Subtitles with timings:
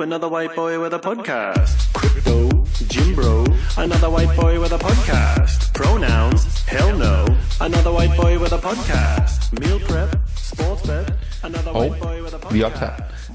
[0.00, 1.92] Ooh, another white boy with a podcast.
[1.92, 2.48] Crypto,
[2.88, 3.44] Jim Bro,
[3.76, 5.74] another white boy with a podcast.
[5.74, 7.26] Pronouns, hell no.
[7.60, 9.52] Another white boy with a podcast.
[9.60, 11.12] Meal prep, sports bet,
[11.44, 12.54] another Og white boy with a podcast.
[12.54, 12.92] vi optager.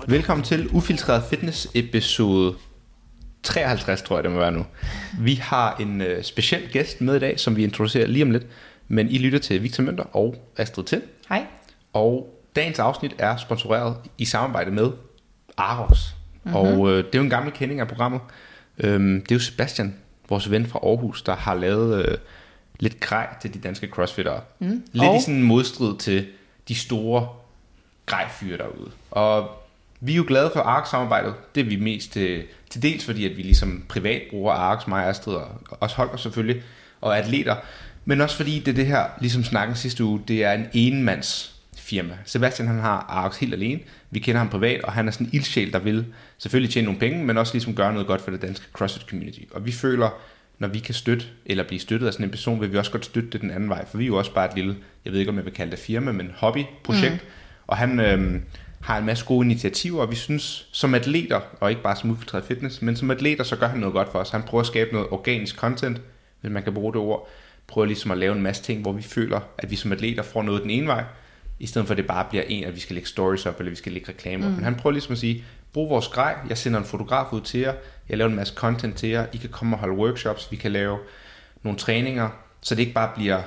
[0.08, 2.56] Velkommen til Ufiltreret Fitness episode
[3.44, 4.66] 53, tror jeg det må være nu.
[5.20, 8.46] Vi har en øh, speciel gæst med i dag, som vi introducerer lige om lidt.
[8.88, 11.02] Men I lytter til Victor Mønter og Astrid Tind.
[11.30, 11.46] Hej.
[11.94, 14.92] Og dagens afsnit er sponsoreret i samarbejde med
[15.58, 16.15] Aros.
[16.46, 16.56] Mm-hmm.
[16.80, 18.22] Og øh, det er jo en gammel kending af programmet.
[18.78, 19.96] Øhm, det er jo Sebastian,
[20.30, 22.18] vores ven fra Aarhus, der har lavet øh,
[22.80, 24.42] lidt grej til de danske crossfittere.
[24.60, 24.84] Mm.
[24.94, 26.26] Lidt Og- i sådan en modstrid til
[26.68, 27.28] de store
[28.06, 28.92] grejfyre derude.
[29.12, 29.50] Og
[30.00, 31.34] vi er jo glade for ARK-samarbejdet.
[31.56, 35.04] Det er vi mest til, til dels fordi, at vi ligesom privat bruger ARK, mig
[35.04, 35.48] og Astrid, og
[35.80, 36.64] også Holger selvfølgelig,
[37.02, 37.56] og atleter.
[38.06, 41.55] Men også fordi det det her, ligesom snakken sidste uge, det er en enmands
[41.86, 42.18] firma.
[42.26, 43.80] Sebastian han har ARK helt alene.
[44.12, 46.06] Vi kender ham privat, og han er sådan en ildsjæl, der vil
[46.38, 49.40] selvfølgelig tjene nogle penge, men også ligesom gøre noget godt for det danske CrossFit community.
[49.52, 50.10] Og vi føler,
[50.60, 53.06] når vi kan støtte, eller blive støttet af sådan en person, vil vi også godt
[53.06, 53.86] støtte det den anden vej.
[53.86, 55.72] For vi er jo også bare et lille, jeg ved ikke om jeg vil kalde
[55.72, 57.14] det firma, men hobbyprojekt.
[57.14, 57.30] Mm.
[57.68, 58.44] Og han øhm,
[58.82, 62.46] har en masse gode initiativer, og vi synes som atleter, og ikke bare som udfiltreret
[62.46, 64.30] fitness, men som atleter, så gør han noget godt for os.
[64.30, 66.02] Han prøver at skabe noget organisk content,
[66.42, 67.30] hvis man kan bruge det ord.
[67.68, 70.44] Prøver ligesom at lave en masse ting, hvor vi føler, at vi som atleter får
[70.44, 71.04] noget den ene vej,
[71.60, 73.70] i stedet for at det bare bliver en, at vi skal lægge stories op, eller
[73.70, 74.50] vi skal lægge reklamer.
[74.50, 74.56] Mm.
[74.56, 77.60] Men han prøver ligesom at sige, brug vores grej, jeg sender en fotograf ud til
[77.60, 77.74] jer,
[78.10, 80.72] jeg laver en masse content til jer, I kan komme og holde workshops, vi kan
[80.72, 80.98] lave
[81.64, 82.30] nogle træninger,
[82.62, 83.42] så det ikke bare bliver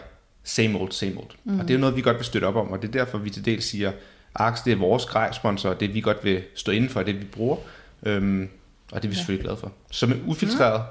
[0.45, 1.31] same old, same old.
[1.45, 1.59] Mm.
[1.59, 3.19] Og det er jo noget, vi godt vil støtte op om, og det er derfor,
[3.19, 3.93] vi til dels siger,
[4.35, 7.57] Arx, det er vores grej-sponsor, det vi godt vil stå inden for, det vi bruger,
[8.03, 8.49] øhm,
[8.93, 9.73] og det er vi selvfølgelig glade for.
[9.91, 10.83] Så med ufiltreret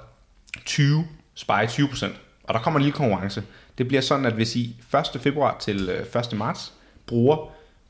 [0.65, 2.05] 20, spare 20%,
[2.43, 3.43] og der kommer en lille konkurrence.
[3.77, 4.75] Det bliver sådan, at hvis I
[5.15, 5.21] 1.
[5.21, 6.37] februar til øh, 1.
[6.37, 6.73] marts
[7.08, 7.38] bruger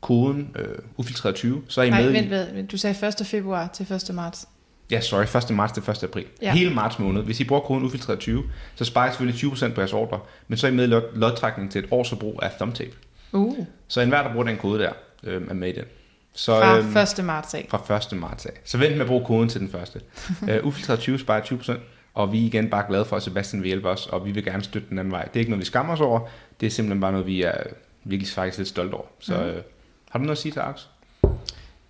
[0.01, 0.65] koden øh,
[0.97, 2.29] ufiltreret 20, så er I Nej, med vent, i...
[2.55, 3.27] vent, du sagde 1.
[3.27, 4.15] februar til 1.
[4.15, 4.47] marts.
[4.91, 5.55] Ja, sorry, 1.
[5.55, 6.03] marts til 1.
[6.03, 6.25] april.
[6.41, 6.53] Ja.
[6.53, 7.23] Hele marts måned.
[7.23, 8.43] Hvis I bruger koden ufiltreret 20,
[8.75, 11.15] så sparer I selvfølgelig 20% på jeres ordre, men så er I med i lod-
[11.17, 12.91] lodtrækning til et års forbrug af thumbtape.
[13.31, 14.91] Uh, Så enhver, der bruger den kode der,
[15.23, 15.83] øh, er med i den.
[16.33, 17.25] Så, fra øhm, 1.
[17.25, 17.67] marts af.
[17.69, 18.19] fra 1.
[18.19, 18.51] marts af.
[18.65, 20.01] Så vent med at bruge koden til den første.
[20.41, 21.73] uh, ufiltreret 20 sparer 20%,
[22.13, 24.45] og vi er igen bare glade for, at Sebastian vil hjælpe os, og vi vil
[24.45, 25.23] gerne støtte den anden vej.
[25.23, 26.19] Det er ikke noget, vi skammer os over.
[26.59, 27.53] Det er simpelthen bare noget, vi er
[28.09, 29.05] virkelig faktisk lidt stolte over.
[29.19, 29.43] Så Mhm.
[29.45, 29.61] øh,
[30.09, 30.87] har du noget at sige til Aks?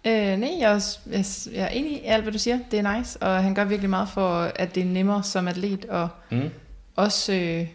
[0.06, 2.60] Øh, nej, jeg er, også, jeg, jeg er enig i alt, hvad du siger.
[2.72, 5.86] Det er nice, og han gør virkelig meget for, at det er nemmere som atlet,
[5.86, 6.42] og Mm.
[6.96, 7.68] også øh,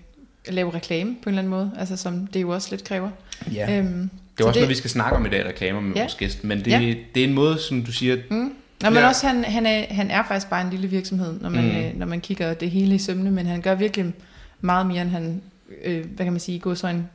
[0.49, 3.11] lave reklame på en eller anden måde, altså som det jo også lidt kræver.
[3.53, 3.79] Ja.
[3.79, 6.01] Øhm, Det er så også noget, vi skal snakke om i dag, reklamer med Ja.
[6.03, 6.45] vores gæst.
[6.45, 6.95] Men det, Ja.
[7.15, 8.55] det er en måde, som du siger, Mm.
[8.83, 9.09] Nå, men Ja.
[9.09, 11.71] også han, han, er, han er faktisk bare en lille virksomhed, når man, Mm.
[11.71, 11.77] mm.
[11.77, 14.13] øh, når man kigger det hele i sømne, men han gør virkelig
[14.61, 15.43] meget mere, end han,
[15.85, 17.09] øh, hvad kan man sige, går så en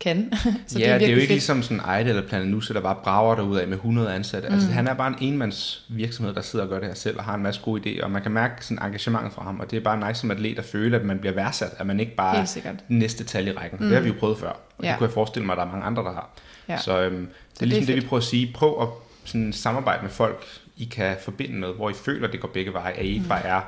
[0.00, 0.32] kan.
[0.66, 1.30] så ja, det er, det er jo ikke fedt.
[1.30, 4.48] ligesom sådan Ejde eller Planet Nu, der bare brager derud af med 100 ansatte.
[4.48, 4.54] Mm.
[4.54, 7.24] Altså, han er bare en enmands virksomhed, der sidder og gør det her selv, og
[7.24, 9.76] har en masse gode idéer, og man kan mærke sådan engagementet fra ham, og det
[9.76, 12.36] er bare nice som atlet at føle, at man bliver værdsat, at man ikke bare
[12.36, 13.78] er næste tal i rækken.
[13.80, 13.86] Mm.
[13.86, 14.88] Det har vi jo prøvet før, og ja.
[14.88, 16.30] Det kunne jeg forestille mig, at der er mange andre, der har.
[16.68, 16.78] Ja.
[16.78, 18.52] Så øhm, det er det er ligesom det, vi prøver at sige.
[18.54, 18.88] Prøv at
[19.24, 20.44] sådan, samarbejde med folk,
[20.76, 23.44] I kan forbinde med, hvor I føler, det går begge veje, at I ikke bare
[23.44, 23.60] er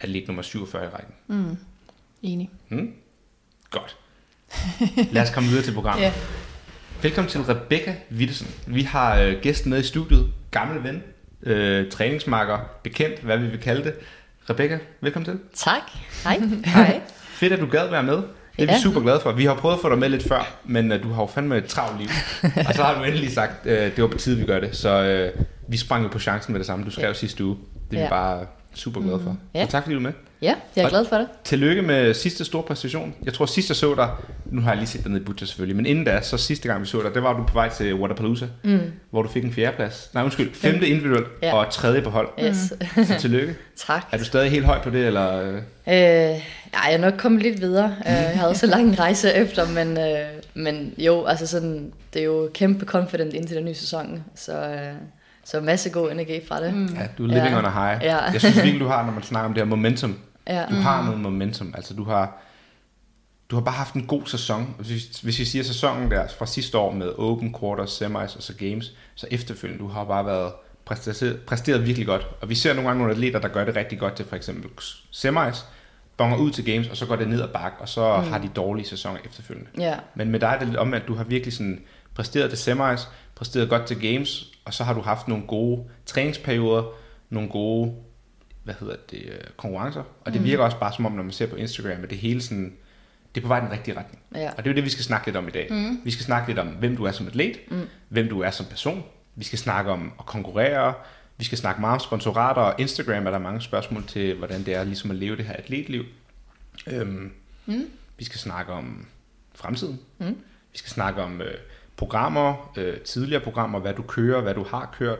[0.00, 1.14] atlet nummer 47 i rækken.
[1.26, 1.56] Mm.
[2.22, 2.50] Enig.
[2.68, 2.92] Mm?
[3.70, 3.96] Godt.
[5.12, 6.02] Lad os komme videre til programmet.
[6.04, 6.12] Ja.
[7.02, 8.46] Velkommen til Rebecca Wittesen.
[8.66, 10.26] Vi har øh, gæsten med i studiet.
[10.50, 11.02] Gammel ven,
[11.42, 13.94] øh, træningsmarker, bekendt, hvad vi vil kalde det.
[14.50, 15.38] Rebecca, velkommen til.
[15.54, 15.80] Tak.
[16.24, 16.38] Hej.
[16.74, 17.00] Hej.
[17.28, 18.14] Fedt, at du gad være med.
[18.16, 18.22] Det
[18.62, 18.78] er vi Ja.
[18.80, 19.32] super glade for.
[19.32, 21.56] Vi har prøvet at få dig med lidt før, men øh, du har jo fandme
[21.56, 22.08] et travlt liv.
[22.68, 24.76] og så har du endelig sagt, øh, det var på tide, vi gør det.
[24.76, 25.32] Så øh,
[25.68, 26.84] vi sprang jo på chancen med det samme.
[26.84, 27.56] Du skrev sidste uge.
[27.90, 28.08] Det er vi Ja.
[28.08, 29.36] bare super glade for.
[29.54, 29.64] Ja.
[29.64, 30.12] Så tak fordi du er med.
[30.42, 31.28] Ja, jeg er glad for det.
[31.44, 33.14] Tillykke med sidste store præstation.
[33.24, 34.10] Jeg tror sidst jeg så dig,
[34.46, 36.68] nu har jeg lige set dig nede i Butcher selvfølgelig, men inden da, så sidste
[36.68, 38.80] gang vi så dig, der var du på vej til Waterpalooza, mm.
[39.10, 40.10] hvor du fik en fjerdeplads.
[40.14, 41.54] Nej, undskyld, femte individuel Ja.
[41.54, 42.28] og tredje på hold.
[42.44, 42.56] Yes.
[43.08, 43.54] Så tillykke.
[43.86, 44.06] tak.
[44.12, 45.40] Er du stadig helt høj på det, eller?
[45.42, 45.54] øh?
[45.54, 46.40] Øh, ja,
[46.74, 47.94] jeg er nok kommet lidt videre.
[48.06, 52.20] Øh, jeg havde så lang en rejse efter, men, øh, men jo, altså sådan, det
[52.20, 54.92] er jo kæmpe confident indtil den nye sæson, så, øh,
[55.46, 56.74] så masse god energi fra det.
[56.74, 56.94] Mm.
[56.94, 57.58] Ja, du er living Ja.
[57.58, 58.02] on a high.
[58.04, 58.24] Ja.
[58.24, 60.18] Jeg synes virkelig, du har, når man snakker om det her momentum.
[60.46, 60.66] Ja.
[60.70, 61.72] Du har noget momentum.
[61.76, 62.42] Altså, du har,
[63.50, 64.74] du har bare haft en god sæson.
[64.78, 68.54] Hvis, hvis vi siger sæsonen der fra sidste år med Open, Quarters, Semis og så
[68.58, 70.52] Games, så efterfølgende, du har bare været
[70.84, 72.26] præsteret, præsteret virkelig godt.
[72.40, 74.70] Og vi ser nogle gange nogle atleter, der gør det rigtig godt til for eksempel
[75.10, 75.64] Semis,
[76.16, 78.32] bonger ud til Games, og så går det ned ad bakke, og så mm.
[78.32, 79.70] har de dårlige sæsoner efterfølgende.
[79.78, 79.94] Ja.
[80.14, 81.80] Men med dig er det lidt om, at du har virkelig sådan
[82.14, 86.84] præsteret til semis, præsteret godt til games, og så har du haft nogle gode træningsperioder,
[87.30, 87.94] nogle gode,
[88.64, 90.02] hvad hedder det, øh, konkurrencer.
[90.20, 92.42] Og det virker også bare som om, når man ser på Instagram, at det hele
[92.42, 92.76] sådan,
[93.34, 94.22] det er på vej i den rigtige retning.
[94.34, 94.50] Ja.
[94.50, 95.66] Og det er jo det, vi skal snakke lidt om i dag.
[95.70, 96.00] Mm.
[96.04, 97.88] Vi skal snakke lidt om, hvem du er som atlet, mm.
[98.08, 99.04] hvem du er som person.
[99.34, 100.94] Vi skal snakke om at konkurrere.
[101.36, 104.74] Vi skal snakke meget om sponsorater, og Instagram er der mange spørgsmål til, hvordan det
[104.74, 106.04] er ligesom at leve det her atletliv.
[106.86, 107.32] Øhm,
[107.66, 107.90] mm.
[108.18, 109.06] Vi skal snakke om
[109.54, 110.00] fremtiden.
[110.18, 110.36] Mm.
[110.72, 111.54] Vi skal snakke om øh,
[111.96, 115.18] programmer, øh, tidligere programmer, hvad du kører, hvad du har kørt,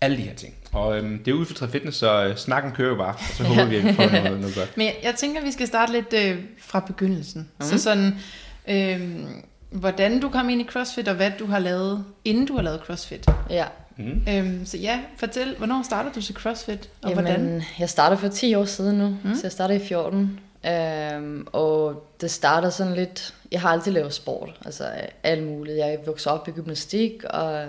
[0.00, 0.54] alle de her ting.
[0.72, 3.64] Og øhm, det er udfiltret fitness, så øh, snakken kører jo bare, og så håber
[3.64, 4.76] vi, at vi får noget, noget godt.
[4.76, 7.50] Men jeg, tænker, vi skal starte lidt øh, fra begyndelsen.
[7.60, 7.66] Mm.
[7.66, 8.14] Så sådan,
[8.68, 9.18] øh,
[9.70, 12.80] hvordan du kom ind i CrossFit, og hvad du har lavet, inden du har lavet
[12.80, 13.26] CrossFit.
[13.50, 13.64] Ja.
[13.96, 14.22] Mm.
[14.28, 17.62] Øhm, så ja, fortæl, hvornår startede du til CrossFit, og Jamen, hvordan?
[17.78, 19.34] Jeg startede for 10 år siden nu, mm.
[19.34, 20.40] så jeg startede i 14.
[20.66, 24.84] Øhm, og det startede sådan lidt, jeg har altid lavet sport, altså
[25.22, 25.76] alt muligt.
[25.78, 27.64] Jeg voksede op i gymnastik, og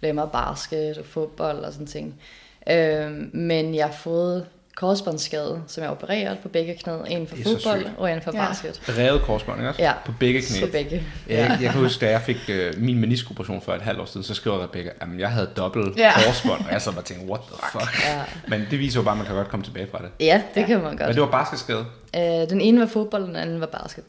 [0.00, 2.14] lavede meget basket og fodbold og sådan ting.
[2.70, 6.92] Øhm, men jeg har fået korsbåndsskade, som jeg opereret på begge knæ.
[7.08, 8.46] En for fodbold, og en for Ja.
[8.46, 8.82] basket.
[8.98, 9.82] Revet korsbånd, ikke også?
[9.82, 9.92] Ja.
[10.06, 10.60] På begge knæ.
[10.66, 11.02] På begge.
[11.28, 11.34] Ja.
[11.36, 14.24] Jeg, jeg kan huske, da jeg fik øh, min meniskoperation for et halvt år siden,
[14.24, 16.12] så skrev Rebecca, at jeg havde dobbelt Ja.
[16.26, 18.04] korsbånd, og jeg så bare tænkte, what the fuck?
[18.08, 18.22] Ja.
[18.48, 20.10] Men det viser jo bare, at man kan godt komme tilbage fra det.
[20.20, 20.66] Ja, det Ja.
[20.66, 21.14] kan man Men godt.
[21.14, 21.84] det var basketskade.
[22.16, 24.04] Øh, den ene var fodbold, den anden var basket.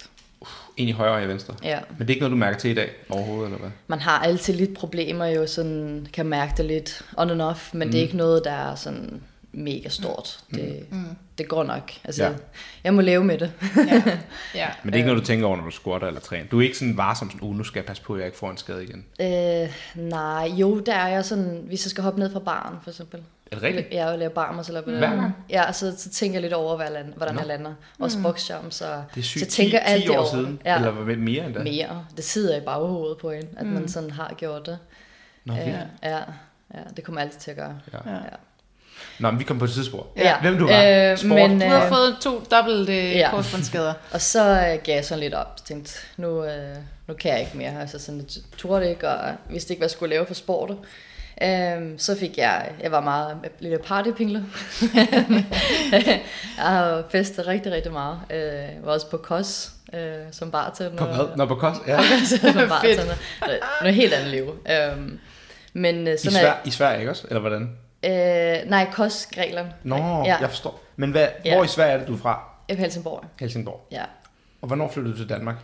[0.78, 1.54] En i højre og i venstre.
[1.64, 1.80] Ja.
[1.90, 3.70] Men det er ikke noget, du mærker til i dag overhovedet, eller hvad?
[3.88, 7.88] Man har altid lidt problemer jo, sådan kan mærke det lidt on and off, men
[7.88, 7.92] mm.
[7.92, 8.06] det er Mm.
[8.06, 9.22] ikke noget, der er sådan
[9.58, 10.40] mega stort.
[10.54, 11.16] Det, Mm.
[11.38, 11.92] det går nok.
[12.04, 12.30] Altså, Ja.
[12.30, 12.36] ja.
[12.84, 13.52] jeg må leve med det.
[13.78, 13.82] Ja.
[14.62, 14.68] ja.
[14.84, 16.48] Men det er ikke noget, du tænker over, når du squatter eller træner.
[16.48, 18.38] Du er ikke sådan varsom, sådan, uh, nu skal jeg passe på, at jeg ikke
[18.38, 19.06] får en skade igen.
[19.22, 22.90] Øh, nej, jo, der er jeg sådan, hvis jeg skal hoppe ned fra baren, for
[22.90, 23.20] eksempel.
[23.52, 23.88] Er det rigtigt?
[23.92, 25.36] Ja, og lave barm og så lave Hver gang?
[25.50, 27.40] Ja, så, så tænker jeg lidt over, hvad jeg land, hvordan Nå.
[27.40, 27.74] jeg lander.
[28.00, 29.44] Også boxjump, så, Det er sygt.
[29.44, 30.30] så tænker 10, alt 10 det år over.
[30.32, 31.64] siden, Ja, eller hvad- mere endda.
[31.64, 32.06] mere.
[32.16, 33.72] Det sidder i baghovedet på en, at mm.
[33.72, 34.78] man sådan har gjort det.
[35.46, 35.80] Nå, Øh, vildt.
[36.04, 36.18] ja,
[36.74, 37.80] ja, det kommer altid til at gøre.
[37.94, 38.12] Ja.
[38.12, 38.20] Ja.
[39.20, 40.08] Nå, men vi kom på et tidsspor.
[40.18, 40.40] Ja.
[40.42, 41.12] Hvem du var?
[41.12, 41.30] Øh, Sport?
[41.30, 43.30] men, Du har øh, fået to dobbelt øh, ja.
[43.32, 43.94] korsbåndsskader.
[44.14, 45.54] Og så øh, gav jeg sådan lidt op.
[45.58, 46.76] Jeg tænkte, nu, øh,
[47.08, 47.82] nu kan jeg ikke mere.
[47.82, 48.28] Altså sådan, jeg
[48.58, 50.72] turde det ikke, og vidste ikke, hvad jeg skulle lave for sport.
[51.44, 54.46] Øhm, så fik jeg, jeg var meget lille partypingle.
[55.92, 56.22] jeg
[56.58, 58.20] har festet rigtig, rigtig meget.
[58.30, 60.00] Øh, Jeg var også på KOS øh,
[60.32, 60.98] som bartender.
[60.98, 61.38] På hvad?
[61.38, 61.82] Nå, på kost?
[61.88, 62.00] Ja.
[62.30, 63.16] som bartender.
[63.82, 64.56] Noget helt andet liv.
[64.72, 65.20] Øhm,
[65.74, 67.24] men øh, I, sådan Sverige, I Sverige, ikke også?
[67.30, 67.70] Eller hvordan?
[68.06, 69.68] Øh, nej, KOS Grækenland.
[69.84, 70.38] Nå, Ja.
[70.40, 70.84] jeg forstår.
[70.96, 71.56] Men hvad, Ja.
[71.56, 72.50] hvor i Sverige er det, du er fra?
[72.70, 73.24] Helsingborg.
[73.40, 73.88] Helsingborg.
[73.92, 74.04] Ja.
[74.62, 75.56] Og hvornår flyttede du til Danmark?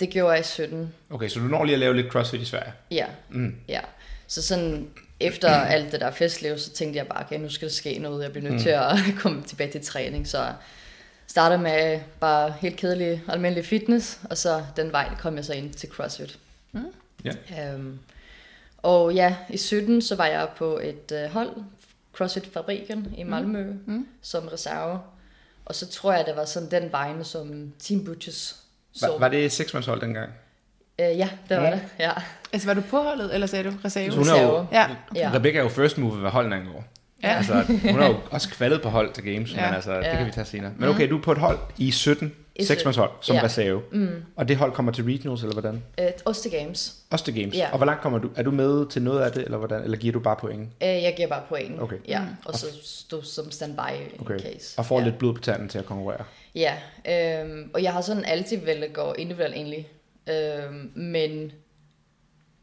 [0.00, 0.94] Det gjorde jeg i 17.
[1.10, 2.72] Okay, så du når lige at lave lidt CrossFit i Sverige.
[2.90, 3.06] Ja.
[3.28, 3.56] Mm.
[3.68, 3.80] Ja,
[4.26, 4.88] så sådan
[5.20, 8.22] efter alt det der festliv, så tænkte jeg bare, okay, nu skal der ske noget.
[8.22, 8.60] Jeg bliver nødt mm.
[8.62, 8.88] til at
[9.22, 10.28] komme tilbage til træning.
[10.28, 10.52] Så
[11.26, 15.72] startede med bare helt kedelig almindelig fitness, og så den vej kom jeg så ind
[15.74, 16.38] til CrossFit.
[17.24, 17.74] Ja.
[17.74, 17.98] Um,
[18.82, 21.50] og ja, i 17 så var jeg på et uh, hold,
[22.16, 23.80] CrossFit Fabriken i Malmø, mm.
[23.86, 24.06] Mm.
[24.22, 24.98] som reserve.
[25.64, 28.56] Og så tror jeg, det var sådan den vejen, som Team Butchers
[28.92, 29.06] så.
[29.08, 30.30] Var, var det seksmandshold dengang?
[31.02, 31.70] Uh, ja, det var Ja.
[31.70, 31.80] det.
[31.98, 32.10] Ja.
[32.52, 34.10] Altså, var du på holdet, eller sagde du reserve?
[34.12, 34.66] Så hun er jo, Reserve.
[34.72, 34.86] Ja.
[35.14, 35.30] Ja.
[35.34, 36.84] Rebecca er jo first mover, hvad holdene angår.
[37.22, 37.28] Ja.
[37.28, 37.62] Altså,
[37.92, 39.66] hun er jo også kvaldet på hold til games, ja.
[39.66, 40.16] Men altså, det Ja.
[40.16, 40.72] kan vi tage senere.
[40.76, 42.32] Men okay, du er på et hold i 17, I
[42.64, 43.42] seksmandshold, som Ja.
[43.44, 43.82] reserve.
[43.92, 44.08] Mm.
[44.36, 45.82] Og det hold kommer til regionals, eller hvordan?
[46.00, 46.94] Uh, Oste Games.
[47.10, 47.54] Også til games.
[47.56, 47.68] Ja.
[47.72, 48.30] Og hvor langt kommer du?
[48.36, 49.82] Er du med til noget af det, eller hvordan?
[49.82, 50.60] Eller giver du bare point?
[50.62, 51.80] Uh, jeg giver bare point.
[51.82, 51.96] Okay.
[52.08, 52.26] Ja, Mm.
[52.44, 53.80] og så stå som standby
[54.20, 54.34] Okay.
[54.34, 54.78] in case.
[54.78, 55.04] Og får ja.
[55.04, 56.24] lidt blod på tanden til at konkurrere.
[56.54, 56.74] Ja,
[57.08, 59.88] øhm, og jeg har sådan altid vel at gå individuelt egentlig.
[60.30, 61.52] Øhm, men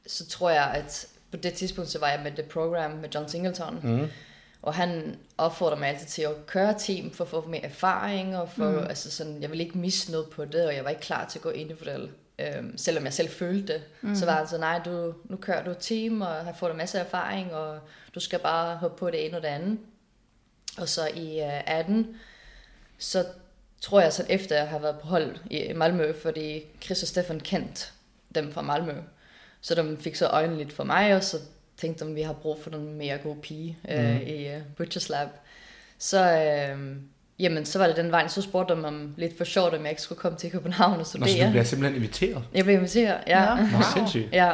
[0.08, 3.30] så tror jeg, at på det tidspunkt, så var jeg med det program med John
[3.30, 3.80] Singleton.
[3.84, 4.06] Mm.
[4.66, 8.38] Og han opfordrer mig altid til at køre team for at få mere erfaring.
[8.38, 8.78] Og for, Mm.
[8.78, 11.40] altså sådan, jeg ville ikke miste noget på det, og jeg var ikke klar til
[11.40, 12.12] at gå individuelt.
[12.40, 13.84] Øhm, selvom jeg selv følte det.
[14.02, 14.16] Mm.
[14.16, 17.00] Så var han så, nej, du, nu kører du team, og har fået en masse
[17.00, 17.80] erfaring, og
[18.16, 19.80] du skal bare hoppe på det ene og det andet.
[20.78, 22.16] Og så i uh, 18,
[22.98, 23.26] så
[23.82, 27.40] tror jeg, så efter jeg har været på hold i Malmø, fordi Chris og Stefan
[27.40, 27.86] kendte
[28.36, 28.94] dem fra Malmø.
[29.62, 31.38] Så de fik så øjnene lidt for mig, og så
[31.78, 34.22] tænkte at vi har brug for en mere god pige øh, Mhm.
[34.28, 35.28] i uh, Butchers Lab.
[35.98, 36.96] Så, øh,
[37.40, 39.90] jamen, så var det den vej, så spurgte de om lidt for sjovt, om jeg
[39.90, 41.50] ikke skulle komme til København og Nå, så du studere.
[41.50, 42.44] bliver simpelthen inviteret.
[42.54, 43.56] Jeg blev inviteret, ja.
[43.56, 43.62] Nå.
[43.62, 43.82] Wow.
[43.96, 44.30] sindssygt.
[44.34, 44.52] ja.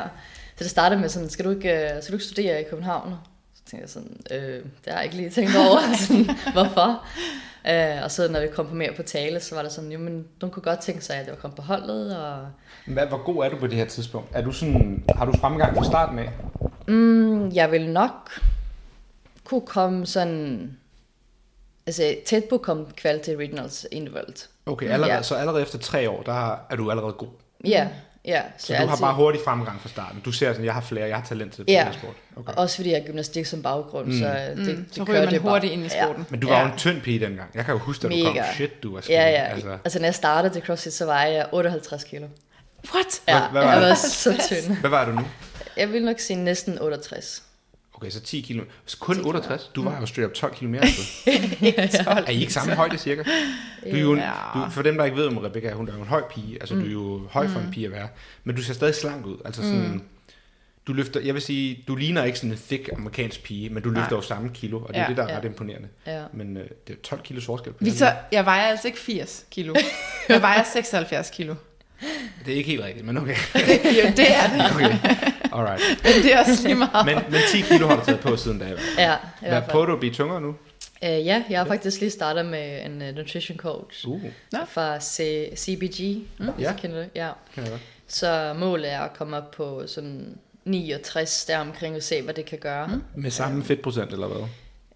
[0.55, 3.13] Så det startede med sådan, skal du ikke, øh, skal du ikke studere i København?
[3.71, 7.05] Tænkte jeg sådan, øh, det har jeg ikke lige tænkt over, sådan, hvorfor?
[7.69, 9.99] Øh, og så når vi kom på mere på tale, så var det sådan, jo,
[9.99, 12.47] men de kunne godt tænke sig, at jeg var kommet på holdet, og
[12.87, 14.29] Hvad, hvor god er du på det her tidspunkt?
[14.33, 16.29] Er du sådan, har du fremgang fra starten af?
[16.87, 18.39] Mm, jeg vil nok
[19.43, 20.71] kunne komme sådan...
[21.87, 24.49] Altså tæt på at komme kval til regionals individuelt.
[24.65, 25.21] Okay, allerede, Ja.
[25.21, 27.27] så allerede efter tre år, der er du allerede god.
[27.65, 27.87] Ja,
[28.25, 28.41] ja.
[28.57, 30.21] Så du har bare hurtig fremgang fra starten.
[30.25, 31.87] Du ser sådan, jeg har flere, jeg har talent til Ja.
[31.91, 32.15] sport.
[32.35, 32.53] Okay.
[32.57, 34.19] Også fordi jeg har gymnastik som baggrund, mm.
[34.19, 35.51] så det, Mm, det så kører man det bare.
[35.51, 36.25] hurtigt ind i sporten.
[36.29, 36.61] Men du var Ja.
[36.65, 37.49] jo en tynd pige dengang.
[37.55, 38.33] Jeg kan jo huske, at du kom.
[38.35, 38.45] Mega.
[38.53, 39.17] Shit, du var Ja, skinny.
[39.19, 39.25] ja.
[39.25, 39.77] Altså, Altså.
[39.83, 42.27] altså, når jeg startede til CrossFit, så var jeg 58 kilo.
[42.93, 43.05] What?
[43.27, 43.89] Ja, Hvad- hvad var jeg det?
[43.89, 44.77] var så tynd.
[44.77, 45.21] hvad var du nu?
[45.77, 47.43] Jeg vil nok sige næsten 68.
[48.01, 48.63] Okay, så 10 kilo.
[48.85, 49.71] Så kun 68?
[49.75, 50.81] Du var jo straight up 12 kilo mere.
[50.81, 52.03] Altså.
[52.27, 53.23] Er I ikke samme højde cirka?
[53.23, 54.19] Du er jo, en-
[54.53, 56.57] du, for dem, der ikke ved om Rebecca, er, hun er jo en høj pige.
[56.61, 58.07] Altså, du er jo høj for en pige at være.
[58.43, 59.37] Men du ser stadig slank ud.
[59.45, 60.03] Altså sådan,
[60.87, 63.89] du løfter, jeg vil sige, du ligner ikke sådan en thick amerikansk pige, men du
[63.89, 64.17] løfter Nej.
[64.17, 65.07] jo samme kilo, og det er Ja.
[65.09, 65.37] det, der er Ja.
[65.37, 65.87] ret imponerende.
[66.07, 66.23] Ja.
[66.33, 69.75] Men øh, det er 12 kilos forskel på Victor, jeg vejer altså ikke 80 kilo.
[70.29, 71.55] Jeg vejer 76 kilo.
[72.45, 73.35] Det er ikke helt rigtigt, men okay.
[74.03, 74.71] jo, det er det.
[74.75, 74.97] okay.
[75.57, 75.81] Alright.
[76.03, 77.05] Men det er også lige meget.
[77.05, 78.75] Men, men 10 kilo har du taget på siden da.
[78.97, 80.55] Ja, Hvad prøver du at blive tungere nu?
[81.03, 84.21] Øh, ja, jeg har faktisk lige startet med en uh, nutrition coach Uh,
[84.67, 86.21] fra C- CBG.
[86.39, 86.49] Mm.
[86.59, 86.73] Ja.
[86.77, 87.09] Kender du?
[87.15, 87.29] Ja.
[88.07, 92.45] Så målet er at komme op på sådan 69 der omkring og se, hvad det
[92.45, 92.87] kan gøre.
[92.87, 93.01] Mm.
[93.15, 94.41] Med samme fedtprocent, eller hvad?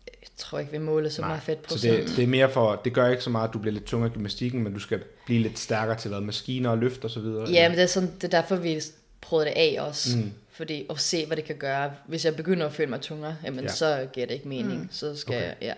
[0.07, 2.93] Jeg tror ikke, vi måler så meget fedt så det, det er mere for, det
[2.93, 5.41] gør ikke så meget, at du bliver lidt tungere i gymnastikken, men du skal blive
[5.41, 7.49] lidt stærkere til hvad, maskiner og løft og så videre.
[7.49, 8.81] Ja, men det er, sådan, det er derfor, vi
[9.21, 10.17] prøvede det af også.
[10.17, 10.31] Mm.
[10.55, 11.91] Fordi at se, hvad det kan gøre.
[12.07, 13.65] Hvis jeg begynder at føle mig tungere, jamen, Ja.
[13.65, 13.71] ja.
[13.71, 14.81] så giver det ikke mening.
[14.81, 14.87] Mm.
[14.91, 15.45] Så skal Okay.
[15.45, 15.73] jeg, ja.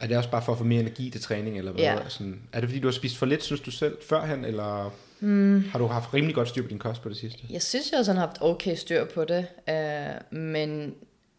[0.00, 1.82] Er det også bare for at få mere energi til træning, eller hvad?
[1.82, 1.96] Ja.
[2.08, 5.64] Sådan, er det fordi, du har spist for lidt, synes du selv, førhen, eller mm.
[5.70, 7.38] har du haft rimelig godt styr på din kost på det sidste?
[7.50, 10.94] Jeg synes, jeg har sådan haft okay styr på det, øh, men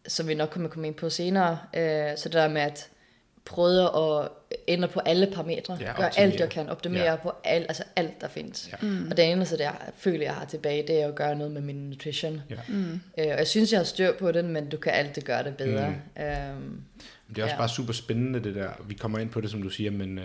[0.08, 2.88] som vi nok kommer komme ind på senere, øh, så det der med at
[3.44, 4.28] prøve at
[4.68, 7.16] ændre på alle parametre, Ja, gøre alt, jeg kan, optimere Ja.
[7.16, 8.68] på alt, altså alt, der findes.
[8.72, 8.86] Ja.
[8.86, 9.06] Mm.
[9.10, 11.60] Og det eneste, der jeg føler, jeg har tilbage, det er at gøre noget med
[11.62, 12.42] min nutrition.
[12.50, 12.56] Ja.
[12.68, 12.92] Mm.
[12.92, 15.56] Øh, og jeg synes, jeg har styr på det, men du kan altid gøre det
[15.56, 15.88] bedre.
[16.16, 16.22] Mm.
[16.22, 17.58] Øhm, Men det er også ja.
[17.58, 18.68] Bare super spændende, det der.
[18.86, 20.24] Vi kommer ind på det, som du siger, men øh,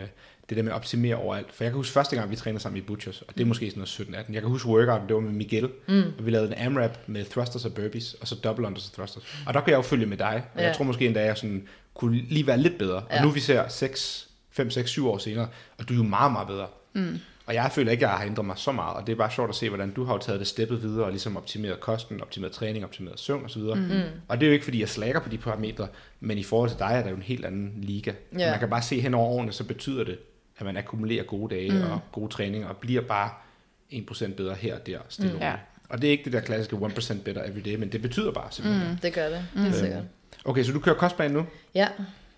[0.49, 1.53] det der med at optimere overalt.
[1.53, 3.69] For jeg kan huske første gang, vi trænede sammen i Butchers, og det er måske
[3.71, 4.33] sådan noget 17-18.
[4.33, 6.03] Jeg kan huske workout, det var med Miguel, mm.
[6.17, 9.23] og vi lavede en AMRAP med thrusters og burpees, og så double unders og thrusters.
[9.47, 10.67] Og der kan jeg jo følge med dig, og ja.
[10.67, 12.95] jeg tror måske endda, jeg sådan, kunne lige være lidt bedre.
[12.95, 13.21] Og Ja.
[13.23, 16.47] nu vi ser 6, 5, 6, 7 år senere, og du er jo meget, meget
[16.47, 16.67] bedre.
[16.93, 17.19] Mm.
[17.45, 19.31] Og jeg føler ikke, at jeg har ændret mig så meget, og det er bare
[19.31, 22.21] sjovt at se, hvordan du har jo taget det steppet videre, og ligesom optimeret kosten,
[22.21, 23.61] optimeret træning, optimeret søvn osv.
[23.61, 24.01] Mm.
[24.27, 25.87] Og det er jo ikke, fordi jeg slager på de parametre,
[26.19, 28.11] men i forhold til dig er der jo en helt anden liga.
[28.37, 28.49] Ja.
[28.49, 30.17] Man kan bare se hen over årene, så betyder det,
[30.57, 31.91] at man akkumulerer gode dage mm.
[31.91, 33.29] og gode træninger, og bliver bare
[33.93, 35.39] 1% bedre her og der, stille mm.
[35.39, 35.53] Ja.
[35.89, 38.47] Og det er ikke det der klassiske 1% better every day, men det betyder bare
[38.51, 38.91] simpelthen.
[38.91, 38.97] Mm.
[38.97, 40.03] det gør det, helt sikkert.
[40.47, 41.87] Okay, så du kører kostplan nu, Ja,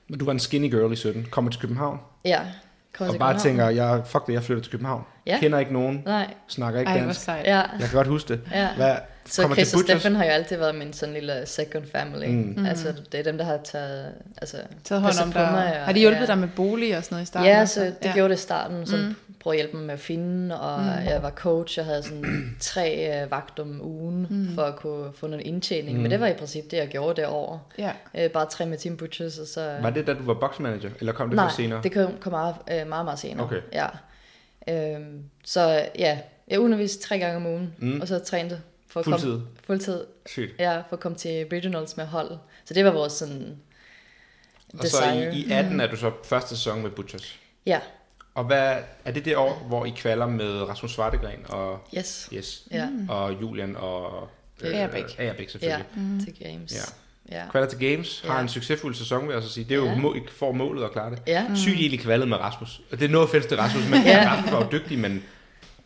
[0.08, 2.40] men du var en skinny girl i 17, kommer til København, ja.
[2.98, 3.40] Kommer og til bare København.
[3.40, 5.04] tænker, jeg, fuck det, jeg flytter til København.
[5.26, 5.38] Ja.
[5.40, 7.28] Kender ikke nogen, Nej, snakker ikke Ej, dansk.
[7.28, 7.34] ja.
[7.44, 8.42] Jeg kan godt huske det.
[8.52, 8.68] Ja.
[8.76, 9.84] Hvad, Så kommer Chris til og?
[9.84, 12.28] Steffen har jo altid været min sådan lille second family.
[12.28, 12.54] Mm.
[12.58, 12.66] Mm.
[12.66, 15.52] Altså, det er dem, der har taget, altså, Taget hånd om på dig.
[15.52, 16.26] mig, og- Har de hjulpet ja.
[16.26, 17.50] dig med bolig og sådan noget i starten?
[17.50, 18.86] Ja, så det gjorde det i starten.
[18.86, 19.16] Så mm.
[19.40, 20.88] Prøvede at hjælpe dem med at finde, og mm.
[20.88, 21.78] jeg var coach.
[21.78, 24.56] Jeg havde sådan tre øh, vagt om ugen, mm.
[24.56, 25.98] for at kunne få noget indtjening.
[25.98, 26.02] Mm.
[26.02, 27.60] Men det var i princippet det, jeg gjorde derovre.
[27.78, 27.92] Ja.
[28.18, 29.78] Øh, bare tre med Team Butchers, og så...
[29.82, 31.84] Var det da du var boxmanager, eller kom det Nej, senere?
[31.84, 33.46] det kom, kom meget, øh, meget, meget senere.
[33.46, 33.62] Okay.
[33.74, 33.88] Ja.
[34.70, 38.02] Øhm, så ja, jeg underviste tre gange om ugen, mm.
[38.02, 39.32] og så trænede for at Fuldtid?
[39.32, 39.48] komme...
[39.66, 40.06] Fuldtid.
[40.26, 40.60] Sygt.
[40.60, 42.32] Ja, for at komme til regionals med hold.
[42.66, 43.58] Så det var vores sådan...
[44.80, 45.04] Og så
[45.34, 47.40] i, i 18 er du så første sæson med Butchers.
[47.66, 47.80] Ja,
[48.40, 52.30] Og hvad, er det det år, hvor I kvalder med Rasmus Svartegren og, yes.
[52.34, 54.30] yes, Ja, og Julian og
[54.64, 55.04] Agerbæk.
[55.18, 55.52] Agerbæk ja.
[55.52, 55.86] selvfølgelig.
[55.96, 56.20] Mm.
[56.26, 56.74] til games.
[57.32, 57.38] Ja.
[57.38, 57.44] Ja.
[57.52, 58.42] Kvalder til Games, har Ja.
[58.42, 59.64] en succesfuld sæson, vil jeg så sige.
[59.64, 59.96] Det er jo, Ja.
[59.96, 61.20] må, I får målet og klare det.
[61.28, 61.46] Ja.
[61.56, 62.82] Sygt egentlig kvaldet med Rasmus.
[62.92, 64.30] Og det er noget offense til Rasmus, men Ja.
[64.34, 65.24] Rasmus var jo dygtig, men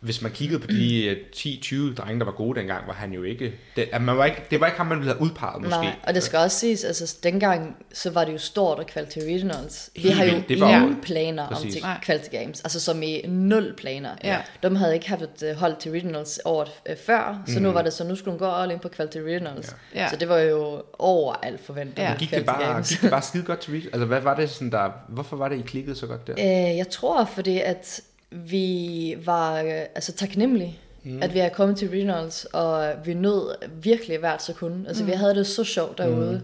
[0.04, 3.24] hvis man kiggede på de øh, 10-20 drenge, der var gode dengang, var han jo
[3.24, 3.54] ikke...
[3.76, 5.78] Det, man var ikke, det var ikke ham, man ville have udpeget, måske.
[5.82, 9.10] Nej, og det skal også siges, altså dengang, så var det jo stort at kvalde
[9.12, 9.90] til regionals.
[9.96, 11.74] Vi har jo det var jo- ingen planer om Præcis.
[11.74, 14.10] til kvalde til games, altså som i nul planer.
[14.24, 14.38] Ja.
[14.64, 17.82] De havde ikke haft et øh, hold til regionals året øh, før, så nu var
[17.82, 19.76] det så, nu skulle de gå all in på kvalde til regionals.
[19.96, 20.02] Ja.
[20.02, 20.10] Ja.
[20.10, 22.04] Så det var jo over alt forventet.
[22.04, 22.16] Ja.
[22.20, 22.90] Gik det, bare, games.
[22.90, 23.86] gik det bare skide godt til Reach?
[23.94, 24.90] Altså, hvad var det sådan der...
[25.10, 26.34] Hvorfor var det, I klikkede så godt der?
[26.38, 28.02] Øh, jeg tror, fordi at
[28.34, 31.24] vi var øh, altså taknemmelige, mm.
[31.24, 34.88] at vi er kommet til regionals, og vi nød virkelig hvert sekund.
[34.88, 35.10] Altså, mm.
[35.10, 36.42] vi havde det så sjovt derude.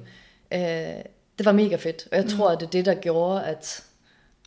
[0.51, 0.58] Mm.
[0.58, 1.03] Øh,
[1.38, 2.29] det var mega fedt, og jeg mm.
[2.29, 3.84] tror, at det er det, der gjorde, at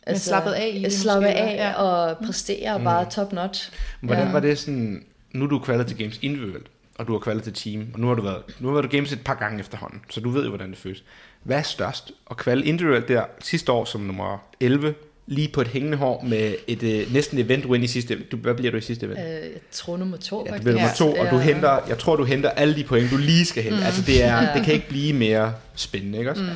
[0.07, 1.55] Men slappet af i det slappe måske, af?
[1.55, 1.73] Ja.
[1.73, 2.83] og præstere mm.
[2.83, 3.71] bare top notch.
[4.01, 4.31] Hvordan Ja.
[4.31, 5.05] var det sådan...
[5.33, 8.21] Nu er du til Games individuelt, og du har til team, og nu har du
[8.21, 10.77] været, nu har du Games et par gange efterhånden, så du ved jo, hvordan det
[10.77, 11.03] føles.
[11.43, 12.11] Hvad er størst?
[12.31, 14.93] At kvalde individuelt der sidste år som nummer 11,
[15.25, 18.55] lige på et hængende hår med et øh, næsten event win i sidste du, Hvad
[18.55, 19.19] bliver du i sidste event?
[19.19, 22.15] Øh, jeg tror nummer to, Ja, du bliver nummer to, og du henter, jeg tror,
[22.15, 23.77] du henter alle de point, du lige skal hente.
[23.77, 23.85] Mm.
[23.85, 26.43] Altså, det, er, det kan ikke blive mere spændende, ikke også?
[26.43, 26.49] Mm.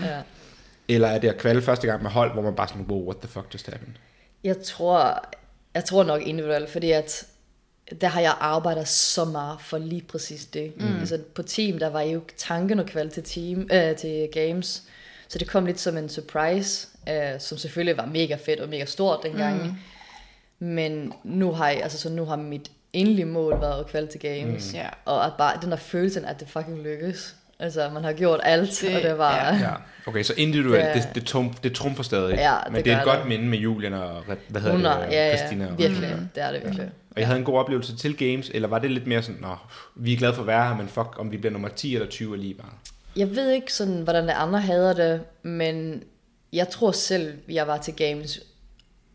[0.87, 3.17] Eller er det at kvalde første gang med hold, hvor man bare sådan, wow, what
[3.17, 3.93] the fuck just happened?
[4.43, 5.27] Jeg tror,
[5.73, 7.25] jeg tror nok individuelt, fordi at
[8.01, 10.73] der har jeg arbejdet så meget for lige præcis det.
[10.77, 10.99] Mm.
[10.99, 14.83] Altså på team, der var jo tanken at kvalde til, team, øh, til games,
[15.27, 18.85] så det kom lidt som en surprise, øh, som selvfølgelig var mega fedt og mega
[18.85, 19.63] stort dengang.
[19.65, 19.71] Mm.
[20.59, 24.19] Men nu har, jeg, altså, så nu har mit endelige mål været at kvalde til
[24.19, 24.73] games.
[24.73, 24.77] Mm.
[24.79, 24.87] Ja.
[25.05, 27.35] Og at bare den der følelse, at det fucking lykkes.
[27.59, 29.35] Altså, man har gjort alt, Det- det, og det var...
[29.35, 29.55] ja.
[29.55, 29.61] Ja.
[29.61, 29.73] Ja.
[30.07, 32.35] Okay, så individuelt, det, Det- det, det, trum, det trumfer stadig.
[32.37, 33.27] Ja, men det det er et godt det.
[33.27, 35.65] minde med Julian og, hvad hedder Hun det, er, ja, Christina.
[35.65, 36.09] ja, og- virkelig.
[36.35, 36.89] Det er det virkelig.
[37.11, 39.55] Og jeg havde en god oplevelse til games, eller var det lidt mere sådan, nå,
[39.95, 42.07] vi er glade for at være her, men fuck, om vi bliver nummer 10 eller
[42.09, 42.69] 20 er lige bare.
[43.15, 46.03] Jeg ved ikke sådan, hvordan de andre hader det, men
[46.53, 48.39] jeg tror selv, jeg var til games,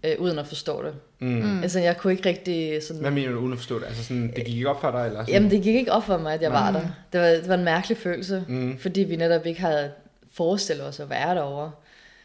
[0.05, 0.95] øh, uden at forstå det.
[1.19, 1.63] Mm.
[1.63, 3.01] Altså, jeg kunne ikke rigtig sådan...
[3.03, 3.87] Hvad mener du uden at forstå det?
[3.87, 5.07] Altså sådan, det gik ikke op for dig?
[5.07, 5.35] Eller sådan?
[5.35, 6.81] Jamen, det gik ikke op for mig, at jeg var der.
[7.13, 8.79] Det var, det var en mærkelig følelse, mm.
[8.79, 9.93] fordi vi netop ikke havde
[10.33, 11.71] forestillet os at være derovre.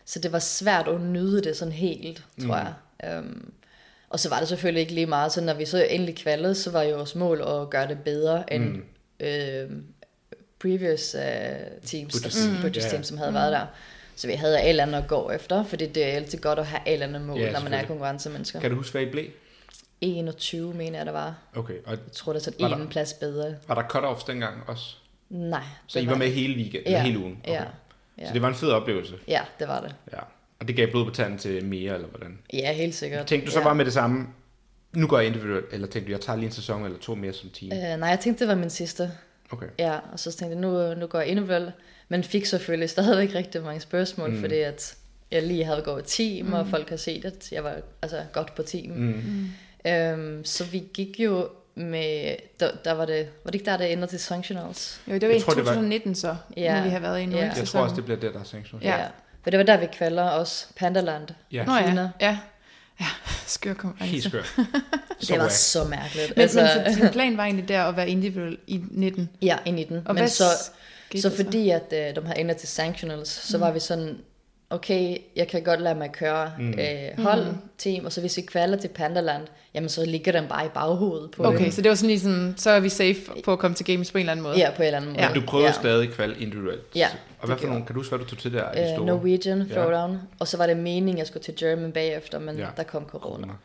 [0.05, 2.67] Så det var svært at nyde det sådan helt, tror mm.
[3.03, 3.17] jeg.
[3.19, 3.51] Um,
[4.09, 6.71] og så var det selvfølgelig ikke lige meget, så når vi så endelig kvalede, så
[6.71, 8.83] var jo vores mål at gøre det bedre end mm.
[9.19, 9.69] øh,
[10.59, 11.21] previous uh,
[11.85, 12.49] teams, British.
[12.49, 12.55] mm.
[12.55, 12.61] Mm.
[12.61, 12.91] British Ja.
[12.91, 13.65] teams, som havde været der.
[14.17, 16.65] Så vi havde et eller andet at gå efter, fordi det er altid godt at
[16.65, 18.59] have et eller andet mål, Ja, når man er konkurrencemennesker.
[18.59, 19.25] Kan du huske, hvad I blev?
[20.01, 21.35] 21, mener jeg, der var.
[21.55, 23.55] Okay, og Jeg tror, der er sådan Var der- en plads bedre.
[23.67, 24.95] var der cut-offs dengang også?
[25.29, 25.63] Nej.
[25.87, 27.39] Så I var med hele weekend, Ja, hele ugen?
[27.47, 27.71] ja, Okay.
[28.19, 28.27] ja.
[28.27, 29.13] Så det var en fed oplevelse?
[29.27, 29.95] Ja, det var det.
[30.13, 30.19] Ja.
[30.59, 32.39] Og det gav blod på tanden til mere, eller hvordan?
[32.53, 33.25] Ja, helt sikkert.
[33.27, 33.63] Tænkte du så ja.
[33.65, 34.27] bare med det samme,
[34.93, 37.33] nu går jeg individuelt, eller tænkte du, jeg tager lige en sæson eller to mere
[37.33, 37.71] som team?
[37.71, 39.11] Øh, nej, jeg tænkte, det var min sidste.
[39.51, 39.67] Okay.
[39.79, 41.71] Ja, og så tænkte jeg, nu, nu går jeg individuelt.
[42.09, 44.39] Men fik selvfølgelig stadigvæk rigtig mange spørgsmål, mm.
[44.39, 44.95] fordi at
[45.31, 46.53] jeg lige havde gået team, mm.
[46.53, 48.91] og folk har set, at jeg var altså, godt på team.
[48.95, 49.49] Mm.
[49.91, 53.91] Øhm, så vi gik jo med, der, der var det, var det ikke der, det
[53.91, 55.01] endte til Sanctionals?
[55.07, 56.77] Jo, det var Jeg i tror, det var- 2019 så, Ja.
[56.77, 57.37] nu vi har været i nu.
[57.37, 57.51] Ja.
[57.57, 58.81] Jeg tror også, det bliver det, der er sanktion.
[58.81, 59.05] Ja.
[59.43, 61.27] For det var der, vi kvalder også Pandaland.
[61.51, 61.65] Ja.
[61.65, 62.37] Nå ja, ja.
[62.99, 63.05] Ja,
[63.47, 64.11] skør konkurrence.
[64.11, 64.45] Helt skørt.
[65.19, 66.29] Så Det var så mærkeligt.
[66.35, 69.29] Men, altså, men så din plan var egentlig der at være individuel i 19.
[69.41, 69.97] Ja, i 19.
[69.97, 70.43] Og Men hvad så,
[71.15, 74.17] så fordi at øh, de havde endet til sanctionals, så var vi sådan,
[74.69, 76.69] okay, jeg kan godt lade mig køre mm.
[76.79, 77.57] øh, hold, mm.
[77.77, 81.31] team, og så hvis vi kvalder til Pandaland, jamen så ligger den bare i baghovedet
[81.31, 83.75] på Okay, så det var sådan lige sådan, så er vi safe på at komme
[83.75, 84.57] til games på en eller anden måde.
[84.57, 85.21] Ja, på en eller anden måde.
[85.23, 85.29] Ja.
[85.33, 85.73] Men du prøvede ja.
[85.73, 86.81] stadig kval individuelt.
[86.95, 87.07] Ja,
[87.39, 88.67] Og hvad det for nogle, kan du huske, hvad du tog til der?
[88.69, 89.05] Øh, store?
[89.05, 89.73] Norwegian Ja.
[89.75, 92.67] Throwdown, og så var det meningen, jeg skulle til German bagefter, men Ja.
[92.77, 93.47] der kom corona.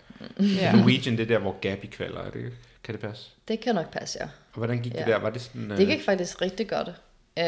[0.60, 0.72] Ja.
[0.72, 2.52] Norwegian, det er der, hvor Gabi kvalder, er det?
[2.84, 3.24] Kan det passe?
[3.48, 4.24] Det kan nok passe, ja.
[4.24, 5.04] Og hvordan gik det Ja.
[5.04, 5.18] der?
[5.18, 5.70] Var det sådan...
[5.70, 6.88] Det gik faktisk rigtig godt.
[7.38, 7.44] Øh,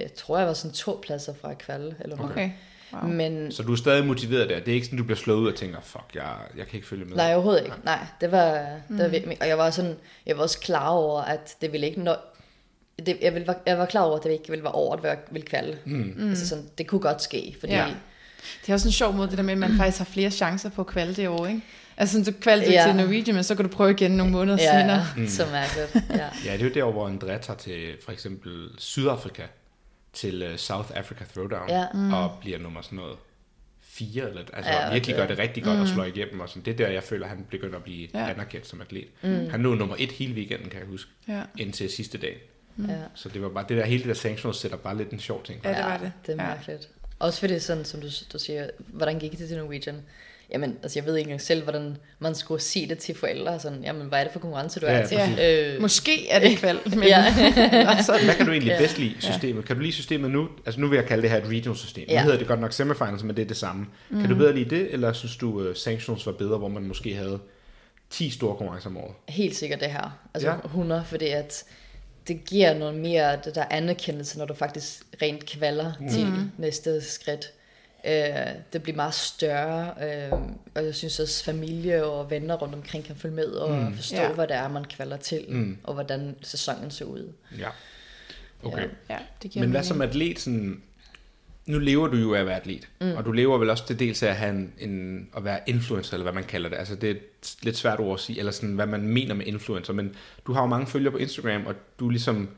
[0.00, 2.32] jeg tror, jeg var sådan to pladser fra at kvalde, eller noget.
[2.32, 2.50] Okay.
[2.92, 3.10] Wow.
[3.10, 4.60] Men Så du er stadig motiveret der?
[4.60, 6.88] Det er ikke sådan, du bliver slået ud og tænker, fuck, jeg, jeg kan ikke
[6.88, 7.16] følge med.
[7.16, 7.76] Nej, overhovedet ikke.
[7.84, 8.52] Nej, det var,
[8.88, 11.86] det var virkelig, og jeg var sådan, jeg var også klar over, at det ville
[11.86, 12.14] ikke nå,
[13.06, 15.18] det, jeg, ville, jeg var klar over, at det ikke ville være over, at jeg
[15.30, 15.78] ville kvalde.
[15.84, 16.28] Mm.
[16.30, 17.86] Altså sådan, det kunne godt ske, fordi ja.
[18.62, 20.70] Det er også en sjov måde, det der med, at man faktisk har flere chancer
[20.70, 21.62] på at kvalde det år, ikke?
[22.00, 22.72] Altså du kvalte ja.
[22.80, 22.86] Ja.
[22.86, 25.06] til Norwegian, men så kan du prøve igen nogle måneder ja, senere.
[25.16, 26.10] ja, så mærkeligt.
[26.10, 26.28] Ja.
[26.44, 29.42] Ja, det er jo der, hvor Andrea tager til for eksempel Sydafrika
[30.12, 31.86] til uh, South Africa Throwdown Ja.
[31.94, 32.12] mm.
[32.12, 33.16] og bliver nummer sådan noget
[33.82, 35.82] fire, eller, altså Ja, ja, virkelig gør det rigtig godt mm.
[35.82, 36.40] og slår igennem.
[36.40, 36.62] Og sådan.
[36.62, 38.18] Det er der, jeg føler, han begynder at blive Ja.
[38.20, 38.30] ja.
[38.30, 39.04] anerkendt som atlet.
[39.22, 39.50] Mm.
[39.50, 41.42] Han lå nummer et hele weekenden, kan jeg huske, Ja.
[41.58, 42.40] indtil sidste dag.
[42.88, 42.94] ja.
[43.14, 45.44] Så det var bare det der hele det der sanctional setup, bare lidt en sjov
[45.44, 45.60] ting.
[45.64, 46.12] Ja, det var det.
[46.26, 46.48] Det er Ja.
[46.48, 46.88] mærkeligt.
[47.18, 50.02] Også fordi sådan, som du, du siger, hvordan gik det til Norwegian?
[50.52, 53.60] Jamen, altså jeg ved ikke engang selv, hvordan man skulle sige det til forældre.
[53.60, 55.16] Sådan, jamen, hvad er det for konkurrence, du Ja, er ja, til?
[55.18, 55.74] præcis.
[55.74, 57.24] Øh, Måske er det kval, men Ja.
[57.96, 58.78] altså, Hvad kan du egentlig Ja.
[58.78, 59.64] bedst lide systemet?
[59.64, 60.48] Kan du lide systemet nu?
[60.66, 62.04] Altså nu vil jeg kalde det her et regional system.
[62.08, 62.22] Nu Ja.
[62.22, 63.86] hedder det godt nok semifinals, men det er det samme.
[64.10, 64.20] Mm.
[64.20, 67.14] Kan du bedre lide det, eller synes du uh, sanctions var bedre, hvor man måske
[67.14, 67.38] havde
[68.10, 69.14] 10 store konkurrencer om året?
[69.28, 70.18] Helt sikkert det her.
[70.34, 70.54] Altså Ja.
[70.54, 70.60] ja.
[70.64, 71.64] 100, fordi at
[72.28, 76.08] det giver noget mere det der anerkendelse, når du faktisk rent kvalder mm.
[76.08, 76.26] til
[76.58, 77.46] næste skridt.
[78.06, 80.32] Øh, det bliver meget større, øh,
[80.74, 83.94] og jeg synes også familie og venner rundt omkring kan følge med og mm.
[83.96, 84.32] forstå, Ja.
[84.32, 85.76] hvad det er, man kvalder til, Mm.
[85.84, 87.32] og hvordan sæsonen ser ud.
[87.58, 87.68] Ja.
[88.62, 88.82] Okay.
[88.82, 89.14] Ja.
[89.14, 89.86] ja, det giver Men hvad mening.
[89.88, 90.82] som atlet, sådan,
[91.66, 93.12] nu lever du jo af at være atlet, mm.
[93.16, 96.14] og du lever vel også til dels af at, have en, en, at være influencer,
[96.14, 96.76] eller hvad man kalder det.
[96.76, 99.46] Altså det er et lidt svært ord at sige, eller sådan, hvad man mener med
[99.46, 100.14] influencer, men
[100.46, 102.48] du har jo mange følgere på Instagram, og du ligesom,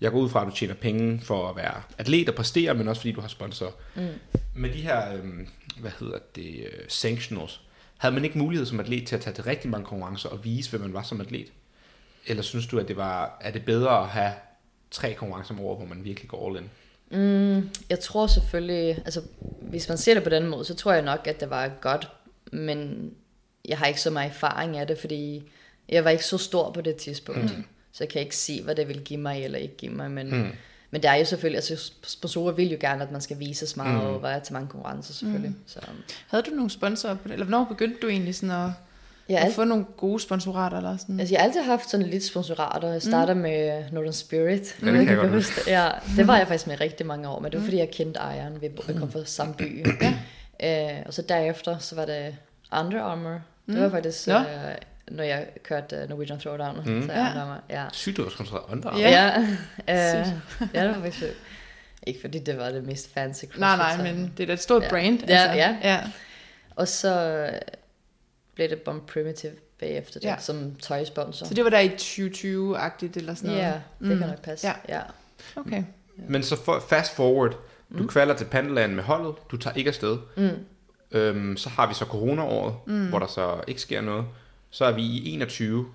[0.00, 2.88] jeg går ud fra, at du tjener penge for at være atlet og præstere, men
[2.88, 3.74] også fordi du har sponsor.
[3.94, 4.08] Mm.
[4.54, 5.48] Med de her, øhm,
[5.80, 7.60] hvad hedder det, øh, sanctionals,
[7.98, 10.70] havde man ikke mulighed som atlet til at tage til rigtig mange konkurrencer og vise,
[10.70, 11.52] hvem man var som atlet?
[12.26, 14.32] Eller synes du, at det var, er det bedre at have
[14.90, 16.70] tre konkurrencer om året, hvor man virkelig går all in?
[17.10, 19.22] Mm, jeg tror selvfølgelig, altså
[19.60, 22.08] hvis man ser det på den måde, så tror jeg nok, at det var godt,
[22.52, 23.10] men
[23.68, 25.50] jeg har ikke så meget erfaring af det, fordi
[25.88, 27.64] jeg var ikke så stor på det tidspunkt, mm.
[27.98, 30.30] Så jeg kan ikke se, hvad det vil give mig eller ikke give mig, men,
[30.30, 30.48] mm.
[30.90, 33.78] men det er jo selvfølgelig, altså sponsorer vil jo gerne, at man skal vise sig
[33.78, 34.14] meget mm.
[34.14, 35.50] og være til mange konkurrencer selvfølgelig.
[35.50, 35.62] Mm.
[35.66, 35.80] Så,
[36.28, 37.32] Havde du nogle sponsorer på det?
[37.32, 38.70] Eller hvornår begyndte du egentlig sådan at,
[39.28, 40.76] ja, at få nogle gode sponsorater?
[40.76, 41.20] Eller sådan?
[41.20, 42.92] Altså, jeg har altid haft sådan lidt sponsorater.
[42.92, 43.40] Jeg starter mm.
[43.40, 44.76] med Northern Spirit.
[44.82, 45.66] Ja, det kan jeg godt.
[45.66, 48.20] Ja, det var jeg faktisk med rigtig mange år, men det var fordi, jeg kendte
[48.20, 48.60] ejeren.
[48.60, 49.86] Vi kom fra samme by.
[50.60, 50.96] ja.
[50.96, 52.36] øh, og så derefter, så var det
[52.72, 53.40] Under Armour.
[53.66, 54.38] Det var faktisk Nå.
[54.38, 54.74] øh,
[55.10, 56.76] når jeg kørte uh, Norwegian Throwdown.
[56.76, 57.02] Mm.
[57.06, 57.40] Så jeg Ja.
[57.40, 57.44] ja.
[57.46, 57.60] mig.
[57.70, 57.84] Ja.
[57.92, 59.02] Sygt, du har sponsoreret Under Armour.
[59.02, 59.42] Ja.
[59.88, 61.24] Ja, uh, ja, det var faktisk.
[62.06, 64.52] Ikke fordi det var det mest fancy Nej, nej, CrossFit, så- men det er da
[64.52, 64.88] et stort Ja.
[64.88, 65.20] brand.
[65.28, 65.76] Ja, ja.
[65.82, 66.00] ja.
[66.76, 67.20] Og så
[67.52, 67.58] øh,
[68.54, 70.32] blev det Bomb Primitive bagefter det, Ja.
[70.32, 70.38] ja.
[70.40, 71.46] som tøjsponsor.
[71.46, 73.62] Så det var der i 2020-agtigt eller sådan noget?
[73.62, 74.08] Ja, det Mm.
[74.18, 74.66] kan nok passe.
[74.66, 74.72] Ja.
[74.88, 75.00] ja.
[75.56, 75.82] Okay.
[76.28, 77.50] Men så for, fast forward,
[77.92, 78.08] du mm.
[78.08, 80.18] kvalder til Pandaland med holdet, du tager ikke afsted.
[80.36, 80.48] Mm.
[81.10, 83.08] Øhm, så har vi så corona-året, mm.
[83.08, 84.24] hvor der så ikke sker noget.
[84.70, 85.86] Så er vi i 21,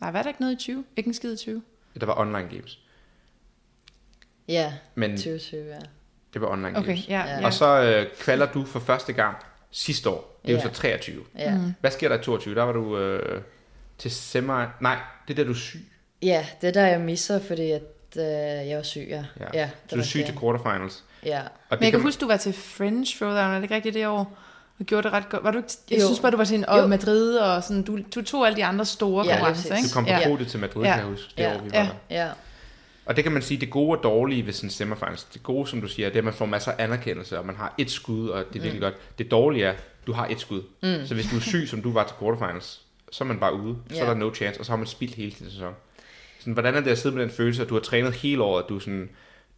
[0.00, 0.84] Nej, var der ikke noget i 20?
[0.96, 1.62] Ikke en skid i 20?
[2.00, 2.78] der var online games.
[4.48, 5.78] Ja, Men 2020, ja.
[6.34, 7.08] det var online Okay, games.
[7.08, 7.24] ja.
[7.38, 7.46] Ja.
[7.46, 9.36] Og så øh, kvalder du for første gang
[9.70, 10.40] sidste år.
[10.46, 10.62] Det er Ja.
[10.64, 11.24] jo så 23.
[11.38, 11.54] Ja.
[11.56, 11.74] Mm.
[11.80, 12.54] Hvad sker der i 22?
[12.54, 13.42] Der var du øh,
[13.98, 14.46] til semi...
[14.80, 15.88] Nej, det er der, du er syg.
[16.22, 17.82] ja, det er der, jeg misser, fordi at,
[18.16, 18.22] øh,
[18.68, 19.24] jeg var syg, ja.
[19.40, 19.46] Ja.
[19.54, 21.04] ja Så du er syg til quarterfinals.
[21.24, 23.74] Ja, Og Men jeg kan man- huske, du var til French Throwdown, er det ikke
[23.74, 24.38] rigtigt det år?
[24.80, 25.44] Og gjorde det ret godt.
[25.44, 26.04] Var du ikke, jeg Jo.
[26.06, 26.86] synes bare, du var en, og Jo.
[26.86, 29.88] Madrid, og sådan, du, du tog alle de andre store Ja, konkurrencer, ikke?
[29.88, 30.28] Du kom på ja.
[30.28, 30.90] podiet til Madrid, Ja.
[30.90, 31.54] kan jeg huske, det Ja.
[31.56, 31.88] år, vi var Ja.
[32.10, 32.16] der.
[32.26, 32.28] ja.
[33.06, 35.24] Og det kan man sige, det gode og dårlige ved sådan en semifinals.
[35.24, 37.56] Det gode, som du siger, det er, at man får masser af anerkendelse, og man
[37.56, 38.80] har et skud, og det er virkelig mm.
[38.80, 39.18] godt.
[39.18, 39.74] Det dårlige er,
[40.06, 40.62] du har et skud.
[40.82, 41.06] Mm.
[41.06, 42.80] Så hvis du er syg, som du var til quarterfinals,
[43.12, 43.76] så er man bare ude.
[43.90, 44.02] Så Ja.
[44.02, 45.72] er der no chance, og så har man spildt hele sin sæson.
[46.38, 48.62] Sådan, hvordan er det at sidde med den følelse, at du har trænet hele året,
[48.62, 49.08] at du er, sådan,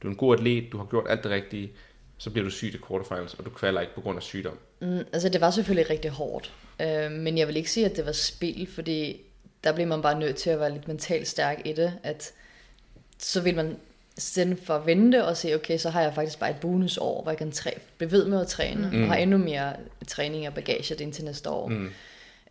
[0.03, 1.73] du er en god atlet, du har gjort alt det rigtige,
[2.21, 4.59] så bliver du syg til quarterfinals, og du kvalder ikke på grund af sygdom.
[4.81, 6.53] Mm, altså, det var selvfølgelig rigtig hårdt.
[6.81, 9.21] Øh, men jeg vil ikke sige, at det var spil, fordi
[9.65, 12.33] der bliver man bare nødt til at være lidt mentalt stærk i det, at
[13.19, 13.77] så vil man
[14.19, 17.31] sende for at vente og se, okay, så har jeg faktisk bare et bonusår, hvor
[17.31, 19.03] jeg kan træ- blive ved med at træne, mm.
[19.03, 19.73] og har endnu mere
[20.09, 21.69] træning og bagage indtil næste år.
[21.69, 21.91] Mm.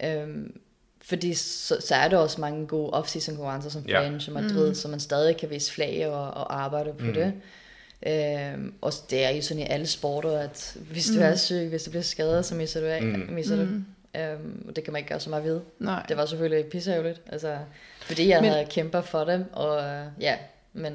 [0.04, 0.60] Øhm,
[1.02, 4.00] fordi så, så er der også mange gode off-season konkurrencer som Ja.
[4.00, 4.76] French og Madrid, mm.
[4.76, 7.14] så man stadig kan vise flag og, og arbejde på mm.
[7.14, 7.34] det.
[8.08, 11.84] Øhm, og det er jo sådan i alle sporter, at hvis du er syg, hvis
[11.84, 13.02] du bliver skadet, så misser du af.
[13.04, 13.28] Mm.
[13.30, 13.62] Misser du.
[14.20, 15.62] Øhm, og det kan man ikke gøre så meget ved.
[15.80, 16.06] Nej.
[16.10, 17.58] Det var selvfølgelig pisseærgerligt, altså,
[18.02, 20.36] fordi jeg Men- men, havde kæmpet for det, og øh, ja,
[20.74, 20.94] men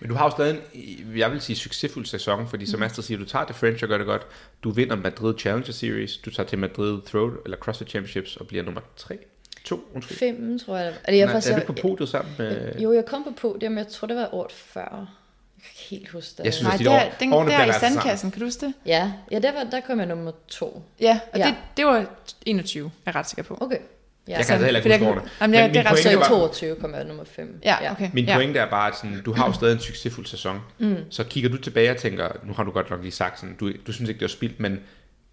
[0.00, 3.18] Men du har jo stadig en, jeg vil sige, succesfuld sæson, fordi som Astrid siger,
[3.18, 4.26] du tager det French og gør det godt.
[4.64, 8.62] Du vinder Madrid Challenger Series, du tager til Madrid Throw, eller CrossFit Championships og bliver
[8.64, 9.18] nummer 3.
[9.64, 10.18] 2, undskyld.
[10.18, 10.86] fem, tror jeg.
[10.86, 11.00] det var.
[11.04, 12.74] Er, det, jeg Nej, faktisk, er du på podiet sammen med...
[12.78, 15.16] Jo, jeg kom på podium, jeg tror det var året før.
[15.62, 16.44] Jeg kan ikke helt huske det.
[16.44, 18.00] Jeg synes, Nej, de der, år- den, årene der i altså sammen.
[18.00, 18.74] sandkassen, kan du huske det?
[18.86, 20.82] Ja, ja der, var, der kom jeg nummer to.
[21.00, 21.46] Ja, og Ja.
[21.46, 22.06] Det, det var
[22.46, 23.58] 21, er jeg ret sikker på.
[23.60, 23.76] Okay.
[23.76, 25.30] Ja, Jeg kan så- altså heller ikke huske kan- årene.
[25.40, 27.24] Jamen, jeg- Men det er min ret pointe Så i var- 22 kom jeg nummer
[27.24, 27.60] 5.
[27.64, 28.10] Ja, okay.
[28.12, 28.34] Min ja.
[28.36, 30.60] pointe er bare, at sådan, du har jo stadig en succesfuld sæson.
[30.78, 30.96] Mm.
[31.10, 33.72] Så kigger du tilbage og tænker, nu har du godt nok lige sagt sådan, du,
[33.86, 34.80] du synes ikke, det var spildt, men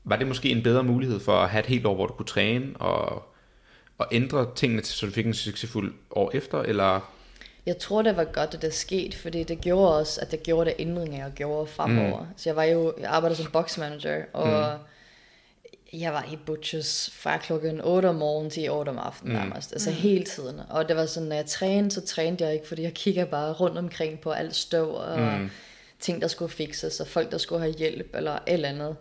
[0.04, 2.26] var det måske en bedre mulighed for at have et helt år, hvor du kunne
[2.26, 3.24] træne og,
[3.98, 7.12] og ændre tingene, til, så du fik en succesfuld år efter, eller...
[7.68, 10.70] Jeg tror, det var godt, at det skete, fordi det gjorde også, at det gjorde
[10.70, 12.20] det ændringer, jeg gjorde fremover.
[12.20, 12.28] Mm.
[12.38, 16.00] Så jeg var jo, jeg arbejdede som boxmanager, og mm.
[16.00, 19.40] jeg var i Butchers fra klokken 8 om morgenen til 8 om aftenen mm.
[19.40, 19.72] nærmest.
[19.72, 19.96] Altså mm.
[19.96, 20.60] hele tiden.
[20.70, 23.54] Og det var sådan, når jeg trænede, så trænede jeg ikke, fordi jeg kigger bare
[23.54, 25.50] rundt omkring på alt støv og mm.
[26.00, 28.96] ting, der skulle fikses, og folk, der skulle have hjælp, eller et eller andet.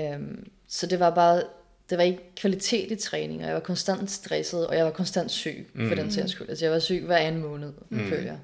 [0.00, 1.42] Um, så det var bare,
[1.90, 5.30] det var ikke kvalitet i træning, og jeg var konstant stresset, og jeg var konstant
[5.30, 6.48] syg, for den sags skyld.
[6.48, 8.08] Altså jeg var syg hver anden måned, mm.
[8.08, 8.36] føler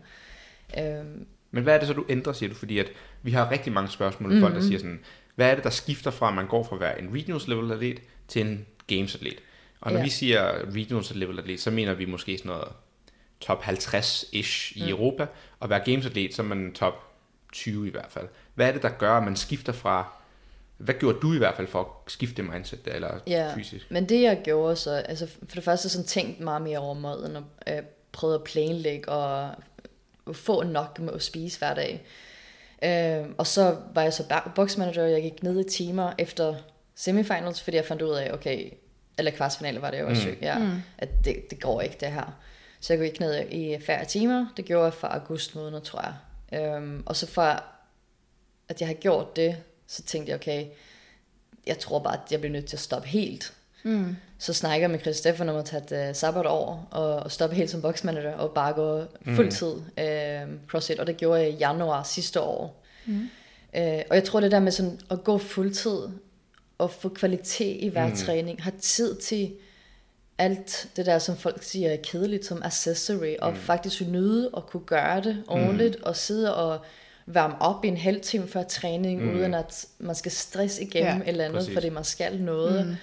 [0.75, 1.01] jeg.
[1.01, 2.57] Um, Men hvad er det så, du ændrer, siger du?
[2.57, 2.87] Fordi at
[3.23, 4.43] vi har rigtig mange spørgsmål mm-hmm.
[4.43, 5.01] folk, der siger sådan,
[5.35, 7.73] hvad er det, der skifter fra, at man går fra at være en regionals level
[7.73, 9.39] atlet til en games atlet?
[9.81, 10.05] Og når Ja.
[10.05, 12.69] vi siger regionals level atlet, så mener vi måske sådan noget
[13.41, 14.89] top 50-ish i mm.
[14.89, 15.27] Europa,
[15.61, 16.95] og være games atlet, så er man top
[17.53, 18.29] 20 i hvert fald.
[18.55, 20.13] Hvad er det, der gør, at man skifter fra,
[20.77, 23.91] hvad gjorde du i hvert fald for at skifte mindset, der, eller Ja, fysisk?
[23.91, 27.37] men det jeg gjorde så, altså for det første sådan tænkt meget mere over maden,
[27.37, 27.83] og øh,
[28.13, 29.55] prøvet at planlægge og
[30.33, 32.07] få nok med at spise hver dag.
[32.85, 36.55] Øh, og så var jeg så ba- boxmanager, jeg gik ned i timer efter
[36.95, 38.71] semifinals, fordi jeg fandt ud af, okay,
[39.19, 40.73] eller kvartsfinale var det, jeg var syg, ja, mm.
[40.99, 42.37] at det, det går ikke det her.
[42.81, 46.15] Så jeg gik ned i færre timer, det gjorde jeg fra august måned, tror jeg.
[46.61, 47.43] Øhm, og så for
[48.69, 49.57] at jeg har gjort det,
[49.87, 50.67] så tænkte jeg, okay,
[51.67, 53.53] jeg tror bare, at jeg bliver nødt til at stoppe helt.
[53.83, 54.17] Mm.
[54.39, 57.33] Så snakker jeg med Chris Stefan om at tage et uh, sabbat over, og, og
[57.33, 61.57] stoppe helt som boxmanager, og bare gå fuldtid uh, CrossFit, og det gjorde jeg i
[61.57, 62.85] januar sidste år.
[63.07, 63.29] Mm.
[63.79, 65.99] Uh, og jeg tror det der med sådan at gå fuldtid,
[66.79, 68.17] og få kvalitet i hver mm.
[68.17, 69.55] træning, har tid til
[70.39, 74.85] alt det der, som folk siger er kedeligt, som accessory, og faktisk nyde at kunne
[74.87, 76.85] gøre det ordentligt, og sidde og
[77.27, 79.35] varme op i en halv time før træning, mm.
[79.37, 81.75] uden at man skal stresse igennem Ja, eller andet, præcis.
[81.75, 82.87] fordi man skal noget.
[82.87, 82.95] Mm.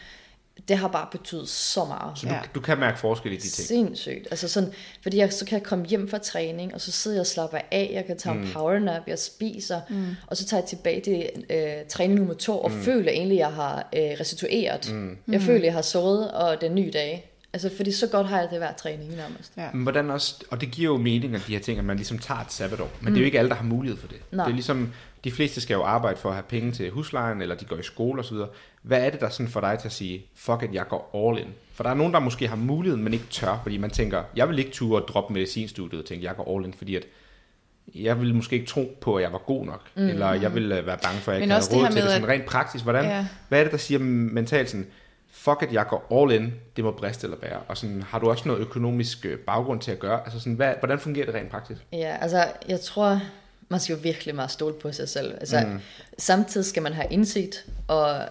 [0.68, 2.20] Det har bare betydet så meget.
[2.20, 2.40] Så du, Ja.
[2.56, 3.68] du kan mærke forskel i de ting.
[3.68, 4.28] Sindssygt.
[4.32, 7.22] Altså sådan, fordi jeg, så kan jeg komme hjem fra træning, og så sidder jeg
[7.22, 10.06] og slapper af, jeg kan tage en powernap, jeg spiser, mm.
[10.28, 12.82] og så tager jeg tilbage til øh, træning nummer to, og mm.
[12.82, 14.92] føler egentlig, at jeg har øh, restitueret.
[14.94, 15.18] Mm.
[15.28, 17.31] Jeg føler, at jeg har sovet, og det er en ny dag.
[17.54, 19.54] Altså, fordi så godt har jeg det hver træning nærmest.
[19.58, 19.68] Ja.
[19.74, 22.20] Men hvordan også, og det giver jo mening, at de her ting, at man ligesom
[22.20, 22.90] tager et sabbatår.
[23.00, 23.14] Men mm.
[23.14, 24.18] det er jo ikke alle, der har mulighed for det.
[24.32, 24.46] Nej.
[24.46, 27.56] Det er ligesom, de fleste skal jo arbejde for at have penge til huslejen, eller
[27.56, 28.38] de går i skole osv.
[28.82, 31.40] Hvad er det, der sådan får dig til at sige, fuck it, jeg går all
[31.48, 31.54] in?
[31.74, 34.50] For der er nogen, der måske har muligheden, men ikke tør, fordi man tænker, jeg
[34.50, 37.04] vil ikke ture at droppe medicinstudiet og tænke, jeg går all in, fordi at
[37.96, 40.08] jeg ville måske ikke tro på, at jeg var god nok, mm.
[40.08, 41.96] eller jeg ville øh, være bange for, at jeg Men ikke også havde det råd
[41.96, 42.84] her til det med, sådan at- rent praktisk.
[42.84, 43.28] Hvordan, Ja.
[43.50, 44.88] Hvad er det, der siger mentalt sådan,
[45.44, 47.60] fuck it, jeg går all in, det må briste eller bære.
[47.68, 50.24] Og sådan, har du også noget økonomisk øh, baggrund til at gøre?
[50.24, 51.82] Altså sådan, hvad, hvordan fungerer det rent praktisk?
[51.92, 53.22] Ja, altså, jeg tror,
[53.70, 55.34] man skal jo virkelig meget stole på sig selv.
[55.34, 55.80] Altså, mm.
[56.18, 58.22] samtidig skal man have indsigt, og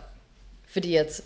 [0.68, 1.20] fordi at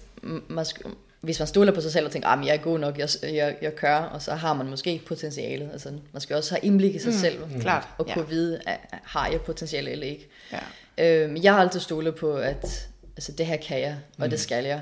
[0.49, 2.99] man sk- hvis man stoler på sig selv og tænker, at jeg er god nok,
[2.99, 5.71] jeg, jeg, jeg kører, og så har man måske ikke potentialet.
[5.73, 7.19] Altså, man skal også have indblik i sig mm.
[7.19, 8.15] selv, klart, og ja.
[8.15, 10.29] kunne vide, at, at har jeg potentiale eller ikke.
[10.53, 11.25] Ja.
[11.25, 14.31] Øhm, jeg har altid stolet på, at altså, det her kan jeg, og mm.
[14.31, 14.81] det skal jeg.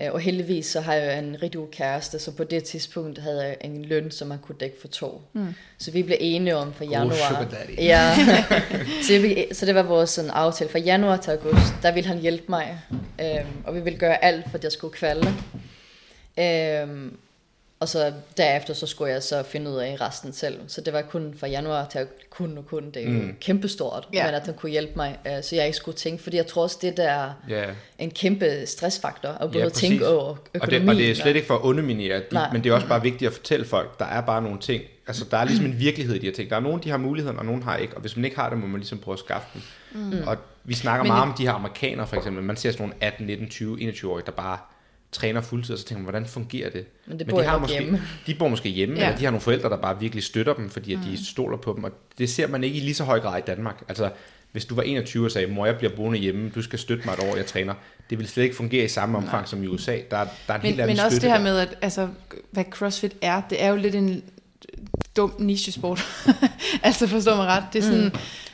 [0.00, 3.44] Øh, Og heldigvis så har jeg en rigtig god kæreste, så på det tidspunkt havde
[3.44, 5.22] jeg en løn, som man kunne dække for to.
[5.32, 5.54] Mm.
[5.78, 7.48] Så vi blev enige om for januar.
[7.50, 7.78] daddy.
[7.78, 8.14] Ja,
[9.06, 11.72] så, vi, så det var vores sådan, aftale fra januar til august.
[11.82, 12.80] Der ville han hjælpe mig,
[13.20, 15.34] øhm, og vi ville gøre alt, for at jeg skulle kvalde.
[16.38, 17.16] Øhm,
[17.80, 20.60] og så derefter så skulle jeg så finde ud af resten selv.
[20.68, 22.90] Så det var kun fra januar til kun og kun.
[22.90, 23.34] Det er jo mm.
[23.40, 24.24] kæmpestort, Ja.
[24.26, 26.22] men at han kunne hjælpe mig, øh, så jeg ikke skulle tænke.
[26.22, 27.64] Fordi jeg tror også, det der er Ja.
[27.98, 29.80] en kæmpe stressfaktor at Ja, både præcis.
[29.88, 30.78] tænke over Og økonomi.
[30.80, 32.52] det, og det er slet ikke for at underminere, de, Nej.
[32.52, 34.82] men det er også bare vigtigt at fortælle folk, der er bare nogle ting.
[35.06, 36.50] Altså, der er ligesom en virkelighed i de her ting.
[36.50, 37.94] Der er nogen, de har muligheden, og nogen har ikke.
[37.94, 39.62] Og hvis man ikke har det, må man ligesom prøve at skaffe dem.
[40.02, 40.12] Mm.
[40.28, 42.42] Og vi snakker Men meget det- om de her amerikanere, for eksempel.
[42.44, 44.58] Man ser sådan nogle 18, 19, 20, 21-årige, der bare
[45.12, 46.84] træner fuldtid, og så tænker man, hvordan fungerer det?
[47.06, 48.02] Men det de bor har nok måske, hjemme.
[48.26, 49.04] De bor måske hjemme, Ja.
[49.06, 51.72] eller de har nogle forældre, der bare virkelig støtter dem, fordi at de stoler på
[51.76, 53.82] dem, og det ser man ikke i lige så høj grad i Danmark.
[53.88, 54.10] Altså,
[54.52, 57.12] hvis du var 21 og sagde, mor, jeg bliver boende hjemme, du skal støtte mig
[57.12, 57.74] et år, jeg træner,
[58.10, 59.96] det vil slet ikke fungere i samme omfang som i USA.
[60.10, 61.44] Der, er- der er en helt Men, anden men også det her der.
[61.44, 62.08] med, at altså,
[62.50, 64.22] hvad CrossFit er, det er jo lidt en
[65.16, 66.00] dum nichesport.
[66.82, 67.64] altså forstår mig ret.
[67.72, 68.12] Det er, sådan,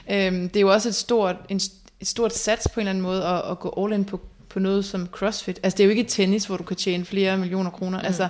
[0.08, 0.14] mm.
[0.14, 1.56] øhm, det er jo også et stort, en,
[2.00, 4.20] et stort sats på en eller anden måde at, at gå all in på,
[4.56, 5.60] på noget som CrossFit.
[5.62, 7.98] Altså det er jo ikke tennis, hvor du kan tjene flere millioner kroner.
[7.98, 8.06] Mm.
[8.06, 8.28] Altså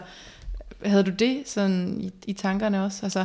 [0.84, 3.00] havde du det sådan i, i tankerne også?
[3.02, 3.24] Altså,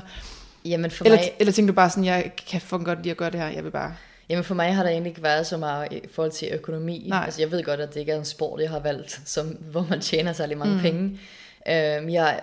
[0.66, 3.18] Jamen for, eller, mig, eller tænkte du bare sådan, jeg kan fucking godt lide at
[3.18, 3.96] gøre det her, jeg vil bare...
[4.30, 7.06] jamen for mig har der egentlig ikke været så meget i forhold til økonomi.
[7.10, 7.24] Nej.
[7.26, 9.86] Altså jeg ved godt, at det ikke er en sport, jeg har valgt, som, hvor
[9.90, 10.82] man tjener særlig mange mm.
[10.82, 11.20] penge.
[11.70, 12.42] Øhm, jeg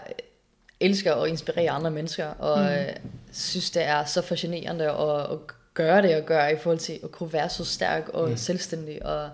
[0.81, 3.11] elsker at inspirere andre mennesker, og mm.
[3.33, 5.39] synes, det er så fascinerende at, at
[5.75, 8.37] gøre det og gøre i forhold til at kunne være så stærk og mm.
[8.37, 9.07] selvstændig.
[9.07, 9.31] Og,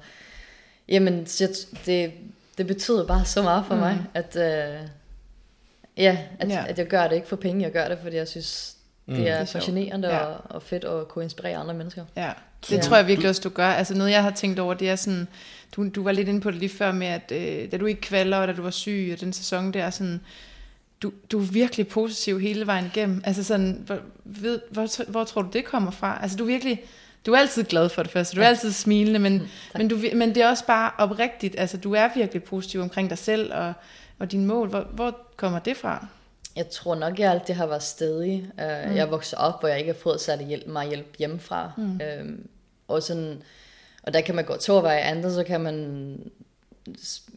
[0.89, 2.13] jamen, så jeg- det,
[2.59, 3.81] det betyder bare så meget for mm.
[3.81, 4.89] mig, at, øh,
[5.97, 6.65] ja, at, Ja.
[6.69, 9.17] at jeg gør det ikke for penge, jeg gør det, fordi jeg synes, det er,
[9.19, 10.19] Det er det er fascinerende Ja.
[10.19, 12.05] og, og fedt at kunne inspirere andre mennesker.
[12.17, 12.33] Ja,
[12.71, 12.81] det Ja.
[12.83, 13.69] tror jeg virkelig også, du gør.
[13.69, 15.29] Altså noget, jeg har tænkt over, det er sådan,
[15.77, 18.01] du, du var lidt inde på det lige før med, at øh, da du ikke
[18.01, 20.21] kvalder, og da du var syg, og den sæson der, sådan,
[21.03, 23.23] du, du er virkelig positiv hele vejen igennem.
[23.25, 26.19] Altså sådan, hvor, ved, hvor, hvor tror du, det kommer fra?
[26.23, 26.83] Altså du er virkelig,
[27.27, 30.35] du er altid glad for det første, du er altid smilende, men, men, du, men
[30.35, 33.73] det er også bare oprigtigt, altså du er virkelig positiv omkring dig selv og,
[34.19, 34.69] og dine mål.
[34.69, 36.07] Hvor, hvor kommer det fra?
[36.57, 38.51] Jeg tror nok, jeg altid har været stedig.
[38.59, 38.97] Uh, mm.
[38.97, 41.71] Jeg vokset op, hvor jeg ikke har fået særlig hjælp, meget hjælp hjemmefra.
[41.77, 42.01] Mm.
[42.21, 42.47] Um,
[42.89, 43.43] og, sådan,
[44.03, 46.19] og der kan man gå to veje, andet så kan man,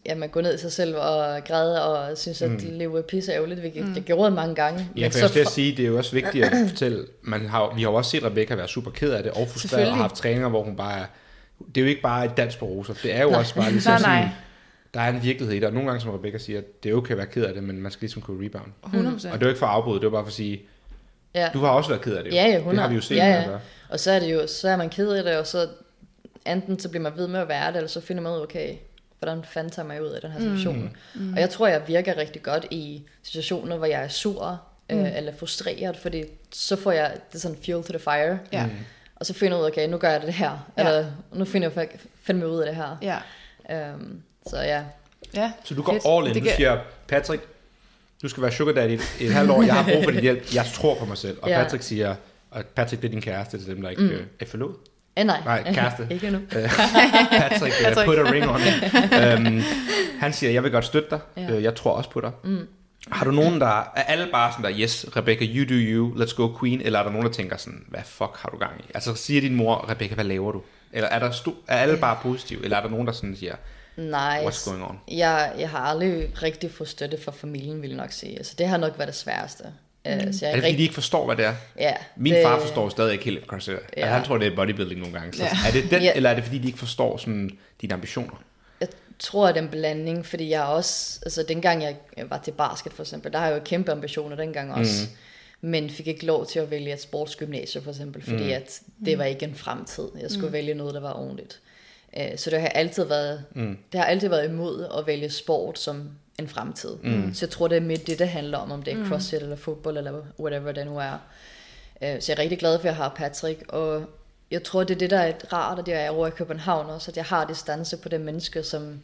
[0.08, 2.60] ja, man gå ned i sig selv og græde og synes, at mm.
[2.72, 3.96] livet er pisse ærgerligt, hvilket mm.
[3.96, 4.80] jeg gjorde det mange gange.
[4.98, 7.46] Ja, Men for jeg skal fra- sige, det er jo også vigtigt at fortælle, man
[7.50, 9.96] har, vi har jo også set Rebecca være super ked af det, og frustreret og
[9.96, 11.06] haft træninger, hvor hun bare er,
[11.76, 13.92] det er jo ikke bare et dans på roser, det er jo også bare ligesom
[13.92, 14.22] Nej, nej.
[14.22, 14.30] sådan,
[14.94, 17.12] der er en virkelighed i det, og nogle gange, som Rebecca siger, det er okay
[17.12, 18.72] at være ked af det, men man skal ligesom kunne rebound.
[18.86, 20.62] 100 Og det er jo ikke for at afbryde, det var bare for at sige,
[21.36, 21.50] ja.
[21.54, 22.32] du har også været ked af det.
[22.32, 22.36] jo.
[22.36, 22.82] Ja, ja, det 100.
[22.82, 23.16] har vi jo set.
[23.16, 23.48] Ja, ja.
[23.48, 23.60] gør.
[23.90, 25.68] Og så er det jo, så er man ked af det, og så
[26.48, 28.42] enten så bliver man ved med at være det, eller så finder man ud af,
[28.42, 28.74] okay,
[29.20, 30.98] hvordan fanden tager man ud af den her situation.
[31.16, 31.34] Mm.
[31.34, 35.00] Og jeg tror, jeg virker rigtig godt i situationer, hvor jeg er sur, mm.
[35.00, 38.40] øh, eller frustreret, fordi så får jeg det sådan fuel to the fire.
[38.54, 38.70] Ja,
[39.16, 40.70] Og så finder jeg ud af, okay, nu gør jeg det her.
[40.78, 40.82] Ja.
[40.88, 42.98] Eller nu finder jeg fa- fandme ud af det her.
[43.02, 43.18] ja,
[43.96, 44.84] Um, så ja.
[45.36, 45.52] ja.
[45.64, 46.06] Så du går Fedt.
[46.08, 47.44] all in, Det du siger, Patrick,
[48.22, 50.56] du skal være sugar daddy et, et halvt år, jeg har brug for din hjælp,
[50.56, 51.38] jeg tror på mig selv.
[51.42, 51.64] Og Ja.
[51.64, 52.16] Patrick siger,
[52.52, 54.12] og Patrick det er din kæreste til dem, der ikke mm.
[54.40, 54.74] er forlod.
[55.18, 55.42] Eh, nej.
[55.46, 56.08] Nej, kæreste.
[56.14, 56.40] ikke nu.
[56.52, 58.06] Patrick, uh, Patrick.
[58.06, 59.38] put a ring on it.
[59.40, 59.62] Um,
[60.24, 61.20] han siger, jeg vil godt støtte dig.
[61.38, 61.42] Ja.
[61.54, 61.62] Ja.
[61.62, 62.32] Jeg tror også på dig.
[62.44, 62.68] Mm.
[63.12, 63.68] Har du nogen, der...
[63.96, 66.82] Er alle bare sådan der, yes, Rebecca, you do you, let's go queen?
[66.82, 68.92] Eller er der nogen, der tænker sådan, hvad fuck har du gang i?
[68.94, 70.62] Altså siger din mor, Rebecca, hvad laver du?
[70.94, 72.64] Eller er, der sto- er alle bare positive?
[72.64, 73.56] Eller er der nogen, der sådan siger,
[73.98, 75.00] Nej, what's going on?
[75.12, 78.38] Jeg, jeg har aldrig rigtig fået støtte fra familien, vil jeg nok sige.
[78.38, 79.64] Altså, det har nok været det sværeste.
[80.16, 80.28] Mm.
[80.28, 81.56] Uh, så jeg Er det fordi, de ikke forstår, hvad det er?
[81.80, 83.74] ja, Min det, far forstår stadig ikke helt CrossFit.
[83.74, 83.80] Ja.
[83.98, 84.02] Ja.
[84.02, 85.34] Altså, han tror, det er bodybuilding nogle gange.
[85.38, 85.50] Så Ja.
[85.68, 86.14] er det den, Ja.
[86.16, 88.44] eller er det fordi, de ikke forstår sådan, dine ambitioner?
[88.82, 88.88] Jeg,
[89.20, 91.96] tror, det er en blanding, fordi jeg også, altså dengang jeg
[92.30, 95.06] var til basket for eksempel, der har jeg jo kæmpe ambitioner dengang også,
[95.62, 95.70] mm.
[95.70, 98.50] men fik ikke lov til at vælge et sportsgymnasie for eksempel, fordi mm.
[98.52, 100.08] at det var ikke en fremtid.
[100.22, 100.54] Jeg skulle mm.
[100.54, 101.60] vælge noget, der var ordentligt.
[102.18, 103.78] Øh, Så det har altid været, mm.
[103.92, 106.96] det har altid været imod at vælge sport som en fremtid.
[107.04, 107.34] Mm.
[107.34, 109.56] Så jeg tror, det er med det, det handler om, om det er crossfit eller
[109.56, 111.12] fodbold eller whatever det nu er.
[112.02, 114.06] Øh, Så jeg er rigtig glad for, at jeg har Patrick, og
[114.52, 117.12] jeg tror, det er det, der er rart, at jeg er over i København også,
[117.12, 119.00] at jeg har distance på det menneske, som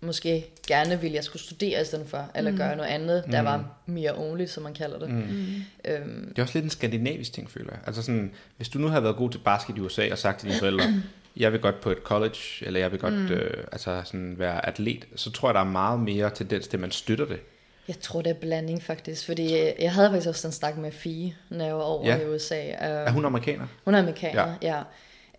[0.00, 2.56] måske gerne ville, jeg skulle studere i stedet for, eller mm.
[2.56, 5.10] gøre noget andet, der var mere only, som man kalder det.
[5.10, 5.46] Mm.
[5.84, 7.80] Øhm, Det er også lidt en skandinavisk ting, føler jeg.
[7.86, 10.48] Altså sådan, hvis du nu havde været god til basket i USA og sagt til
[10.48, 10.84] dine forældre,
[11.36, 13.26] jeg vil godt på et college, eller jeg vil godt mm.
[13.32, 16.80] øh, altså sådan være atlet, så tror jeg, der er meget mere tendens til, at
[16.80, 17.40] man støtter det.
[17.88, 20.92] Jeg tror, det er blanding faktisk, fordi øh, jeg havde faktisk også en snak med
[20.92, 22.18] Fie, når jeg var over Ja.
[22.18, 22.60] i USA.
[22.68, 23.66] Er hun amerikaner?
[23.84, 24.76] Hun er amerikaner, ja.
[24.76, 24.82] ja.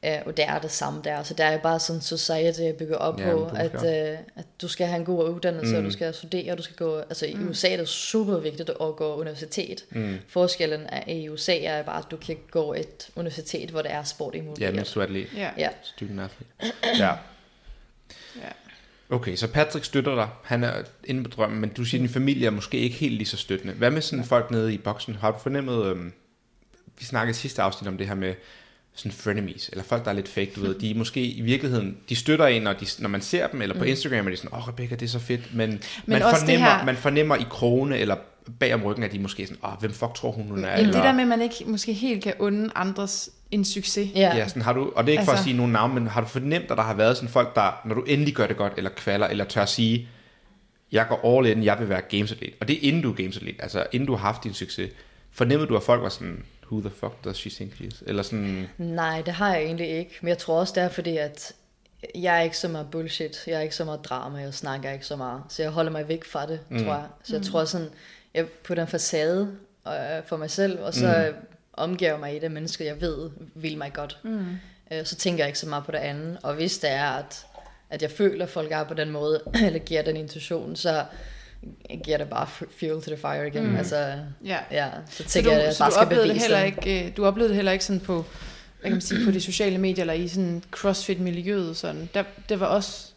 [0.05, 1.23] Uh, og det er det samme der.
[1.23, 3.71] Så der er jo bare sådan en society, jeg bygger op Ja, på, men at,
[3.71, 5.77] det uh, at du skal have en god uddannelse, mm.
[5.77, 6.97] og du skal studere, og du skal gå...
[6.97, 9.85] Altså i USA er det super vigtigt at gå universitet.
[9.91, 10.17] Mm.
[10.27, 14.03] Forskellen er, i USA er bare, at du kan gå et universitet, hvor der er
[14.03, 14.75] sport Ja, involveret.
[14.75, 15.27] mens du er atlet.
[15.35, 15.49] Ja.
[15.57, 15.69] ja.
[15.83, 16.51] Student athlete.
[17.03, 17.11] Ja.
[18.35, 18.49] ja.
[19.09, 20.27] Okay, så Patrick støtter dig.
[20.43, 23.13] Han er inde på drømmen, men du siger, at din familie er måske ikke helt
[23.13, 23.73] lige så støttende.
[23.73, 25.15] Hvad med sådan folk nede i boksen?
[25.15, 26.13] Har du fornemmet, øhm,
[26.99, 28.33] vi snakkede sidste afsnit om det her med
[28.95, 31.97] sådan frenemies, eller folk, der er lidt fake, du ved, de er måske i virkeligheden,
[32.09, 34.49] de støtter en, når, de, når man ser dem, eller på Instagram er de sådan,
[34.53, 37.45] åh oh, Rebecca, det er så fedt, men, men man, fornemmer, her- man fornemmer i
[37.49, 38.15] krone, eller
[38.59, 40.69] bag om ryggen, at de måske sådan, åh, oh, hvem fuck tror hun, hun er?
[40.69, 44.09] Jamen, eller, det der med, at man ikke måske helt kan unde andres en succes.
[44.15, 44.35] Ja.
[44.35, 45.93] Ja, sådan har du, og det er ikke altså, for at Altså- sige nogen navn,
[45.93, 48.47] men har du fornemt, at der har været sådan folk, der, når du endelig gør
[48.47, 50.07] det godt, eller kvalder, eller tør sige,
[50.91, 52.53] jeg går all in, jeg vil være gamesatlet.
[52.61, 54.89] Og det er inden du er gamesatlet, altså inden du har haft din succes.
[55.31, 58.03] Fornemmede du, at folk var sådan, who the fuck does she think she is?
[58.07, 60.17] Eller sådan, Nej, det har jeg egentlig ikke.
[60.21, 61.53] Men jeg tror også, det er fordi, at
[62.15, 63.43] jeg er ikke så meget bullshit.
[63.47, 64.39] Jeg er ikke så meget drama.
[64.39, 65.41] Jeg snakker ikke så meget.
[65.49, 66.83] Så jeg holder mig væk fra det, mm.
[66.83, 67.07] tror jeg.
[67.23, 67.89] Så jeg tror sådan,
[68.33, 69.55] jeg på den facade
[69.87, 69.93] øh,
[70.25, 71.47] for mig selv, og så mm.
[71.73, 74.19] omgiver jeg mig i det mennesker, jeg ved vil mig godt.
[74.23, 74.45] Mm.
[74.91, 76.37] Øh, så tænker jeg ikke så meget på det andet.
[76.43, 77.45] Og hvis det er, at,
[77.89, 81.05] at jeg føler, at folk er på den måde, eller giver den intuition, så
[82.03, 83.67] giver det bare fuel to the fire igen.
[83.67, 83.75] Mm.
[83.75, 84.57] Altså, Ja.
[84.71, 86.45] ja, så Så tænker du, jeg, at jeg så bare du skal oplevede det bevise
[86.45, 88.23] heller ikke, øh, du oplevede det heller ikke sådan på, hvad
[88.83, 92.09] kan man sige, på de sociale medier, eller i sådan crossfit-miljøet, sådan.
[92.13, 93.11] Der, det var også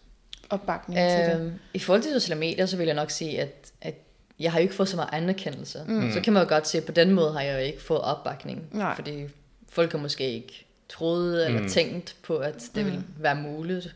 [0.50, 1.40] opbakning til det.
[1.40, 3.94] Øhm, I forhold til sociale medier, så vil jeg nok sige, at, at
[4.38, 5.78] jeg har jo ikke fået så meget anerkendelse.
[5.86, 6.12] Mm.
[6.12, 8.00] Så kan man jo godt se, at på den måde har jeg jo ikke fået
[8.00, 8.68] opbakning.
[8.72, 8.94] Nej.
[8.94, 9.24] Fordi
[9.68, 11.68] folk har måske ikke troet eller mm.
[11.68, 12.90] tænkt på, at det mm.
[12.90, 13.94] ville være muligt.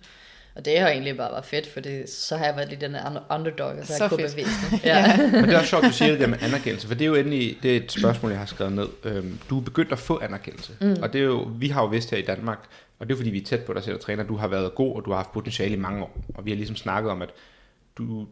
[0.54, 2.90] Og det har egentlig bare været fedt, for det, så har jeg været lidt den
[3.06, 4.84] under- underdog, og så, Så så jeg kunne bevise det.
[4.84, 5.16] Ja.
[5.32, 7.14] men det er også sjovt, du siger det der med anerkendelse, for det er jo
[7.14, 8.88] endelig, det er et spørgsmål, jeg har skrevet ned.
[9.04, 10.96] Øhm, du er begyndt at få anerkendelse, mm.
[11.02, 12.58] og det er jo, vi har jo vidst her i Danmark,
[12.98, 14.74] og det er fordi, vi er tæt på dig selv og træner, du har været
[14.74, 17.22] god, og du har haft potentiale i mange år, og vi har ligesom snakket om,
[17.22, 17.30] at
[17.98, 18.26] du,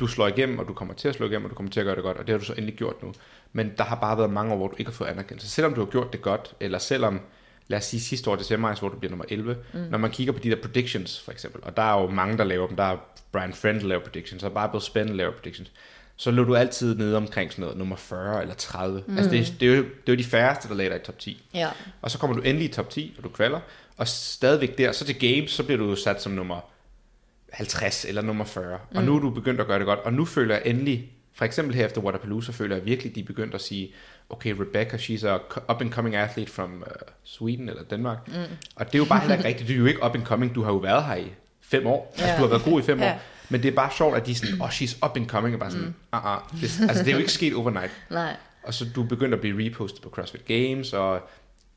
[0.00, 1.84] du slår igennem, og du kommer til at slå igennem, og du kommer til at
[1.86, 3.12] gøre det godt, og det har du så endelig gjort nu.
[3.52, 5.48] Men der har bare været mange år, hvor du ikke har fået anerkendelse.
[5.48, 7.20] Selvom du har gjort det godt, eller selvom,
[7.68, 9.80] lad os sige sidste år til semis, hvor du bliver nummer 11, mm.
[9.90, 12.44] når man kigger på de der predictions, for eksempel, og der er jo mange, der
[12.44, 12.96] laver dem, der er
[13.32, 15.70] Brian Friend, der laver predictions, og bare Bill Spen laver predictions,
[16.16, 19.02] så lå du altid nede omkring sådan noget, nummer 40 eller 30.
[19.06, 19.16] Mm.
[19.16, 21.18] Altså det, det, er jo, det er jo de færreste, der lader dig i top
[21.18, 21.42] 10.
[21.54, 21.68] ja.
[22.02, 23.60] Og så kommer du endelig i top 10, og du kvalder.
[23.96, 26.60] Og stadigvæk der, så til games, så bliver du jo sat som nummer
[27.52, 28.78] 50 eller nummer 40.
[28.90, 28.96] Mm.
[28.96, 29.98] Og nu er du begyndt at gøre det godt.
[29.98, 33.24] Og nu føler jeg endelig, for eksempel her efter Waterpalooza, føler jeg virkelig, de er
[33.24, 33.92] begyndt at sige,
[34.34, 35.34] okay, Rebecca, she's a
[35.72, 36.92] up and coming athlete from uh,
[37.24, 38.18] Sweden eller Danmark.
[38.28, 38.34] Mm.
[38.76, 39.68] Og det er jo bare heller ikke rigtigt.
[39.68, 40.54] Du er jo ikke up and coming.
[40.54, 42.12] Du har jo været her i fem år.
[42.12, 42.36] Altså, Ja.
[42.36, 43.12] du har været god i fem Ja.
[43.14, 43.20] år.
[43.48, 45.54] Men det er bare sjovt, at de er sådan, oh, she's up and coming.
[45.54, 45.94] Og bare sådan, mm.
[46.18, 46.60] uh -uh.
[46.60, 47.92] Det, altså, det er jo ikke sket overnight.
[48.10, 48.36] Nej.
[48.62, 51.20] Og så du begyndt at blive repostet på CrossFit Games og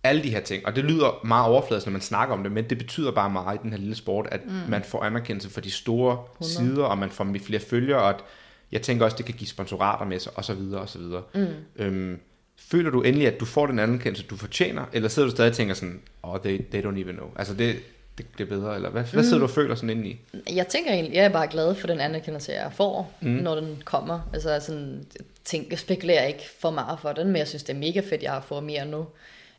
[0.03, 0.65] alle de her ting.
[0.65, 3.55] Og det lyder meget overfladisk, når man snakker om det, men det betyder bare meget
[3.55, 4.51] i den her lille sport, at mm.
[4.69, 6.53] man får anerkendelse for de store 100.
[6.53, 8.23] sider, og man får flere følgere, og at
[8.71, 11.23] jeg tænker også, det kan give sponsorater med sig, og så videre, og så videre.
[11.33, 11.47] Mm.
[11.75, 12.19] Øhm,
[12.59, 15.55] føler du endelig, at du får den anerkendelse, du fortjener, eller sidder du stadig og
[15.55, 17.27] tænker sådan, oh, they, they don't even know.
[17.35, 17.75] Altså, det,
[18.17, 20.19] det, det er bedre, eller hvad, hvad sidder du og føler sådan indeni?
[20.49, 23.29] Jeg tænker egentlig, jeg er bare glad for den anerkendelse, jeg får, mm.
[23.29, 24.29] når den kommer.
[24.33, 27.73] Altså sådan, jeg tænker, jeg spekulerer ikke for meget for den, men jeg synes, det
[27.73, 28.99] er mega fedt, jeg har fået mere nu.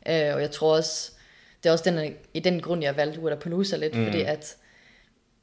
[0.09, 1.11] Øh, og jeg tror også,
[1.63, 4.05] det er også den, i den grund, jeg valgte Waterpalooza lidt, mm.
[4.05, 4.55] fordi at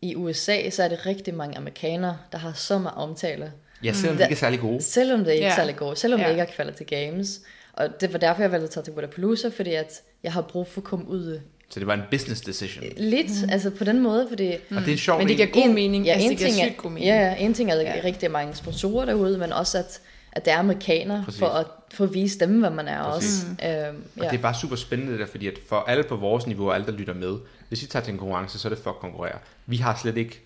[0.03, 3.53] i USA, så er det rigtig mange amerikanere, der har så meget omtale.
[3.85, 4.83] Ja, selvom de ikke er særlig gode.
[4.83, 5.57] Selvom det ikke er Ja.
[5.57, 6.27] særlig godt, selvom Ja.
[6.27, 7.41] det ikke er kvalet til games.
[7.72, 10.66] Og det var derfor, jeg valgte at tage til Waterpalooza, fordi at jeg har brug
[10.66, 12.85] for at komme ud Så det var en business decision.
[12.97, 13.51] lidt, mm.
[13.53, 15.18] altså på den måde, fordi Og det er sjovt.
[15.18, 16.05] Men det giver god mening.
[16.07, 17.07] Ja, altså, en det giver ting er, sygt god mening.
[17.07, 20.01] ja, ja, en ting er, at der er rigtig mange sponsorer derude, men også at,
[20.33, 21.39] at der er amerikanere Præcis.
[21.39, 23.45] for at få at vise dem, hvad man er Præcis.
[23.45, 23.87] også.
[23.89, 24.29] Øhm, Og ja.
[24.31, 26.74] det er bare super spændende det der, fordi at for alle på vores niveau, og
[26.74, 27.37] alle der lytter med,
[27.68, 29.39] hvis vi tager til en konkurrence, så er det for at konkurrere.
[29.66, 30.41] Vi har slet ikke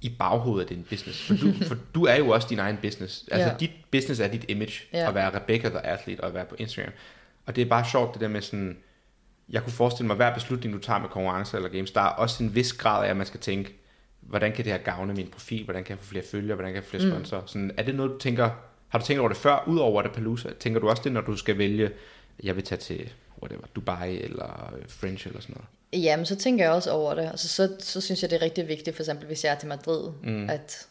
[0.00, 1.26] i baghovedet af din business.
[1.26, 3.24] For du, for du er jo også din egen business.
[3.30, 3.56] Altså Ja.
[3.60, 5.08] dit business er dit image, Ja.
[5.08, 6.92] at være Rebecca the Athlete, og at være på Instagram.
[7.46, 8.76] Og det er bare sjovt det der med sådan,
[9.48, 12.06] jeg kunne forestille mig, at hver beslutning, du tager med konkurrencer eller games, der er
[12.06, 13.76] også en vis grad af, at man skal tænke,
[14.20, 16.76] hvordan kan det her gavne min profil, hvordan kan jeg få flere følgere, hvordan kan
[16.76, 17.42] jeg få flere sponsorer.
[17.46, 18.50] Sådan, er det noget, du tænker,
[18.88, 20.48] har du tænkt over det før, udover det Palooza?
[20.60, 21.90] Tænker du også det, når du skal vælge,
[22.42, 25.68] jeg vil tage til whatever, Dubai eller French eller sådan noget?
[25.92, 27.22] Jamen, så tænker jeg også over det.
[27.22, 29.68] Altså, så, så synes jeg, det er rigtig vigtigt, for eksempel hvis jeg er til
[29.68, 30.50] Madrid, mm.
[30.50, 30.86] at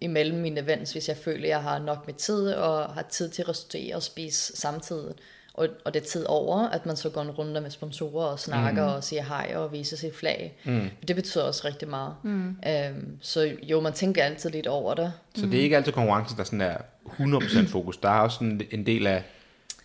[0.00, 3.28] imellem mine events, hvis jeg føler, at jeg har nok med tid, og har tid
[3.28, 5.14] til at restaurere og spise samtidig,
[5.54, 8.40] og, og det er tid over, at man så går en runde med sponsorer og
[8.40, 8.94] snakker mm.
[8.94, 10.58] og siger hej og viser sit flag.
[10.64, 10.90] Mm.
[11.08, 12.14] Det betyder også rigtig meget.
[12.22, 12.56] Mm.
[12.66, 15.12] Øhm, så jo, man tænker altid lidt over det.
[15.34, 16.76] Så det er ikke altid konkurrencen, der sådan er
[17.06, 17.96] 100% fokus.
[17.96, 19.22] Der er også sådan en del af,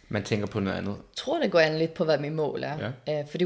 [0.09, 0.91] man tænker på noget andet.
[0.91, 2.91] Jeg tror, det går an lidt på, hvad mit mål er.
[3.07, 3.20] Ja.
[3.20, 3.43] Øh, fordi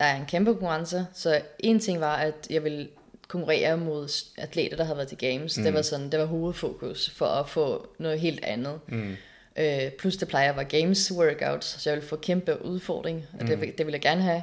[0.00, 2.88] Wodapalooza er en kæmpe konkurrence, så en ting var, at jeg ville
[3.28, 5.58] konkurrere mod atleter, der havde været til games.
[5.58, 5.64] Mm.
[5.64, 8.80] Det var sådan, det var hovedfokus for at få noget helt andet.
[8.88, 9.16] Mm.
[9.56, 13.46] Øh, plus det plejer at være games workouts, så jeg ville få kæmpe udfordring, og
[13.46, 14.42] det, vil- det ville jeg gerne have.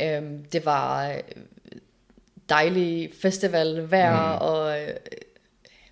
[0.00, 1.18] Øhm, det var øh,
[2.48, 4.44] dejlig festival vejr mm.
[4.44, 4.88] og øh,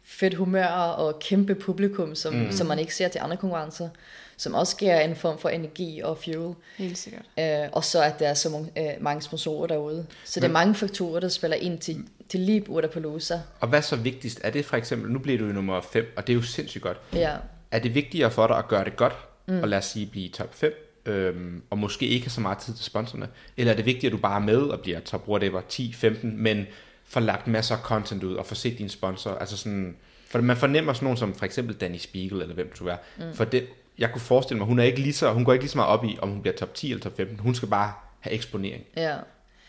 [0.05, 2.53] fedt humør og kæmpe publikum, som, mm.
[2.53, 3.89] som man ikke ser til andre konkurrencer,
[4.37, 6.55] som også giver en form for energi og fuel.
[6.77, 7.25] Helt sikkert.
[7.39, 10.07] Øh, og så at der er så mange, øh, mange sponsorer derude.
[10.25, 13.41] Så det er mange faktorer, der spiller ind til, til lige Udapalooza.
[13.61, 14.41] Og hvad så vigtigst?
[14.45, 16.83] Er det for eksempel, nu bliver du jo nummer 5, og det er jo sindssygt
[16.83, 17.01] godt.
[17.15, 17.37] Ja.
[17.71, 19.15] Er det vigtigere for dig at gøre det godt,
[19.49, 19.63] mm.
[19.63, 22.75] og lad os sige blive top 5, øhm, og måske ikke have så meget tid
[22.75, 23.29] til sponsorerne?
[23.57, 26.67] Eller er det vigtigt, at du bare er med og bliver top whatever 10-15, men
[27.05, 29.35] får lagt masser af content ud og får set dine sponsorer?
[29.35, 32.87] Altså sådan, for man fornemmer sådan nogen som for eksempel Danny Spiegel, eller hvem du
[32.87, 32.97] er.
[33.19, 33.35] Mm.
[33.35, 33.67] For det,
[33.99, 35.91] jeg kunne forestille mig, hun, er ikke lige så, hun går ikke lige så meget
[35.91, 37.39] op i, om hun bliver top 10 eller top 15.
[37.39, 38.85] Hun skal bare have eksponering.
[38.97, 39.17] ja.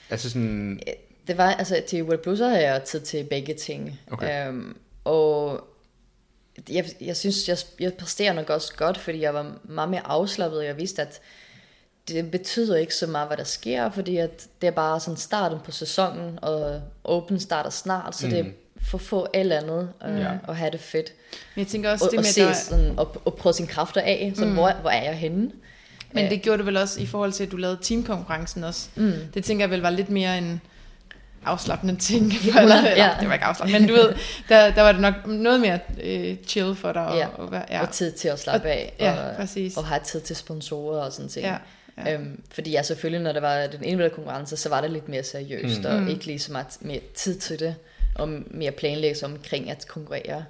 [0.10, 0.80] Altså sådan,
[1.28, 4.00] Det var, altså til Udapalooza har jeg tid til begge ting.
[4.12, 4.48] Okay.
[4.48, 5.68] Øhm, og
[6.70, 10.60] jeg, jeg synes, jeg, jeg præsterer nok også godt, fordi jeg var meget mere afslappet,
[10.60, 11.22] og jeg vidste, at
[12.08, 15.60] det betyder ikke så meget, hvad der sker, fordi at det er bare sådan starten
[15.66, 18.34] på sæsonen, og Open starter snart, så mm.
[18.34, 18.54] det
[18.84, 20.22] for at få alt andet øh, Ja.
[20.24, 20.30] ja.
[20.48, 21.14] og have det fedt.
[21.56, 23.54] Men jeg tænker også, Og, det og, med, se at der, sådan, og, og prøve
[23.54, 24.56] sine kræfter af, sådan, mm.
[24.56, 25.52] hvor, hvor er jeg henne?
[26.16, 28.90] men det gjorde du vel også i forhold til, at du lavede teamkonkurrencen også.
[28.96, 29.14] Mm.
[29.34, 30.62] Det tænker jeg vel var lidt mere en
[31.46, 32.34] afslappende ting.
[32.54, 33.10] For, eller, eller, Ja.
[33.20, 34.14] Det var ikke afslappende, men du ved,
[34.50, 37.06] der, der var det nok noget mere øh, chill for dig.
[37.06, 37.28] Og, Ja.
[37.38, 37.82] og, være- Ja.
[37.82, 38.94] Og tid til at slappe Og- af.
[39.00, 39.78] ja, og, præcis.
[39.78, 41.46] Og have tid til sponsorer og sådan ting.
[41.46, 41.56] Ja,
[42.06, 42.14] ja.
[42.14, 45.24] Øhm, fordi ja, selvfølgelig, når der var den individuelle konkurrence, så var det lidt mere
[45.24, 45.86] seriøst, mm.
[45.86, 47.76] og ikke lige så meget mere tid til det,
[48.16, 50.45] og mere planlæggelse omkring at konkurrere.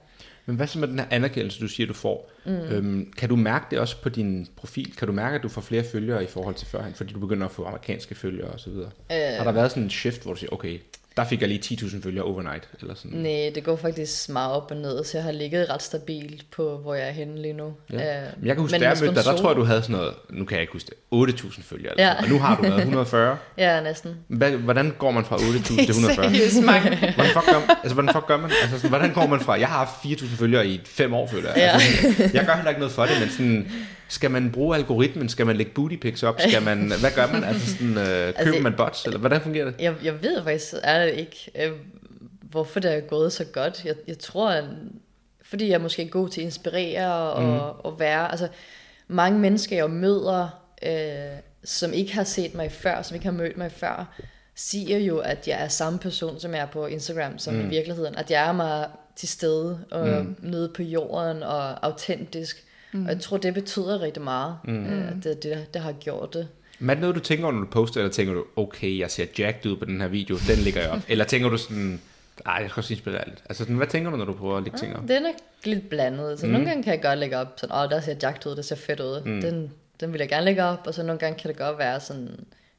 [0.46, 2.32] Men hvad så med den her anerkendelse, du siger, du får?
[2.46, 2.52] Mm.
[2.52, 4.96] Øhm, kan du mærke det også på din profil?
[4.96, 7.46] Kan du mærke, at du får flere følgere i forhold til førhen, fordi du begynder
[7.46, 8.72] at få amerikanske følgere osv.?
[8.72, 8.88] Øh.
[9.10, 10.80] Har der været sådan en shift, hvor du siger, okay,
[11.18, 12.70] der fik jeg lige 10.000 følgere overnight?
[12.82, 13.18] Eller sådan?
[13.18, 16.78] Nej, det går faktisk meget op og ned, så jeg har ligget ret stabilt på,
[16.78, 17.74] hvor jeg er henne lige nu.
[17.94, 18.18] Ja.
[18.18, 19.82] Øh, Men jeg kan huske, men da jeg mødte dig, der tror jeg, du havde
[19.82, 21.92] sådan noget, nu kan jeg ikke huske det, 8.000 følgere.
[21.92, 22.12] Eller Ja.
[22.14, 22.24] sådan.
[22.24, 23.38] Og nu har du været 140.
[23.58, 24.12] Ja, næsten.
[24.60, 26.30] Hvordan går man fra 8.000 til 140?
[26.36, 26.90] Seriøst mange.
[27.16, 27.78] Hvordan fuck gør man?
[27.84, 28.52] Altså, hvordan fuck gør man?
[28.62, 31.50] Altså, sådan, hvordan går man fra, jeg har haft 4.000 følgere i 5 år, føler
[31.50, 31.58] jeg.
[31.58, 31.72] Ja.
[31.74, 33.72] Altså, jeg gør heller ikke noget for det, men sådan,
[34.14, 35.30] skal man bruge algoritmen?
[35.30, 36.42] Skal man lægge booty pics op?
[36.42, 37.44] Skal man, hvad gør man?
[37.44, 39.06] Altså, sådan, øh, køber man bots?
[39.06, 39.76] Eller hvordan fungerer det?
[39.80, 41.72] Jeg, jeg ved faktisk er det ikke, øh,
[42.42, 43.86] hvorfor det er gået så godt.
[43.86, 44.64] Jeg, jeg tror, at,
[45.44, 47.80] fordi jeg er måske god til at inspirere og, mm.
[47.84, 48.32] og være...
[48.32, 48.48] Altså,
[49.08, 50.50] mange mennesker, jeg møder,
[50.86, 54.16] øh, som ikke har set mig før, som ikke har mødt mig før,
[54.56, 57.66] siger jo, at jeg er samme person, som jeg er på Instagram, som mm.
[57.66, 58.16] i virkeligheden.
[58.16, 60.36] At jeg er mig til stede og mm.
[60.42, 62.64] nede på jorden og autentisk.
[62.94, 63.06] Mm.
[63.06, 64.86] Og jeg tror, det betyder rigtig meget, mm.
[64.86, 66.48] øh, at det, det, det har gjort det.
[66.80, 69.26] Men er det noget, du tænker når du poster, eller tænker du, okay, jeg ser
[69.40, 71.00] jacked ud på den her video, den ligger jeg op?
[71.10, 72.02] eller tænker du sådan,
[72.46, 73.44] ej, jeg skal også inspirere lidt.
[73.50, 75.02] Altså, sådan, hvad tænker du, når du prøver at lægge ting op?
[75.02, 76.40] Det er nok lidt blandet.
[76.40, 76.52] Så mm.
[76.52, 78.76] nogle gange kan jeg godt lægge op sådan, åh, der ser jagt ud, det ser
[78.76, 79.22] fedt ud.
[79.26, 79.42] Mm.
[79.42, 82.00] Den, den vil jeg gerne lægge op, og så nogle gange kan det godt være
[82.00, 82.30] sådan,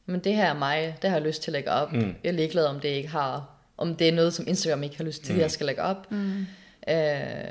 [0.07, 1.93] men det her er mig, det har jeg lyst til at lægge op.
[1.93, 2.15] Mm.
[2.25, 3.45] Jeg er ligeglad, om det ikke har,
[3.77, 5.41] om det er noget, som Instagram ikke har lyst til, mm.
[5.41, 6.11] jeg skal lægge op.
[6.11, 6.47] Mm.
[6.89, 6.97] Øh,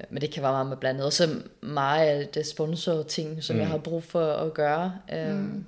[0.09, 1.05] men det kan være meget med blandet.
[1.05, 1.29] Og så
[1.61, 3.59] meget af det sponsor ting, som mm.
[3.61, 4.93] jeg har brug for at gøre.
[5.13, 5.65] Øh, mm.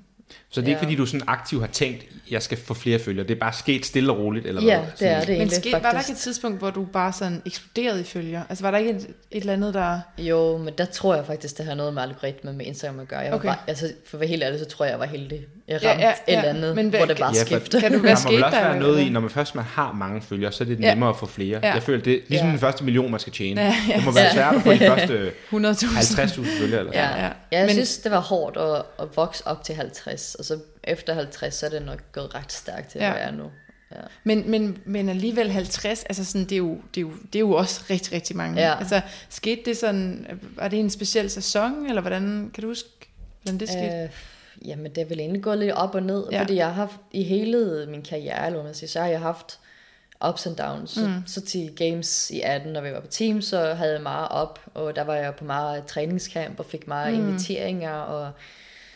[0.50, 0.84] Så det er ikke, Ja.
[0.86, 3.28] fordi du sådan aktivt har tænkt, jeg skal få flere følgere.
[3.28, 4.88] Det er bare sket stille og roligt, eller Ja, hvad?
[5.00, 6.10] det er det Men egentlig ske, var der faktisk.
[6.10, 8.44] ikke et tidspunkt, hvor du bare sådan eksploderede i følger?
[8.50, 8.98] Altså var der ikke et,
[9.32, 10.00] et eller andet, der...
[10.18, 13.20] Jo, men der tror jeg faktisk, det har noget med algoritme med Instagram at gøre.
[13.20, 13.48] Jeg var Okay.
[13.48, 15.46] bare, altså, for at være helt ærlig, så tror jeg, jeg var heldig.
[15.68, 16.38] Jeg Ja, ja, et ja.
[16.38, 17.82] eller andet, Men hvad- hvor det bare Ja, skiftede.
[17.82, 18.64] Kan du Der være må sket vel også der?
[18.70, 20.90] være noget i, når man først man har mange følgere, så er det Ja.
[20.94, 21.60] nemmere at få flere.
[21.64, 21.74] Ja.
[21.74, 22.52] Jeg føler, det er ligesom Ja.
[22.52, 23.62] den første million, man skal tjene.
[23.62, 23.96] Ja, ja.
[23.96, 24.34] Det må være Ja.
[24.34, 25.98] svært at få de første 100.000.
[25.98, 26.80] 50.000 følgere.
[26.80, 27.18] Eller Ja, sådan.
[27.18, 27.26] Ja, ja.
[27.26, 27.32] ja.
[27.52, 30.60] ja jeg Men- synes, det var hårdt at, at vokse op til 50, og så
[30.84, 33.06] efter 50, så er det nok gået ret stærkt til, Ja.
[33.06, 33.12] ja.
[33.12, 33.44] hvor jeg er nu.
[34.24, 37.40] Men, men, men alligevel 50, altså sådan, det, er jo, det, er jo, det er
[37.40, 38.62] jo også rigtig, rigtig mange.
[38.62, 38.78] Ja.
[38.80, 42.90] Altså, skete det sådan, var det en speciel sæson, eller hvordan, kan du huske,
[43.44, 44.04] hvordan det skete?
[44.04, 44.10] Øh,
[44.66, 46.42] jamen, det er vel egentlig gået lidt op og ned, Ja.
[46.42, 49.60] fordi jeg har haft i hele min karriere, eller man siger, så har jeg haft
[50.30, 50.92] ups and downs.
[50.92, 51.14] Så, Mm.
[51.28, 54.60] så til games i 18, når vi var på team, så havde jeg meget op,
[54.74, 57.28] og der var jeg på meget træningscamp, og fik meget mm.
[57.28, 58.32] inviteringer, og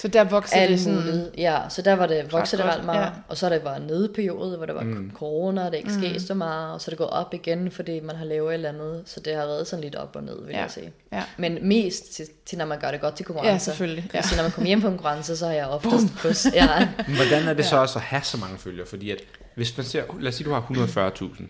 [0.02, 1.30] Så der voksede det sådan, muligt.
[1.38, 3.02] Ja, så der var det vokset det ret meget.
[3.02, 3.10] ja.
[3.28, 5.12] Og så det været en nedeperiode, hvor der var Mm.
[5.16, 6.20] corona, og det ikke skete Mm.
[6.20, 8.70] så meget, og så er det gået op igen, fordi man har lavet et eller
[8.70, 9.02] andet.
[9.06, 10.62] Så det har været sådan lidt op og ned, vil Ja.
[10.62, 10.91] jeg sige.
[11.12, 11.24] ja.
[11.38, 13.52] Men mest til, til, når man gør det godt til konkurrencer.
[13.54, 14.10] ja, selvfølgelig.
[14.14, 14.22] Ja.
[14.22, 16.45] Så når man kommer hjem på en konkurrence, så har jeg oftest plus.
[16.54, 16.88] Ja.
[17.08, 18.88] Men hvordan er det så også at have så mange følgere?
[18.88, 19.18] Fordi at,
[19.56, 21.43] hvis man ser, lad os sige, du har 140.000.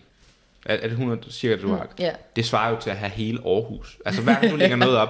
[0.66, 1.86] Er, er det 100, cirka det, du har?
[1.98, 2.10] ja.
[2.36, 3.98] Det svarer jo til at have hele Aarhus.
[4.06, 5.08] Altså hver gang du lægger noget op,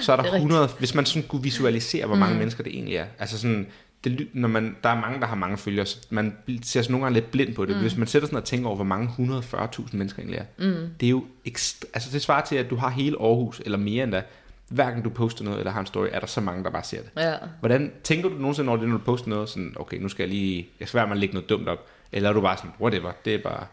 [0.00, 0.44] så er der er rigtigt.
[0.44, 2.38] 100, hvis man sådan kunne visualisere, hvor mange Mm.
[2.38, 3.06] mennesker det egentlig er.
[3.18, 3.66] Altså sådan,
[4.04, 7.04] det, når man, der er mange, der har mange følgere, så man ser sådan nogle
[7.04, 7.76] gange lidt blind på det.
[7.76, 7.82] Mm.
[7.82, 10.88] Hvis man sætter sådan og tænker over, hvor mange 140.000 mennesker egentlig er, Mm.
[11.00, 14.04] det er jo ekstra, altså det svarer til, at du har hele Aarhus, eller mere
[14.04, 14.22] endda.
[14.68, 16.84] Hver gang du poster noget, eller har en story, er der så mange, der bare
[16.84, 17.10] ser det.
[17.16, 17.34] ja.
[17.60, 20.30] Hvordan tænker du nogensinde over det, når du poster noget, sådan, okay, nu skal jeg
[20.30, 22.70] lige, jeg skal være med at lægge noget dumt op, eller er du bare sådan,
[22.80, 23.66] whatever, det er bare,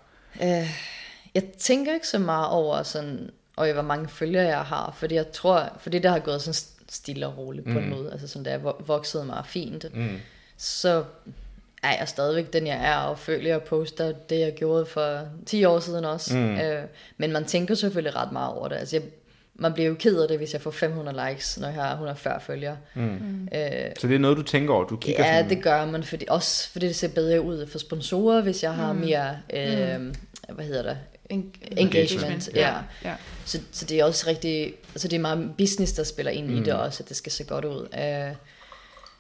[0.44, 0.70] Øh,
[1.36, 5.32] jeg tænker ikke så meget over sådan, og hvor mange følgere jeg har, fordi jeg
[5.32, 6.54] tror, fordi det har gået sådan
[6.90, 7.96] stille og roligt på en Mm.
[7.96, 10.18] måde, altså sådan, det er vo- vokset meget fint, mm,
[10.58, 11.04] så
[11.84, 15.66] er jeg stadigvæk den, jeg er, og føler, jeg poster det, jeg gjorde for 10
[15.66, 16.38] år siden også.
[16.38, 16.56] Mm.
[16.60, 16.84] Øh,
[17.18, 18.76] men man tænker selvfølgelig ret meget over det.
[18.76, 19.04] Altså, jeg,
[19.56, 22.42] man bliver jo ked af det, hvis jeg får 500 likes, når jeg har 140
[22.42, 22.78] følgere.
[22.96, 23.48] mm.
[23.54, 23.70] Øh,
[24.00, 26.26] Så det er noget, du tænker over, du kigger ja, sådan, det gør man, fordi,
[26.30, 29.00] også fordi det ser bedre ud for sponsorer, hvis jeg har Mm.
[29.00, 30.14] mere, øh,
[30.50, 30.98] hvad hedder det,
[31.30, 32.76] En- Engagement, ja.
[33.04, 33.16] ja.
[33.46, 36.54] Så, så det er også rigtig, altså det er meget business, der spiller ind mm.
[36.58, 36.80] i det Mm.
[36.80, 37.82] også, at det skal se godt ud.
[37.82, 38.36] Uh,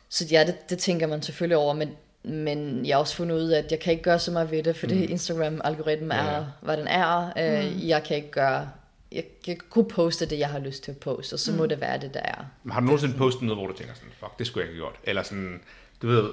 [0.10, 1.89] så ja, det, det tænker man selvfølgelig over, men,
[2.24, 4.64] men jeg har også fundet ud af, at jeg kan ikke gøre så meget ved
[4.64, 5.12] det, fordi Mm.
[5.12, 6.32] Instagram-algoritmen Ja, ja.
[6.32, 7.26] er, hvad den er.
[7.26, 7.88] Uh, Mm.
[7.88, 8.70] Jeg kan ikke gøre,
[9.12, 11.58] jeg, jeg kan kun poste det, jeg har lyst til at poste, og så mm.
[11.58, 12.45] må det være det, der er.
[12.72, 14.89] Har du nogensinde postet noget, hvor du tænker sådan, fuck, det skulle jeg ikke have
[14.91, 14.99] gjort?
[15.03, 15.62] Eller sådan,
[16.01, 16.30] du ved,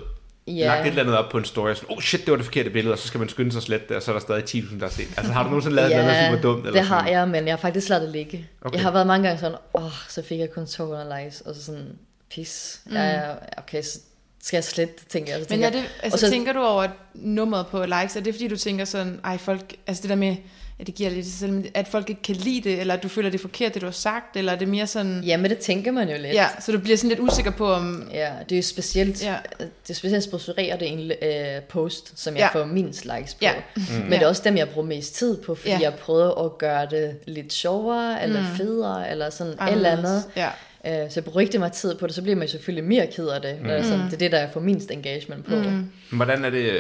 [0.46, 0.66] Ja.
[0.66, 2.44] lagt et eller andet op på en story, og sådan, oh shit, det var det
[2.44, 4.20] forkerte billede, og så skal man skynde sig at slette det, og så er der
[4.20, 5.08] stadig 10.000, der har set.
[5.16, 6.66] Altså har du nogensinde lavet ja, noget super dumt?
[6.66, 7.12] Eller det har sådan?
[7.12, 8.48] jeg, men jeg har faktisk ladet det ligge.
[8.62, 8.74] Okay.
[8.76, 11.54] Jeg har været mange gange sådan, åh, oh, så fik jeg kun 200 likes, og
[11.54, 11.88] så sådan,
[12.30, 12.80] pis.
[12.86, 12.92] Mm.
[12.92, 13.20] Ja,
[13.58, 13.98] okay, så
[14.42, 15.40] skal jeg det, tænker jeg.
[15.44, 18.16] Så Men tænker er jeg, det, altså, og så- tænker du over nummeret på likes,
[18.16, 20.36] er det fordi du tænker sådan, ej folk, altså det der med,
[20.82, 23.02] ja, det giver lidt sig selv, men at folk ikke kan lide det, eller at
[23.02, 25.50] du føler det er forkert, det du har sagt, eller er det mere sådan, Jamen,
[25.50, 26.34] det tænker man jo lidt.
[26.34, 29.32] ja, så du bliver sådan lidt usikker på, om, Ja, det er jo specielt, Ja.
[29.32, 29.64] ja.
[29.82, 32.58] det er specielt sponsoreret det en øh, post, som jeg Ja.
[32.58, 32.64] ja.
[32.64, 33.38] får mindst likes på.
[33.42, 33.52] Ja.
[33.76, 33.82] Mm.
[34.02, 35.74] Men det er også dem, jeg bruger mest tid på, fordi Ja.
[35.78, 35.82] ja.
[35.82, 38.46] jeg prøver at gøre det lidt sjovere, eller Mm.
[38.50, 38.56] mm.
[38.56, 40.24] federe, eller sådan et eller andet.
[40.36, 40.48] Ja.
[40.86, 43.26] Øh, så jeg bruger rigtig meget tid på det, så bliver man selvfølgelig mere ked
[43.28, 43.56] af det.
[43.60, 43.66] Mm.
[43.66, 45.54] Når det, er sådan, det er det, der jeg får mindst engagement på.
[45.54, 45.60] Mm.
[45.62, 45.70] Mm.
[45.70, 46.72] Men Hvordan er det,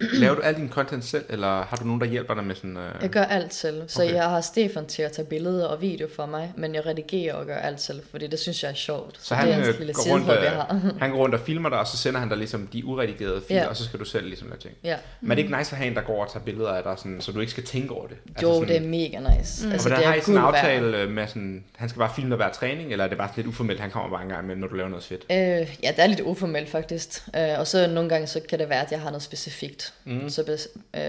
[0.00, 2.76] laver du al din content selv, eller har du nogen, der hjælper dig med sådan...
[2.76, 2.82] Uh...
[3.02, 4.14] Jeg gør alt selv, så Okay.
[4.14, 7.46] jeg har Stefan til at tage billeder og video for mig, men jeg redigerer og
[7.46, 9.18] gør alt selv, fordi det synes jeg er sjovt.
[9.22, 10.80] Så han, det er øh, lille går rundt, øh, jeg har.
[11.00, 13.60] Han går rundt og filmer dig, og så sender han dig ligesom de uredigerede filer,
[13.62, 13.68] Ja.
[13.68, 14.74] og så skal du selv ligesom lave ting.
[14.84, 14.96] ja.
[15.20, 16.94] Men er det ikke nice at have en, der går og tager billeder af dig,
[16.98, 18.16] sådan, så du ikke skal tænke over det?
[18.42, 19.62] Jo, sådan, det er mega nice.
[19.62, 19.68] Mm.
[19.68, 20.64] Og Altså, hvordan det har I sådan en guld værd.
[20.64, 23.28] aftale øh, med sådan, han skal bare filme dig hver træning, eller er det bare
[23.36, 25.22] lidt uformelt, han kommer bare en gang med, når du laver noget fedt?
[25.30, 25.36] Øh,
[25.82, 27.22] ja, det er lidt uformelt faktisk.
[27.36, 29.85] Øh, og så nogle gange så kan det være, at jeg har noget specifikt.
[30.04, 30.12] Mm.
[30.12, 30.28] Mm.
[30.30, 31.02] Så bes, øh,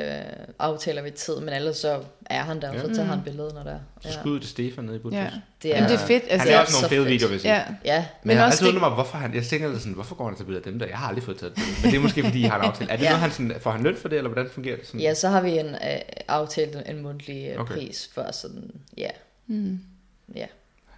[0.60, 2.94] aftaler vi tid, men ellers så er han der, og så Ja.
[2.94, 3.80] tager han billedet, når der er.
[4.02, 4.20] Så Ja.
[4.20, 5.18] skud til Stefan nede i Budrus.
[5.18, 5.30] Ja.
[5.64, 6.24] Det er, Jamen, det er fedt.
[6.24, 7.10] Han Altså, det er også nogle så fede fedt.
[7.12, 7.54] videoer, vil jeg sige.
[7.54, 7.96] ja.
[7.96, 9.94] ja, Men, Men jeg har også altid det- undret mig, hvorfor han, jeg tænker sådan,
[9.94, 10.88] hvorfor går han tager billeder af dem der?
[10.88, 11.76] Jeg har aldrig fået taget et billede.
[11.84, 12.92] Men det er måske, fordi I har en aftale.
[12.92, 13.10] Er det Ja.
[13.10, 14.88] noget, han sådan, får han løn for det, eller hvordan fungerer det?
[14.88, 15.02] Sådan?
[15.02, 17.74] ja, så har vi en øh, aftalt en, mundtlig øh, Okay.
[17.74, 19.10] pris for sådan, ja,
[19.48, 19.80] Mm.
[20.36, 20.46] ja.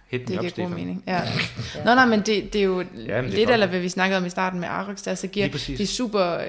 [0.08, 0.70] Hit Det giver god Stefan.
[0.74, 1.04] mening.
[1.06, 1.22] Ja.
[1.74, 1.84] Ja.
[1.84, 4.26] Nå, nej, men det, det er jo det er lidt, eller hvad vi snakkede om
[4.26, 5.46] i starten med Arix, der så giver,
[5.80, 6.46] er super, øh,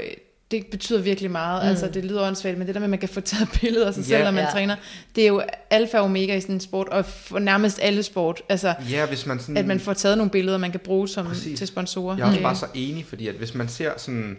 [0.51, 1.61] det betyder virkelig meget.
[1.61, 1.65] Mm.
[1.65, 1.69] Mm.
[1.69, 3.93] Altså, det lyder åndssvagt, men det der med, at man kan få taget billeder af
[3.93, 4.07] sig Ja.
[4.07, 4.49] selv, når man Ja.
[4.51, 4.75] træner,
[5.15, 8.41] det er jo alfa og omega i sådan en sport, og for nærmest alle sport.
[8.49, 9.57] Altså, Ja, hvis man sådan...
[9.57, 11.57] at man får taget nogle billeder, man kan bruge som, Præcis.
[11.57, 12.15] til sponsorer.
[12.17, 14.37] Jeg er også Øh, bare så enig, fordi at hvis man ser sådan...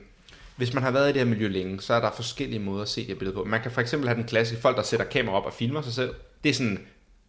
[0.57, 2.89] Hvis man har været i det her miljø længe, så er der forskellige måder at
[2.89, 3.45] se det billede på.
[3.45, 5.93] Man kan for eksempel have den klassiske folk, der sætter kamera op og filmer sig
[5.93, 6.11] selv.
[6.45, 6.79] Det er sådan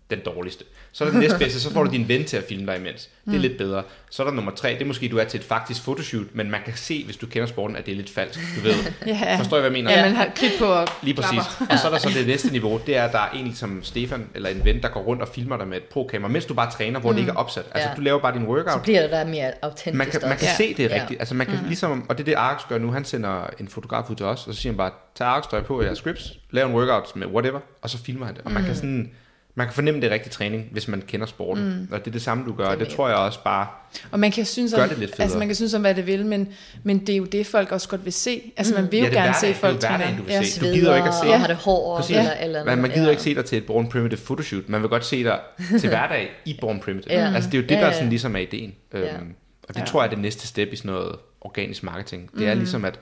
[0.10, 0.64] den dårligste.
[0.92, 3.10] Så er der den næstbedste, så får du din ven til at filme dig imens.
[3.26, 3.84] Det er lidt bedre.
[4.10, 6.52] Så er der nummer tre, det er måske, du er til et faktisk fotoshoot, men
[6.52, 8.40] man kan se, hvis du kender sporten, at det er lidt falsk.
[8.56, 8.74] Du ved.
[9.06, 9.92] Ja, Forstår I, hvad jeg mener?
[9.92, 11.30] ja, man har klip på og Lige præcis.
[11.58, 11.74] klapper.
[11.74, 13.84] Og så er der så det næste niveau, det er, at der er en som
[13.84, 16.54] Stefan, eller en ven, der går rundt og filmer dig med et pro-kamera, mens du
[16.54, 17.16] bare træner, hvor mm.
[17.16, 17.66] det ikke er opsat.
[17.72, 17.96] Altså, Ja.
[17.96, 18.82] du laver bare din Så workout.
[18.84, 20.56] bliver det der mere autentisk Man kan, man kan Ja.
[20.56, 21.02] se det Ja.
[21.02, 21.20] rigtigt.
[21.20, 21.68] Altså, man kan mm.
[21.68, 22.92] ligesom, og det er det, Arx gør nu.
[22.92, 25.84] Han sender en fotograf ud til os, og så siger han bare, tag Arx på,
[25.84, 28.42] jeres scripts, lav en workout med whatever, og så filmer han det.
[28.46, 29.12] Og man kan sådan,
[29.56, 31.64] Man kan fornemme, det er rigtig træning, hvis man kender sporten.
[31.66, 31.88] Mm.
[31.92, 32.70] Og det er det samme, du gør.
[32.70, 33.68] Det, det tror jeg også bare...
[34.12, 35.24] Og man kan synes Gør om, det lidt federe.
[35.24, 36.50] altså man kan synes om, hvad det vil, men,
[36.84, 38.42] men det er jo det, folk også godt vil se.
[38.58, 39.54] Altså man vil jo Ja, det er gerne hverdagen.
[39.56, 40.60] se folk Det er hverdagen, du vil se.
[40.62, 42.16] Du gider jo ikke at se- og har det hår Præcis.
[42.18, 42.64] eller eller.
[42.66, 43.10] Man, man gider ja.
[43.10, 44.70] ikke se dig til et Born Primitive photoshoot.
[44.70, 45.40] Man vil godt se dig
[45.80, 47.14] til hverdag i Born Primitive.
[47.14, 47.32] Ja.
[47.36, 47.94] Altså det er jo det, Ja, der ja.
[47.94, 48.76] sådan ligesom er ideen.
[48.94, 49.00] Ja.
[49.00, 49.34] Øhm,
[49.68, 49.86] og det Ja.
[49.86, 52.30] tror jeg er det næste step i sådan noget organisk marketing.
[52.38, 53.00] Det er ligesom, at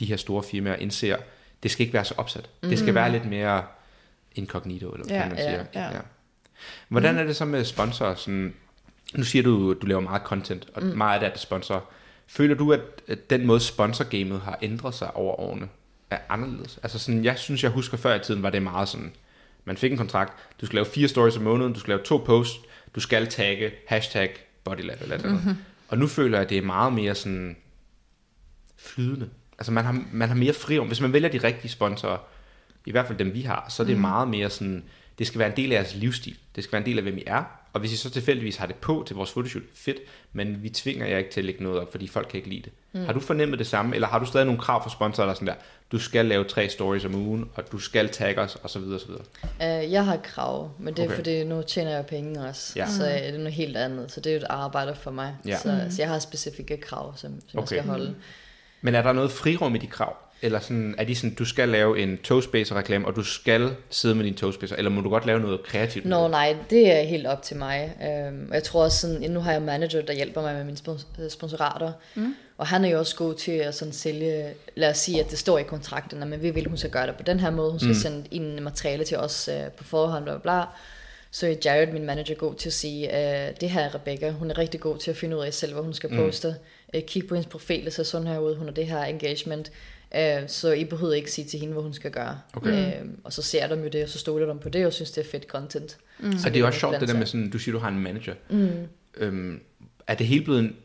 [0.00, 1.16] de her store firmaer indser,
[1.62, 2.48] det skal ikke være så opsat.
[2.62, 3.62] Det skal være lidt mere
[4.34, 5.64] incognito, eller hvad Ja, man ja, siger.
[5.74, 6.00] ja.
[6.88, 8.14] Hvordan er det så med sponsorer?
[8.14, 8.54] Sådan,
[9.14, 11.80] nu siger du, du laver meget content, og meget af det er sponsorer.
[12.26, 12.80] Føler du, at,
[13.30, 15.68] den måde sponsorgamet har ændret sig over årene,
[16.10, 16.78] er anderledes?
[16.82, 19.12] Altså sådan, jeg synes, jeg husker før i tiden, var det meget sådan,
[19.64, 22.16] man fik en kontrakt, du skal lave fire stories om måneden, du skal lave to
[22.26, 22.60] posts,
[22.94, 25.56] du skal tagge, hashtag, bodylab eller eller andet.
[25.88, 27.56] Og nu føler jeg, at det er meget mere sådan
[28.76, 29.30] flydende.
[29.58, 30.86] Altså man har, man har mere frirum.
[30.86, 32.18] Hvis man vælger de rigtige sponsorer,
[32.86, 34.00] i hvert fald dem vi har, så er det mm.
[34.00, 34.84] meget mere sådan,
[35.18, 36.36] det skal være en del af jeres livsstil.
[36.56, 37.44] Det skal være en del af, hvem I er.
[37.72, 39.96] Og hvis I så tilfældigvis har det på til vores fotoshoot, fedt.
[40.32, 42.62] Men vi tvinger jer ikke til at lægge noget op, fordi folk kan ikke lide
[42.62, 42.72] det.
[42.92, 43.04] Mm.
[43.04, 45.34] Har du fornemmet det samme, eller har du stadig nogle krav fra sponsorer, der er
[45.34, 45.54] sådan der,
[45.92, 48.94] du skal lave tre stories om ugen, og du skal tagge os, og så videre,
[48.94, 49.84] og så videre.
[49.84, 51.16] Uh, jeg har krav, men det er Okay.
[51.16, 52.72] fordi, nu tjener jeg penge også.
[52.76, 52.88] Ja.
[52.88, 54.12] Så er det noget helt andet.
[54.12, 55.36] Så det er jo et arbejde for mig.
[55.46, 55.56] Ja.
[55.56, 57.76] Så, så jeg har specifikke krav, som, som Okay.
[57.76, 58.14] jeg skal holde.
[58.80, 60.16] Men er der noget frirum i de krav?
[60.42, 64.24] Eller sådan, er de sådan, du skal lave en toastbaser-reklame, og du skal sidde med
[64.24, 66.04] din toastbaser, eller må du godt lave noget kreativt?
[66.04, 66.30] Nå det?
[66.30, 67.96] nej, det er helt op til mig.
[68.02, 70.64] Øhm, og jeg tror også sådan, nu har jeg en manager, der hjælper mig med
[70.64, 71.92] mine spons- øh, sponsorater.
[72.14, 72.34] Mm.
[72.58, 75.38] Og han er jo også god til at sådan sælge, lad os sige, at det
[75.38, 77.70] står i kontrakten, men vi vil, hun skal gøre det på den her måde.
[77.70, 77.94] Hun skal mm.
[77.94, 80.64] sende ind materiale til os øh, på forhånd, bla, bla, bla.
[81.34, 84.30] Så er Jared, min manager, god til at sige, øh, det her er Rebecca.
[84.30, 86.56] Hun er rigtig god til at finde ud af selv, hvad hun skal poste.
[86.94, 88.56] Øh, kig på hendes profil, ser sådan her ud.
[88.56, 89.72] Hun har det her engagement.
[90.16, 92.38] Øh, så I behøver ikke sige til hende, hvad hun skal gøre.
[92.54, 93.00] Okay.
[93.00, 95.10] Øh, og så ser de jo det, og så stoler de på det, og synes,
[95.10, 95.98] det er fedt content.
[96.18, 96.38] Mm.
[96.38, 98.34] Så det er også sjovt, det der med sådan, du siger, du har en manager.
[98.50, 98.70] Mm.
[99.16, 99.60] Øhm,
[100.06, 100.76] er det hele blevet en,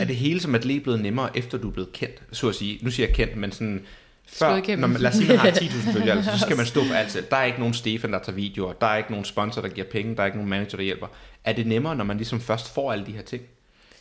[0.00, 2.78] er det hele som atlet blevet nemmere, efter du er blevet kendt, så at sige?
[2.82, 3.86] Nu siger jeg kendt, men sådan,
[4.26, 6.84] før, når man, lad os sige, man har 10.000 følgere, altså, så skal man stå
[6.84, 7.26] for alt selv.
[7.30, 9.86] Der er ikke nogen Stefan, der tager videoer, der er ikke nogen sponsor, der giver
[9.86, 11.06] penge, der er ikke nogen manager, der hjælper.
[11.44, 13.42] Er det nemmere, når man ligesom først får alle de her ting?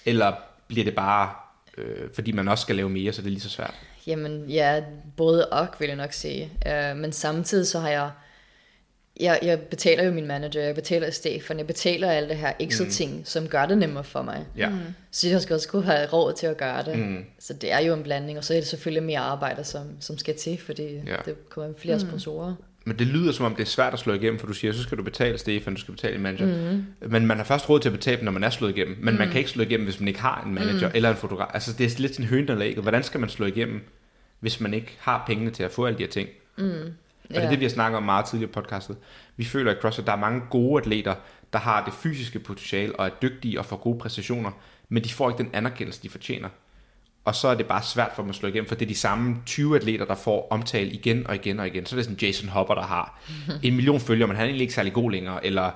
[0.06, 0.34] Eller
[0.68, 1.30] bliver det bare,
[1.78, 3.74] øh, fordi man også skal lave mere, så det er lige så svært?
[4.08, 4.84] Jamen, ja,
[5.18, 6.52] både og, vil jeg nok sige.
[6.66, 8.10] Uh, men samtidig så har jeg,
[9.20, 9.40] jeg...
[9.42, 12.90] Jeg betaler jo min manager, jeg betaler Stefan, jeg betaler alle det her ekstra mm.
[12.92, 14.46] ting, som gør det nemmere for mig.
[14.58, 14.70] Ja.
[14.70, 14.80] Mm.
[15.12, 17.00] Så jeg skal også kunne have råd til at gøre det.
[17.00, 17.26] Mm.
[17.40, 20.18] Så det er jo en blanding, og så er det selvfølgelig mere arbejde, som, som
[20.18, 21.16] skal til, fordi Ja.
[21.26, 22.08] det kommer flere mm.
[22.08, 22.54] sponsorer.
[22.88, 24.84] Men det lyder som om, det er svært at slå igennem, for du siger, så
[24.84, 26.72] skal du betale Stefan, du skal betale en manager.
[26.72, 27.10] Mm.
[27.10, 28.98] Men man har først råd til at betale dem, når man er slået igennem.
[29.02, 29.18] Men mm.
[29.18, 30.96] man kan ikke slå igennem, hvis man ikke har en manager mm.
[30.96, 31.48] eller en fotograf.
[31.54, 32.84] Altså det er lidt sådan høn og lægget.
[32.84, 33.82] Hvordan skal man slå igennem,
[34.40, 36.30] hvis man ikke har pengene til at få alle de her ting?
[36.58, 36.64] Mm.
[37.30, 38.98] Og det er det, vi har snakket om meget tidligere i podcastet.
[39.38, 41.16] Vi føler i CrossFit, der er mange gode atleter,
[41.54, 44.52] der har det fysiske potentiale og er dygtige og får gode præstationer,
[44.90, 46.50] men de får ikke den anerkendelse, de fortjener.
[47.26, 48.96] Og så er det bare svært for dem at slå igennem, for det er de
[48.96, 51.86] samme 20 atleter, der får omtale igen og igen og igen.
[51.86, 53.22] Så er det sådan Jason Hopper, der har
[53.64, 55.46] en million følgere, men han er egentlig ikke særlig god længere.
[55.46, 55.72] Eller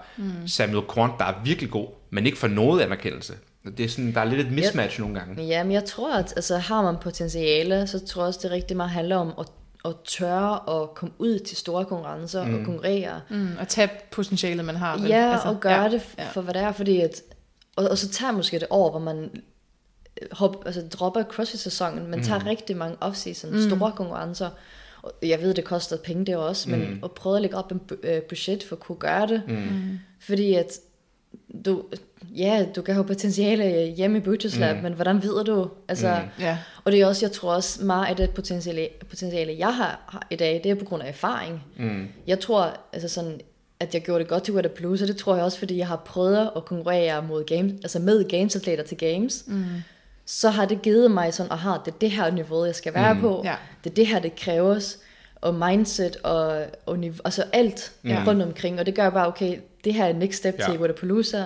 [0.45, 3.33] Samuel Quant, der er virkelig god, men ikke får noget anerkendelse.
[3.77, 5.43] Det er sådan, der er lidt et mismatch nogle gange.
[5.43, 8.77] Ja, men jeg tror, at altså, har man potentiale, så tror jeg også, det rigtig
[8.77, 9.45] meget handler om at,
[9.85, 12.53] at tørre at komme ud til store konkurrencer mm.
[12.53, 13.21] og konkurrere.
[13.29, 14.97] Mm, og tage potentialet, man har.
[14.97, 15.09] vel?
[15.09, 16.27] Ja, altså, og gøre ja, det ja.
[16.27, 17.21] for, hvad det er, fordi at,
[17.75, 19.29] og, og så tager måske det år, hvor man
[20.31, 22.25] hop, altså, dropper CrossFit-sæsonen, men mm.
[22.25, 23.69] tager rigtig mange off-season, mm.
[23.69, 24.49] store konkurrencer,
[25.01, 26.99] og jeg ved, det koster penge det også, men Mm.
[27.03, 29.99] at prøve at lægge op en øh, budget for at kunne gøre det, mm.
[30.19, 30.79] fordi at
[31.65, 31.83] du,
[32.35, 34.83] ja, du kan have potentiale hjemme i Butchers Lab, mm.
[34.83, 35.69] men hvordan ved du?
[35.87, 36.43] Altså, mm.
[36.43, 36.57] Ja.
[36.83, 40.27] Og det er også, jeg tror også meget af det potentiale, potentiale jeg har, har
[40.29, 41.63] i dag, det er på grund af erfaring.
[41.77, 42.07] Mm.
[42.27, 43.41] Jeg tror, altså sådan,
[43.79, 45.87] at jeg gjorde det godt til What Blues, og det tror jeg også, fordi jeg
[45.87, 49.43] har prøvet at konkurrere mod games, altså med gamesatleter til games.
[49.47, 49.65] Mm.
[50.31, 53.13] Så har det givet mig sådan, aha, det er det her niveau, jeg skal være
[53.13, 53.21] mm.
[53.21, 53.41] på.
[53.45, 53.55] Ja.
[53.83, 54.99] Det er det her, det kræves.
[55.41, 58.23] Og mindset og, og niveau, altså alt Ja.
[58.27, 58.79] rundt omkring.
[58.79, 60.65] Og det gør bare, okay, det her er next step Ja.
[60.65, 61.43] til Wadapalooza.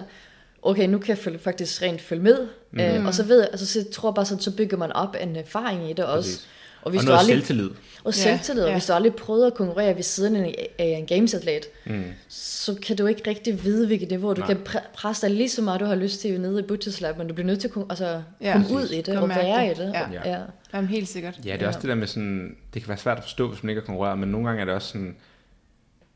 [0.61, 2.47] Okay, nu kan jeg følge, faktisk rent følge med.
[2.71, 2.79] Mm.
[2.79, 5.15] Øh, og så ved jeg, altså, så tror jeg bare sådan, så bygger man op
[5.21, 6.29] en erfaring i det også.
[6.29, 6.47] Præcis.
[6.83, 7.69] Og hvis og du noget aldrig, selvtillid.
[8.03, 8.61] og selvtillid.
[8.63, 8.73] Ja, ja.
[8.75, 12.03] Hvis du aldrig prøvede at konkurrere ved siden af en, gamesatlet, mm.
[12.27, 14.33] så kan du ikke rigtig vide, hvilket niveau.
[14.33, 14.47] Du Nej.
[14.47, 17.17] Kan pre- presse dig lige så meget, du har lyst til nede i Butchers Lab,
[17.17, 19.29] men du bliver nødt til at komme, altså, Ja, komme ud i det Kom og
[19.29, 19.77] være det.
[19.77, 19.91] i det.
[19.93, 20.05] Ja.
[20.05, 20.29] Og, Ja.
[20.31, 20.39] ja.
[20.73, 21.39] Jamen, helt sikkert.
[21.45, 23.63] Ja, det er også det der med sådan, det kan være svært at forstå, hvis
[23.63, 25.15] man ikke har konkurreret, men nogle gange er det også sådan,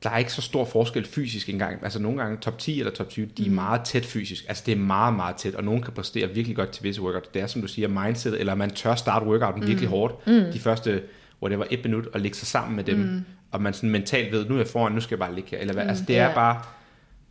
[0.03, 1.83] der er ikke så stor forskel fysisk engang.
[1.83, 4.45] Altså nogle gange top 10 eller top 20, de er meget tæt fysisk.
[4.47, 7.33] Altså det er meget, meget tæt, og nogen kan præstere virkelig godt til visse workout.
[7.33, 9.67] Det er som du siger, mindset, eller man tør starte workouten mm.
[9.67, 10.27] virkelig hårdt.
[10.27, 10.43] Mm.
[10.53, 11.03] De første,
[11.43, 13.25] whatever, et minut, og lægge sig sammen med dem, mm.
[13.51, 15.57] og man sådan mentalt ved, nu er jeg foran, nu skal jeg bare ligge her.
[15.57, 15.83] Eller hvad?
[15.83, 16.23] Mm, altså, det ja.
[16.23, 16.61] er bare,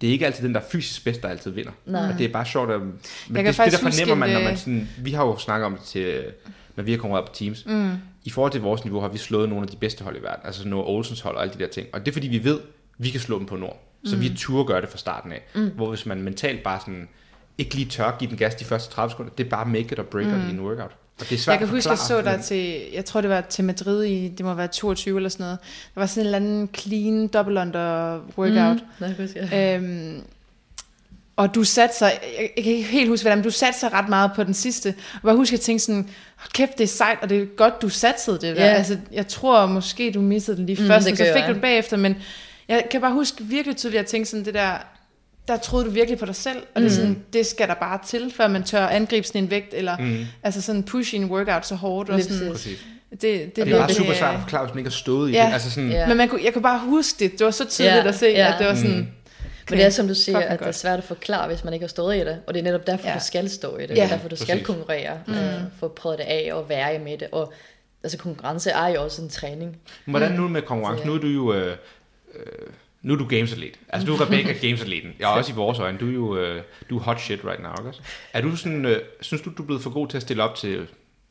[0.00, 1.72] det er ikke altid den, der er fysisk bedst, der altid vinder.
[1.86, 2.12] Nej.
[2.12, 2.94] Og det er bare sjovt, at, men
[3.46, 5.82] det, det, der fornemmer man, når man øh, sådan, vi har jo snakket om det
[5.82, 6.24] til,
[6.76, 7.66] når vi har konkurreret på Teams.
[7.66, 7.90] Mm.
[8.26, 10.40] I forhold til vores niveau har vi slået nogle af de bedste hold i verden,
[10.44, 11.86] altså Noah Olsens hold og alle de der ting.
[11.92, 12.60] Og det er fordi, vi ved,
[12.98, 13.82] vi kan slå dem på Nord.
[14.04, 14.22] Så mm.
[14.22, 15.42] vi turde gøre det fra starten af.
[15.54, 15.70] Mm.
[15.74, 17.08] Hvor hvis man mentalt bare sådan,
[17.58, 19.98] ikke lige tør give den gas de første 30 sekunder, det er bare make it
[19.98, 20.48] or break mm.
[20.48, 20.90] i en workout.
[21.20, 23.20] Og det er svært Jeg kan at huske, jeg så dig men- til, jeg tror
[23.20, 25.58] det var til Madrid i, det må være 22 eller sådan noget.
[25.94, 28.84] Der var sådan en eller anden clean double under workout.
[29.00, 29.58] Mm.
[29.58, 30.22] Øhm,
[31.36, 33.92] og du satte sig, jeg, jeg kan ikke helt huske hvordan, men du satte sig
[33.92, 34.94] ret meget på den sidste.
[35.22, 37.46] Og jeg husker, at jeg tænkte sådan, "Hold kæft, det er sejt, og det er
[37.56, 38.54] godt, du satsede det.
[38.56, 38.62] Ja.
[38.62, 41.48] Altså, jeg tror måske, du missede den lige Mm, først, det og så fik jeg.
[41.48, 42.16] du den bagefter, men
[42.68, 44.70] jeg kan bare huske virkelig tydeligt, at jeg tænkte sådan, det der,
[45.48, 47.98] der troede du virkelig på dig selv, og det, er sådan, det skal der bare
[48.06, 50.26] til, før man tør angribe sådan en vægt, eller Mm.
[50.42, 52.10] altså sådan push i en workout så hårdt.
[52.10, 52.52] Og sådan, præcis.
[52.52, 52.78] Præcis.
[53.10, 55.30] det, det, Det er bare det- super svært at forklare, hvis man ikke har stået
[55.30, 55.46] i Ja.
[55.46, 55.52] det.
[55.52, 56.06] Altså sådan, Ja.
[56.06, 57.32] Men man kunne, jeg kunne bare huske det.
[57.38, 58.52] Det var så tydeligt Ja, at se, ja.
[58.52, 58.96] at det var sådan...
[58.96, 59.06] Mm.
[59.70, 61.84] Men det er som du siger, at det er svært at forklare, hvis man ikke
[61.84, 62.40] har stået i det.
[62.46, 63.14] Og det er netop derfor, Ja.
[63.14, 63.88] du skal stå i det.
[63.90, 63.94] Ja.
[63.94, 64.66] Det er derfor, du skal Præcis.
[64.66, 65.18] konkurrere.
[65.26, 65.34] Mm.
[65.34, 67.28] Øh, få prøvet det af og være med det.
[67.32, 67.52] Og
[68.02, 69.76] altså, konkurrence er jo også en træning.
[70.04, 71.02] Hvordan nu med konkurrence?
[71.02, 71.18] Så, Nu ja.
[71.18, 71.52] er du jo...
[71.54, 71.76] Øh,
[72.34, 72.42] øh,
[73.02, 73.74] nu er du gamesatlet.
[73.88, 75.10] Altså, du er Rebecca gamesatleten.
[75.18, 75.98] Jeg er også i vores øjne.
[75.98, 78.00] Du er jo øh, du er hot shit right now, ikke også?
[78.32, 78.84] Er du sådan...
[78.84, 80.86] Øh, synes du, du er blevet for god til at stille op til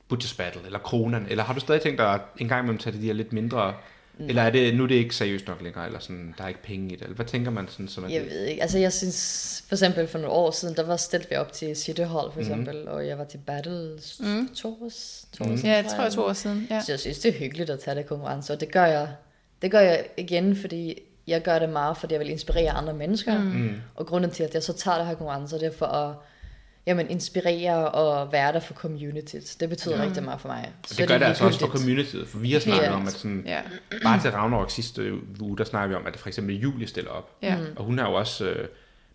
[0.10, 1.28] Butchers Battle eller Kronan?
[1.30, 3.74] Eller har du stadig tænkt dig at en gang imellem tage de her lidt mindre...
[4.18, 4.30] Mm.
[4.30, 6.64] Eller er det, nu er det ikke seriøst nok længere, eller sådan, der er ikke
[6.64, 7.02] penge i det?
[7.02, 8.62] Eller hvad tænker man sådan, som Jeg ved ikke.
[8.62, 11.76] Altså, jeg synes, for eksempel for nogle år siden, der var stillet vi op til
[11.76, 12.34] City Hall, Mhm.
[12.34, 12.76] for eksempel.
[12.82, 12.88] Mm.
[12.88, 14.50] Og jeg var til Battles mm.
[14.56, 14.90] to år,
[15.38, 15.58] to år Mhm.
[15.58, 16.68] siden, Ja, jeg tror jeg to år siden.
[16.70, 16.82] Ja.
[16.82, 19.08] Så jeg synes, det er hyggeligt at tage det konkurrence, og det gør jeg,
[19.62, 23.42] det gør jeg igen, fordi jeg gør det meget, fordi jeg vil inspirere andre mennesker.
[23.44, 23.70] Mm.
[23.96, 26.16] Og grunden til, at jeg så tager det her konkurrence, det er for at
[26.88, 29.56] jamen, inspirere og være der for communities.
[29.56, 30.72] Det betyder rigtig meget for mig.
[30.92, 32.94] Og det gør det altså også for communityet, for vi har snakket Ja.
[32.96, 33.60] om, at sådan, Ja.
[34.04, 35.12] bare til Ragnarok sidste
[35.42, 37.30] uge, der snakker vi om, at for eksempel Julie stiller op.
[37.42, 37.58] Ja.
[37.76, 38.68] Og hun er jo også øh,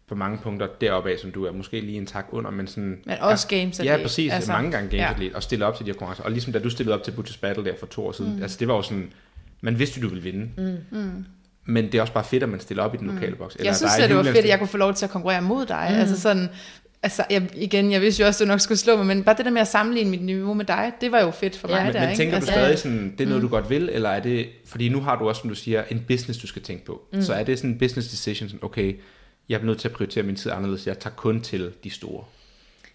[0.09, 3.01] på mange punkter deroppe af, som du er, måske lige en tak under, men sådan...
[3.07, 4.33] Men også games Ja, præcis.
[4.33, 5.13] Altså, mange gange ja.
[5.13, 5.37] games ja.
[5.37, 6.25] og stille op til de her konkurrencer.
[6.25, 8.43] Og ligesom da du stillede op til Butchers Battle der for to år siden, mm.
[8.43, 9.13] altså det var jo sådan,
[9.61, 10.49] man vidste, du ville vinde.
[10.91, 11.25] Mm.
[11.65, 13.57] Men det er også bare fedt, at man stiller op i den lokale boks.
[13.65, 15.11] Jeg synes, der er at det var fedt, at jeg kunne få lov til at
[15.11, 15.89] konkurrere mod dig.
[15.91, 16.01] Mm.
[16.01, 16.49] Altså sådan,
[17.03, 19.37] altså jeg, igen, jeg vidste jo også, at du nok skulle slå mig, men bare
[19.37, 21.75] det der med at sammenligne mit niveau med dig, det var jo fedt for Ja,
[21.75, 22.19] mig Men, der, men ikke?
[22.19, 24.89] tænker altså, du stadig sådan, det er noget, du godt vil, eller er det, fordi
[24.89, 27.03] nu har du også, som du siger, en business, du skal tænke på.
[27.13, 27.23] Mm.
[27.23, 29.01] Så er det sådan en business decision, sådan, okay,
[29.49, 32.25] jeg er nødt til at prioritere min tid anderledes, jeg tager kun til de store.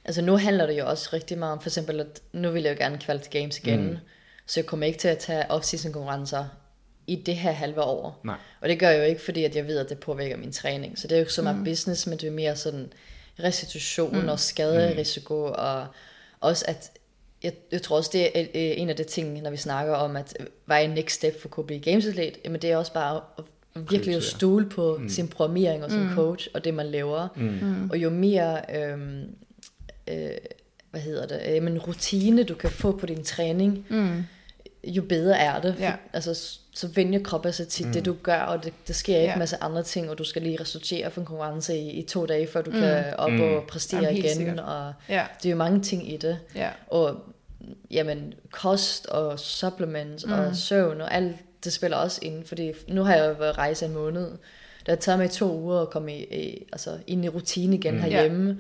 [0.06, 2.72] Altså nu handler det jo også rigtig meget om, for eksempel, at nu vil jeg
[2.72, 3.88] jo gerne kvalde til games igen.
[3.88, 3.98] Mm.
[4.46, 6.46] Så jeg kommer ikke til at tage off-season konkurrencer
[7.08, 8.22] i det her halve år.
[8.24, 8.36] Nej.
[8.62, 11.00] Og det gør jeg jo ikke, fordi at jeg ved, at det påvirker min træning.
[11.00, 11.64] Så det er jo ikke så meget mm.
[11.64, 12.94] business, men det er mere sådan
[13.44, 14.28] restitution mm.
[14.30, 15.88] og skaderisiko, og
[16.40, 16.92] også at,
[17.44, 20.16] jeg, jeg tror også, det er øh, en af de ting, når vi snakker om,
[20.16, 23.22] at øh, hvad er next step for at blive gamesatlet, jamen det er også bare
[23.38, 23.44] at
[23.90, 25.10] virkelig at stole på mm.
[25.10, 27.28] sin programmering og sin coach, og det man laver.
[27.36, 27.90] Mm.
[27.90, 29.36] Og jo mere, øhm,
[30.08, 30.32] øh,
[30.92, 34.24] hvad hedder det, øh, men rutine du kan få på din træning, mm.
[34.84, 35.76] jo bedre er det.
[35.80, 35.94] Ja.
[36.14, 37.94] Altså, så vender kroppen sig til mm.
[37.94, 39.34] det, du gør, og det, der sker ikke Ja.
[39.34, 42.26] en masse andre ting, og du skal lige resultere for en konkurrence i, i to
[42.26, 42.80] dage, før du mm.
[42.80, 43.42] kan op Mm.
[43.42, 44.36] og præstere Jamen, igen.
[44.36, 44.60] sikkert.
[44.60, 46.40] Og Ja, det er jo mange ting i det.
[46.56, 46.70] ja.
[46.88, 47.16] Og
[47.92, 50.32] jamen, kost og supplements mm.
[50.34, 53.86] og søvn og alt, det spiller også ind, fordi nu har jeg jo været rejse
[53.86, 54.24] en måned.
[54.80, 57.94] Det har taget mig to uger at komme i, i, altså, ind i rutine igen
[57.96, 58.02] mm.
[58.02, 58.58] herhjemme.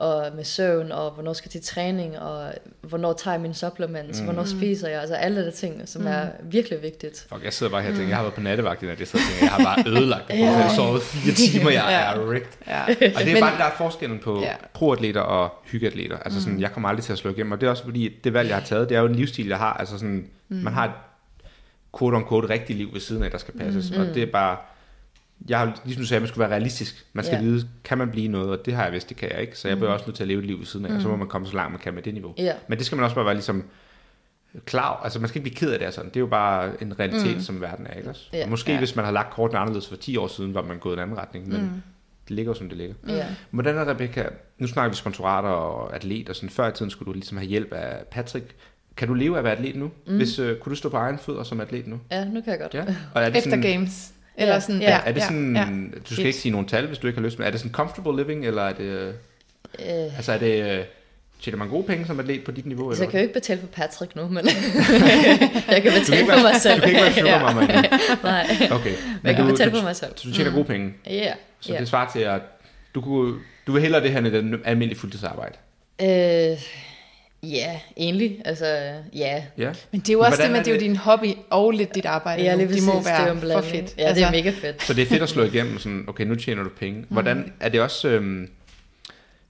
[0.00, 4.18] Og med søvn, og hvornår skal jeg til træning, og hvornår tager jeg mine supplements,
[4.20, 4.24] mm.
[4.24, 6.08] hvornår spiser jeg, altså alle de ting, som mm.
[6.08, 7.26] er virkelig vigtigt.
[7.32, 9.08] Fuck, jeg sidder bare her og tænker, jeg har været på nattevagt i nat, jeg
[9.08, 10.38] sidder og tænker, jeg har bare ødelagt det.
[10.38, 12.48] Jeg har sovet fire timer, jeg er wrecked.
[12.66, 12.82] ja.
[12.82, 14.46] Og det er Men- bare, der er forskellen på Ja.
[14.46, 14.54] ja.
[14.74, 16.18] proatleter og hyggeatleter.
[16.18, 18.34] Altså sådan, jeg kommer aldrig til at slå igennem, og det er også fordi, det
[18.34, 19.72] valg, jeg har taget, det er jo en livsstil, jeg har.
[19.72, 20.56] Altså sådan, mm.
[20.56, 20.92] man har et
[21.98, 23.90] quote on quote rigtigt liv ved siden af, der skal passes.
[23.90, 24.00] Mm.
[24.00, 24.56] Og det er bare,
[25.48, 27.06] jeg har, ligesom sagde, man skal være realistisk.
[27.12, 27.42] Man skal Ja.
[27.42, 29.58] vide, kan man blive noget, og det har jeg vidst, det kan jeg ikke.
[29.58, 31.08] Så jeg bliver også nødt til at leve et liv ved siden af, og så
[31.08, 32.34] må man komme så langt, man kan med det niveau.
[32.38, 32.52] Ja.
[32.68, 33.64] Men det skal man også bare være ligesom
[34.64, 36.02] klar, altså man skal ikke blive ked af det, altså.
[36.02, 37.42] det er jo bare en realitet, mm.
[37.42, 38.08] som verden er, ikke.
[38.42, 38.78] Og måske Ja.
[38.78, 41.18] hvis man har lagt kortene anderledes for 10 år siden, var man gået en anden
[41.18, 41.68] retning, men mm.
[42.28, 42.94] det ligger jo som det ligger.
[43.08, 43.26] Ja.
[43.50, 44.28] Hvordan er Rebecca,
[44.58, 47.48] nu snakker vi sponsorater og atlet, og sådan før i tiden skulle du ligesom have
[47.48, 48.54] hjælp af Patrick.
[48.96, 49.90] Kan du leve af at være atlet nu?
[50.06, 50.16] Mm.
[50.16, 52.00] Hvis, øh, kunne du stå på egen fødder som atlet nu?
[52.10, 52.74] ja, nu kan jeg godt.
[52.74, 52.84] Ja.
[53.14, 54.12] Og er det Efter sådan, games.
[54.40, 54.90] Eller Ja, sådan, ja.
[54.90, 55.74] ja, Er det sådan, ja, ja, ja.
[56.10, 57.72] du skal ikke sige nogle tal, hvis du ikke har lyst, men er det sådan
[57.72, 59.14] comfortable living, eller er det,
[59.78, 60.84] øh, altså er det, øh,
[61.42, 62.94] tjener man gode penge som atlet på dit niveau?
[62.94, 63.10] så jeg Eller?
[63.10, 64.46] kan jo ikke betale for Patrick nu, men
[65.70, 66.76] jeg kan betale ikke for mig være, selv.
[66.76, 67.66] du kan ikke være sugar endnu.
[68.22, 68.94] Nej, Okay.
[69.24, 70.12] jeg kan du, betale du, for mig selv.
[70.16, 70.92] så du tjener gode penge.
[71.06, 71.80] Ja, Så ja.
[71.80, 72.40] det svarer til, at
[72.94, 73.34] du, kunne,
[73.66, 75.54] du vil hellere det her end et almindeligt fuldtidsarbejde.
[76.02, 76.58] Øh,
[77.42, 78.42] Ja, egentlig.
[78.44, 78.66] Altså,
[79.14, 79.42] ja.
[79.58, 79.72] Ja.
[79.90, 81.34] Men det er jo Men også det med, at det er jo det- din hobby
[81.50, 82.42] og lidt dit arbejde.
[82.42, 83.74] Ja, lige må det er jo være en for fedt.
[83.74, 84.82] Altså, Ja, det er mega fedt.
[84.82, 87.04] Så det er fedt at slå igennem, sådan, okay, nu tjener du penge.
[87.08, 88.08] Hvordan er det også...
[88.08, 88.48] Øhm,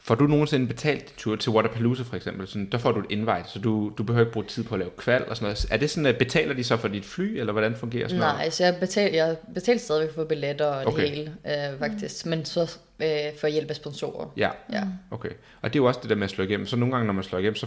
[0.02, 2.48] får du nogensinde betalt tur til Waterpalooza for eksempel?
[2.48, 4.78] Sådan, der får du et invite, så du, du behøver ikke bruge tid på at
[4.78, 5.66] lave kval og sådan noget.
[5.70, 8.34] Er det sådan, at betaler de så for dit fly, eller hvordan fungerer sådan noget?
[8.36, 11.02] Nej, så jeg betalte, jeg betalte stadigvæk for billetter og Okay.
[11.02, 12.26] det hele, øh, faktisk.
[12.26, 14.26] Men så øh, for hjælp af sponsorer.
[14.36, 14.82] Ja, Ja.
[15.10, 15.28] okay.
[15.62, 16.66] Og det er jo også det der med at slå igennem.
[16.66, 17.66] Så nogle gange, når man slår igennem, så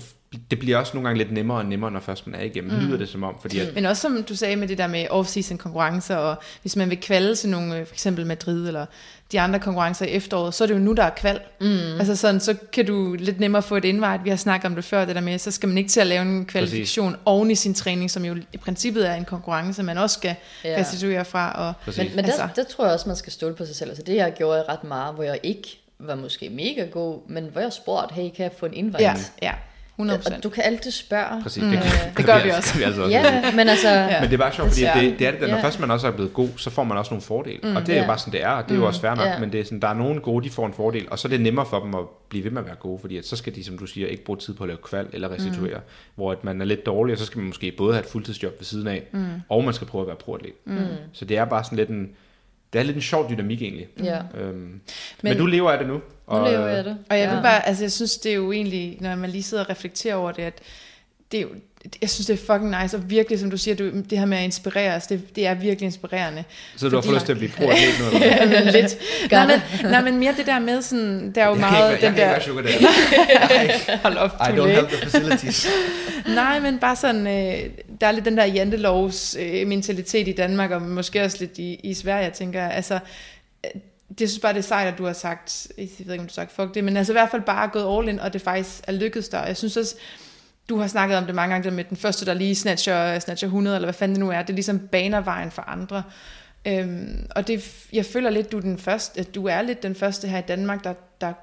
[0.52, 2.72] det bliver også nogle gange lidt nemmere og nemmere, når først man er igennem.
[2.74, 2.80] Mm.
[2.80, 5.06] Lyder det som om, fordi at, Men også som du sagde med det der med
[5.12, 8.86] off-season konkurrencer, og hvis man vil kvalde til nogle, øh, for eksempel Madrid eller
[9.32, 11.40] de andre konkurrencer i efteråret, så er det jo nu, der er kval.
[11.62, 11.68] Mm.
[12.00, 14.20] Altså sådan, så kan du lidt nemmere få et invite.
[14.24, 16.08] Vi har snakket om det før, det der med, så skal man ikke til at
[16.08, 17.22] lave en kvalifikation Præcis.
[17.26, 20.70] oven i sin træning, som jo i princippet er en konkurrence, man også skal ja.
[20.72, 20.80] Ja.
[20.80, 21.52] restituere fra.
[21.68, 21.98] Og, Præcis.
[22.04, 23.90] Men, men Altså- der, der tror jeg også, man skal stole på sig selv.
[23.90, 27.62] Altså det jeg gjorde ret meget, hvor jeg ikke var måske mega god, men hvor
[27.62, 29.04] jeg spurgte, hey, kan jeg få en invite?
[29.04, 29.52] ja, ja,
[29.96, 31.44] 100 Og du kan altid spørge.
[31.44, 31.82] præcis, det, kan,
[32.18, 32.72] det gør vi også.
[32.72, 33.90] Kan vi altså også Ja, men altså...
[33.90, 34.22] Ja.
[34.22, 35.64] Men det er bare sjovt, fordi Det er det, det er det, der, når Ja.
[35.64, 37.60] først man også er blevet god, så får man også nogle fordele.
[37.64, 38.08] Mm, og det er jo Ja.
[38.08, 39.40] bare sådan, det er, og det er jo også fair nok, ja.
[39.40, 41.30] men det er sådan, der er nogen gode, de får en fordel, og så er
[41.30, 43.56] det nemmere for dem at blive ved med at være gode, fordi at så skal
[43.56, 45.84] de, som du siger, ikke bruge tid på at lave kval eller restituere, mm.
[46.16, 48.54] hvor at man er lidt dårlig, og så skal man måske både have et fuldtidsjob
[48.60, 49.26] ved siden af, mm.
[49.50, 50.54] og man skal prøve at være proatlet.
[50.66, 50.78] Mm.
[51.14, 52.10] Så det er bare sådan lidt en,
[52.74, 53.88] det er lidt en sjov dynamik egentlig.
[54.04, 54.22] Ja.
[54.38, 54.82] Øhm, men,
[55.22, 55.94] Men- du lever af det nu.
[56.32, 56.98] Nu lever jeg det.
[57.10, 57.36] Og jeg ja.
[57.36, 60.16] vil bare, altså jeg synes, det er jo egentlig, når man lige sidder og reflekterer
[60.16, 60.60] over det, at
[61.32, 61.50] det er jo,
[62.02, 64.38] jeg synes, det er fucking nice, og virkelig, som du siger, du, det her med
[64.38, 66.44] at inspirere os, det, det er virkelig inspirerende.
[66.78, 68.06] Så du har fået lyst til at blive proatlet nu?
[68.06, 68.20] Eller?
[68.48, 68.50] hvad?
[68.50, 68.98] Ja, men lidt.
[69.32, 72.08] Nej, men, nej, men mere det der med sådan, der er jo Jeg meget kan
[72.10, 74.98] ikke, være- jeg den kan der, ikke være sugar hold op, I don't have the
[74.98, 75.68] facilities.
[76.36, 77.70] Nej, men bare sådan, øh,
[78.02, 81.74] der er lidt den der jantelovs øh, mentalitet i Danmark, og måske også lidt i,
[81.84, 82.94] i Sverige, jeg tænker, altså,
[83.66, 83.72] øh,
[84.20, 86.34] det synes bare, det er sejt, at du har sagt, jeg ved ikke, om du
[86.38, 88.42] har sagt fuck det, men altså i hvert fald bare gået all in, og det
[88.42, 89.44] faktisk er lykkedes dig.
[89.48, 89.96] Jeg synes også,
[90.70, 93.48] du har snakket om det mange gange, det med den første, der lige snatcher, snatcher
[93.48, 96.04] 100, eller hvad fanden det nu er, det er ligesom baner vejen for andre.
[96.68, 99.96] Øhm, og det, jeg føler lidt, du er, den første, at du er lidt den
[99.96, 101.34] første her i Danmark, der, der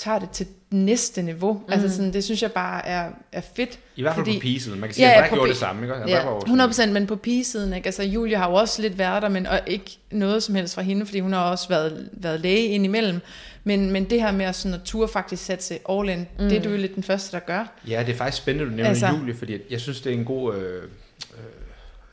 [0.00, 1.52] tager det til næste niveau.
[1.52, 1.72] Mm.
[1.72, 3.78] Altså sådan, det synes jeg bare er, er fedt.
[3.96, 4.80] I hvert fald Fordi- på pigesiden.
[4.80, 5.94] Man kan sige, Ja, at ja, på gjorde det samme, ikke?
[6.10, 7.86] Ja, også- 100%, men på pigesiden, ikke?
[7.86, 10.82] Altså, Julie har jo også lidt været der, men og ikke noget som helst fra
[10.82, 13.20] hende, fordi hun har også været, været læge indimellem.
[13.64, 16.48] Men, men det her med at, sådan, at ture faktisk sætte sig all in, mm.
[16.48, 17.72] det er du jo lidt den første, der gør.
[17.88, 20.16] Ja, det er faktisk spændende, du nævner Altså- altså, Julie, fordi jeg synes, det er
[20.18, 20.82] en god øh,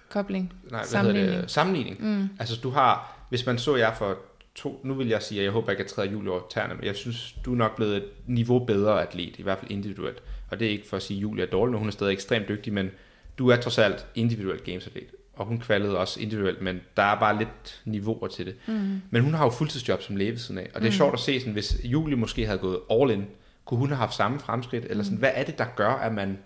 [0.10, 0.54] Kobling.
[0.72, 1.28] nej, hvad Sammenligning.
[1.30, 1.52] Hedder det?
[1.52, 1.98] sammenligning.
[2.06, 2.30] Mm.
[2.40, 4.18] Altså, du har, hvis man så jer for
[4.58, 6.74] to, nu vil jeg sige, at jeg håber ikke, at jeg træder Julie over tæerne,
[6.74, 10.24] men jeg synes, du er nok blevet et niveau bedre atlet, i hvert fald individuelt.
[10.52, 12.48] Og det er ikke for at sige, at Julie er dårlig, hun er stadig ekstremt
[12.48, 12.92] dygtig, men
[13.38, 15.04] du er trods alt individuelt gamesatlet.
[15.34, 18.56] Og hun kvalede også individuelt, men der er bare lidt niveauer til det.
[18.68, 19.02] Mm.
[19.10, 20.70] Men hun har jo fuldtidsjob som læge siden af.
[20.74, 20.98] Og det er mm.
[20.98, 23.26] sjovt at se, sådan, hvis Julie måske havde gået all in,
[23.66, 24.86] kunne hun have haft samme fremskridt?
[24.90, 26.38] Eller sådan, hvad er det, der gør, at man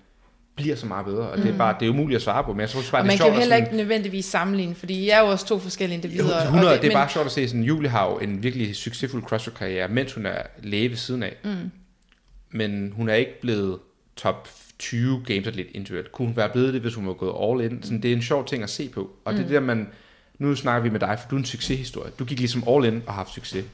[0.56, 1.30] bliver så meget bedre?
[1.30, 3.04] Og det er bare, det er umuligt at svare på, men jeg tror bare, Og
[3.06, 5.20] det er man sjovt kan jo at heller sådan, ikke nødvendigvis sammenligne, fordi I er
[5.20, 6.36] jo også to forskellige individer.
[6.36, 8.44] og 100, det, det er men- bare sjovt at se, sådan, Julie har jo en
[8.44, 11.36] virkelig succesfuld CrossFit-karriere, mens hun er læge ved siden af.
[11.44, 11.72] Mm.
[12.52, 13.80] Men hun er ikke blevet
[14.16, 14.50] top
[14.80, 16.12] 20 games atlet individuelt.
[16.12, 17.84] Kunne hun være blevet det, hvis hun var gået all in?
[17.84, 19.10] Sådan, det er en sjov ting at se på.
[19.26, 19.38] Og mm.
[19.40, 19.88] det er der, man...
[20.40, 22.12] Nu snakker vi med dig, for du er en succeshistorie.
[22.20, 23.66] Du gik ligesom all in og har haft succes.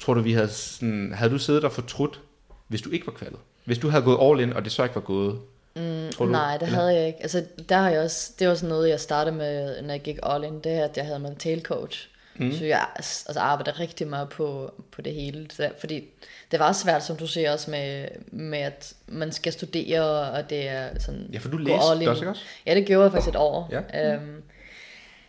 [0.00, 1.12] Tror du, vi havde sådan...
[1.14, 2.20] Havde du siddet og fortrudt,
[2.68, 3.38] hvis du ikke var kvalet?
[3.64, 5.38] Hvis du havde gået all in, og det så ikke var gået?
[5.76, 6.78] Mm, tror du, Nej, det eller?
[6.80, 7.18] havde jeg ikke.
[7.22, 10.18] Altså, der har jeg også, det var sådan noget, jeg startede med, når jeg gik
[10.22, 12.08] all in, det her, at jeg havde mental coach.
[12.36, 12.52] Mm.
[12.52, 15.46] Så jeg altså, arbejder rigtig meget på, på det hele.
[15.50, 16.04] Så, fordi
[16.50, 20.68] det var svært, som du siger også, med, med at man skal studere, og det
[20.68, 21.26] er sådan...
[21.32, 21.78] Ja, for du læste in.
[21.80, 22.42] også, ikke også?
[22.66, 23.70] Ja, det gjorde jeg faktisk et år.
[23.92, 24.12] Ja.
[24.14, 24.42] Øhm,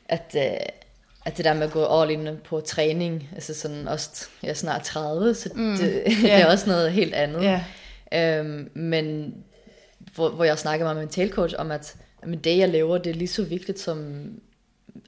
[0.09, 0.43] at, øh,
[1.25, 4.53] at det der med at gå all in på træning, altså sådan også, jeg er
[4.53, 5.77] snart 30, så mm.
[5.77, 6.39] det, det Ja.
[6.41, 7.43] er også noget helt andet.
[7.43, 7.63] Ja.
[8.39, 9.35] Øhm, men
[10.15, 11.95] hvor, hvor jeg snakker med min mentalcoach om, at
[12.25, 14.25] men det jeg laver, det er lige så vigtigt som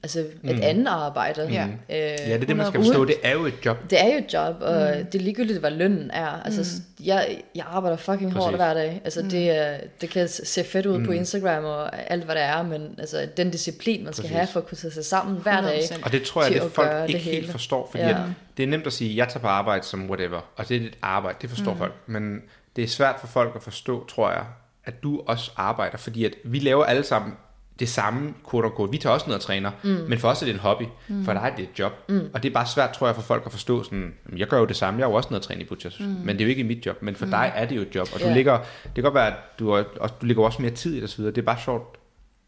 [0.02, 0.60] altså et Mm.
[0.62, 1.48] andet arbejde.
[1.52, 1.64] Ja.
[1.66, 2.84] Øh, Ja, det er det, man skal 100%.
[2.86, 3.04] forstå.
[3.04, 3.90] Det er jo et job.
[3.90, 5.06] Det er jo et job, og mm.
[5.06, 6.26] det er ligegyldigt, hvad lønnen er.
[6.26, 7.04] Altså, mm.
[7.06, 8.56] jeg, jeg arbejder fucking hårdt Præcis.
[8.56, 9.00] hver dag.
[9.04, 9.28] Altså, mm.
[9.30, 11.06] det, er- det kan se fedt ud mm.
[11.06, 14.36] på Instagram og alt, hvad det er, men altså, den disciplin, man skal Præcis.
[14.36, 15.78] have for at kunne tage sig sammen hver dag.
[15.80, 16.04] 100%.
[16.04, 18.08] Og det tror jeg, det at folk ikke det helt forstår, fordi Ja.
[18.08, 18.14] ja.
[18.14, 20.80] at det er nemt at sige, jeg tager på arbejde som whatever, og det er
[20.80, 21.78] et arbejde, det forstår mm.
[21.78, 21.92] folk.
[22.06, 22.42] Men
[22.76, 24.44] det er svært for folk at forstå, tror jeg,
[24.86, 27.32] at du også arbejder, fordi at vi laver alle sammen
[27.78, 28.90] det samme, quote unquote.
[28.92, 29.88] Vi tager også ned og træner, mm.
[30.08, 30.82] men for os er det en hobby.
[31.08, 31.24] Mm.
[31.24, 31.92] For dig er det et job.
[32.08, 32.20] Mm.
[32.34, 34.58] Og det er bare svært, tror jeg, for folk at forstå sådan, "Jamen, jeg gør
[34.58, 36.06] jo det samme, jeg er jo også nede og træne i Butchers, mm.
[36.06, 37.02] men det er jo ikke mit job.
[37.02, 37.30] Men for mm.
[37.30, 38.34] dig er det jo et job, og du Ja.
[38.34, 40.96] ligger, det kan godt være, at du, er, og du ligger også mere tid i
[40.96, 41.34] det, og så videre.
[41.34, 41.96] Det er bare sjovt.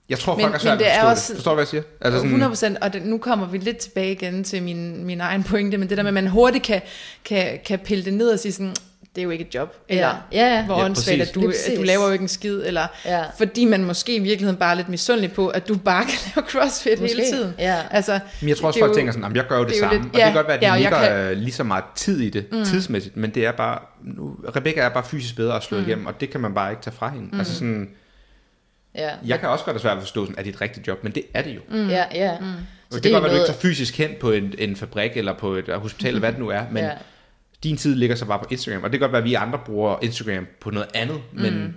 [0.09, 1.37] Jeg tror, Men- folk er svært men det at er forstå også- det.
[1.39, 1.83] Forstår du, hvad jeg siger?
[2.01, 5.43] Altså 100 procent, og det, nu kommer vi lidt tilbage igen til min, min egen
[5.45, 6.81] pointe, men det der med, at man hurtigt kan,
[7.25, 8.75] kan, kan pille det ned og sige sådan,
[9.19, 9.75] det er jo ikke et job.
[9.89, 10.65] Eller, Ja, ja, ja.
[10.65, 13.23] hvor Ja, åndssvagt, at du, at du laver jo ikke en skid, eller Ja.
[13.39, 16.47] fordi man måske i virkeligheden bare er lidt misundelig på, at du bare kan lave
[16.49, 17.55] crossfit Måske, hele tiden.
[17.59, 17.77] ja.
[17.91, 19.71] Altså, Men jeg tror også, det folk jo- tænker sådan, "Jamen, jeg gør jo det,
[19.71, 19.95] det jo samme.
[19.97, 21.85] lidt- og det kan ja, godt være, at de ja, ligger kan- lige så meget
[21.97, 22.65] tid i det, mm.
[22.65, 25.85] tidsmæssigt, men det er bare, nu, Rebecca er bare fysisk bedre at slå mm.
[25.87, 27.29] igennem, og det kan man bare ikke tage fra hende.
[27.33, 27.39] Mm.
[27.39, 27.91] Altså sådan,
[28.95, 30.61] Ja, jeg kan også godt have svært ved at forstå, sådan, at det er et
[30.61, 31.61] rigtigt job, men det er det jo.
[31.71, 31.89] Mm.
[31.89, 32.37] ja, ja.
[32.37, 32.45] Så
[32.91, 34.77] Så det, det kan godt være, at du ikke tager fysisk hen på en, en
[34.77, 36.91] fabrik, eller på et hospital, eller hvad det nu er, men Ja.
[37.63, 39.61] Din tid ligger så bare på Instagram, og det kan godt være, at vi andre
[39.67, 41.77] bruger Instagram på noget andet, men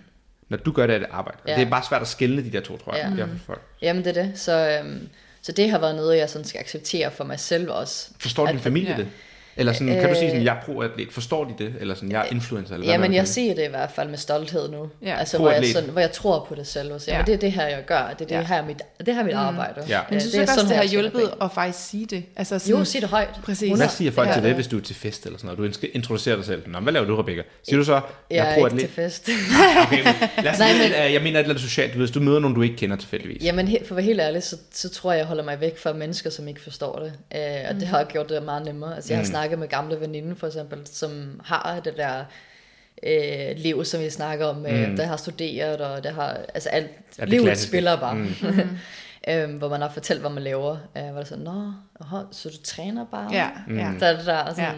[0.49, 1.37] når du gør det, er det arbejde.
[1.43, 1.55] Og Ja.
[1.55, 3.13] det er bare svært at skille de der to, tror jeg.
[3.17, 3.23] Ja.
[3.23, 3.23] Ja.
[3.31, 3.61] for folk.
[3.81, 4.39] Jamen det er det.
[4.39, 5.09] Så, øhm,
[5.41, 8.09] så det har været noget, jeg sådan skal acceptere for mig selv også.
[8.19, 8.97] Forstår din At- familie ja.
[8.97, 9.07] det?
[9.57, 11.07] Eller sådan, kan du sige sådan, Øh, jeg er pro-atlet?
[11.11, 11.73] Forstår de det?
[11.79, 12.73] Eller sådan, jeg er influencer?
[12.73, 14.89] Eller hvad man Jamen, jeg siger det i hvert fald med stolthed nu.
[15.05, 15.15] Ja.
[15.19, 15.73] altså, hvor jeg, Pro-atlet.
[15.73, 16.93] sådan, hvor jeg tror på det selv.
[16.93, 17.19] Og siger, Ja.
[17.19, 17.25] ja.
[17.25, 18.13] det er det her, jeg gør.
[18.19, 18.55] Det er det Ja.
[18.55, 19.81] her, mit, det her mit arbejde.
[19.89, 19.99] Ja.
[20.09, 22.05] Men Øh, synes det er du ikke også, sådan det har hjulpet at faktisk sige
[22.05, 22.23] det?
[22.35, 23.29] Altså sådan, Jo, sig det højt.
[23.43, 23.77] Præcis.
[23.77, 24.33] Hvad siger folk Ja.
[24.33, 25.75] til det, hvis du er til fest eller sådan noget?
[25.81, 26.63] Du introducerer dig selv.
[26.69, 27.41] Nå, hvad laver du, Rebecca?
[27.63, 28.79] Siger du så, jeg Jeg er er ikke pro-atlet?
[28.79, 29.29] til fest.
[29.87, 31.13] Okay, men lad os Nej, men- men...
[31.13, 31.93] jeg mener et eller andet socialt.
[31.93, 33.43] Hvis du møder nogen, du ikke kender tilfældigvis.
[33.43, 35.93] Jamen, for at være helt ærlig, så, så tror jeg, jeg holder mig væk fra
[35.93, 37.13] mennesker, som ikke forstår det.
[37.39, 38.95] Øh, og det har gjort det meget nemmere.
[38.95, 39.27] Altså, jeg har Mm.
[39.41, 42.23] Snakket med gamle veninder, for eksempel, som har det der
[43.03, 44.95] øh, liv, som vi snakker om, øh, Mm.
[44.95, 47.67] der har studeret, og der har, altså alt, Ja, det livet klassiske.
[47.69, 48.15] spiller bare.
[48.15, 48.27] Mm.
[49.29, 50.77] øhm, hvor man har fortalt, hvad man laver.
[50.97, 51.71] Øh, hvor det sådan, nå,
[52.01, 53.29] aha, så du træner bare?
[53.33, 53.77] Ja, Mm.
[53.77, 54.71] Der, der, der, sådan, Ja.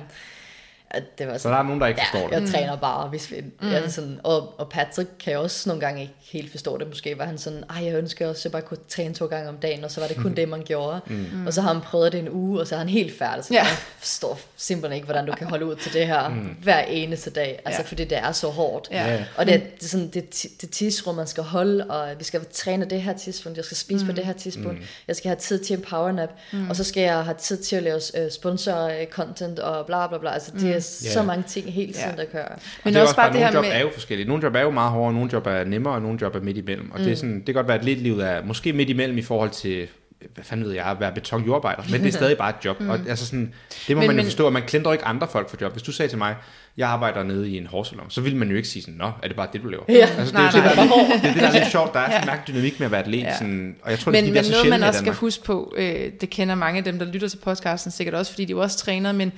[0.94, 1.00] Ja.
[1.18, 2.42] det var Så sådan, der er nogen, der ikke forstår Ja, det.
[2.42, 3.72] jeg træner bare, hvis vi, mm.
[3.72, 6.88] jeg er sådan, og, og Patrick kan jo også nogle gange ikke helt forstå det.
[6.88, 9.50] Måske var han sådan, ej, jeg ønsker også, at jeg bare kunne træne to gange
[9.50, 11.02] om dagen, og så var det kun det, man gjorde.
[11.08, 11.48] Mm.
[11.48, 13.46] Og så har han prøvet det en uge, og så er han helt færdig.
[13.46, 13.60] Så Ja.
[13.60, 13.68] jeg
[13.98, 16.36] forstår simpelthen ikke, hvordan du kan holde ud til det her mm.
[16.62, 17.62] hver eneste dag.
[17.66, 17.88] Altså, Ja.
[17.88, 18.88] fordi det er så hårdt.
[18.92, 19.26] Ja.
[19.38, 22.46] Og det, er- det er sådan det, det tidsrum, man skal holde, og vi skal
[22.54, 24.12] træne det her tidspunkt, jeg skal spise mm.
[24.12, 24.86] på det her tidspunkt, mm.
[25.08, 26.70] jeg skal have tid til en powernap, mm.
[26.70, 30.30] og så skal jeg have tid til at lave uh, sponsor-content og bla bla bla.
[30.34, 31.26] Altså, det er så Ja.
[31.26, 32.22] mange ting hele tiden, Ja.
[32.24, 32.48] der kører.
[32.84, 33.80] Men det er også bare det her nogle job med...
[33.80, 34.28] er jo forskellige.
[34.28, 36.58] Nogle job er jo meget hårdere, nogle job er nemmere, og nogle job er midt
[36.58, 36.92] imellem.
[36.92, 37.04] Og mm.
[37.04, 39.22] det, er sådan, det kan godt være, at lidt livet er måske midt imellem i
[39.22, 39.88] forhold til
[40.34, 42.80] hvad fanden ved jeg, at være betonjordarbejder, men det er stadig bare et job.
[42.82, 42.90] Mm.
[42.90, 43.54] Og altså sådan,
[43.88, 45.72] det må Men- man jo men- forstå, at man klandrer ikke andre folk for job.
[45.72, 46.36] Hvis du sagde til mig,
[46.78, 49.28] jeg arbejder nede i en hårsalon, så ville man jo ikke sige sådan, nå, er
[49.28, 49.84] det bare det, du laver?
[49.90, 49.94] Ja.
[49.94, 50.76] Altså, det, Nej, er jo det, nej.
[50.76, 51.94] der, er lidt- det er det, der er lidt sjovt.
[51.94, 53.20] Der er sådan en mærkelig dynamik med at være atlet.
[53.20, 53.34] Ja.
[53.38, 55.14] Sådan, og jeg tror, det er, Men, men det er så noget, man også skal
[55.14, 58.46] huske på, øh, det kender mange af dem, der lytter til podcasten sikkert også, fordi
[58.46, 59.32] de jo også træner, men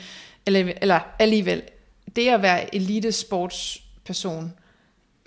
[0.46, 1.62] eller, eller alligevel,
[2.16, 4.54] det at være elitesportsperson,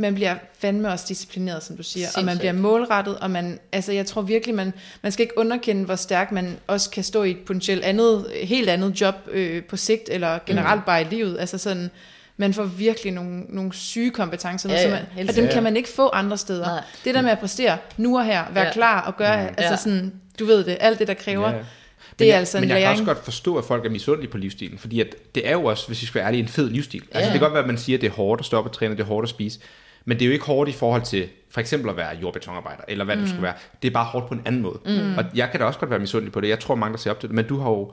[0.00, 2.38] man bliver fandme også disciplineret, som du siger, og man Sindssygt.
[2.40, 6.32] bliver målrettet, og man, altså jeg tror virkelig, man, man skal ikke underkende, hvor stærkt
[6.32, 10.38] man også kan stå i et potentielt andet, helt andet job øh, på sigt, eller
[10.46, 10.84] generelt mm.
[10.86, 11.90] bare i livet, altså sådan,
[12.36, 15.52] man får virkelig nogle, nogle syge kompetencer, Ja, ja, ja, man, og dem sikkert.
[15.52, 16.66] kan man ikke få andre steder.
[16.66, 16.82] Nej.
[17.04, 18.72] Det der med at præstere nu og her, være Ja.
[18.72, 19.76] klar og gøre, altså Ja.
[19.76, 21.62] sådan, du ved det, alt det, der kræver, Ja, ja.
[22.10, 23.00] Det Men er jeg, altså en Men jeg kan læring.
[23.00, 25.86] også godt forstå, at folk er misundelige på livsstilen, fordi at det er jo også,
[25.86, 27.02] hvis vi skal være ærlige, en fed livsstil.
[27.02, 27.24] Altså Ja.
[27.24, 28.94] det kan godt være, at man siger, at det er hårdt at stoppe og træne,
[28.96, 29.60] det er hårdt at spise,
[30.04, 33.04] men det er jo ikke hårdt i forhold til for eksempel at være jordbetonarbejder, eller
[33.04, 33.20] hvad mm.
[33.20, 33.54] det skulle være.
[33.82, 34.78] Det er bare hårdt på en anden måde.
[34.86, 35.18] Mm.
[35.18, 36.48] Og jeg kan da også godt være misundelig på det.
[36.48, 37.92] Jeg tror, mange der ser op til det, men du har jo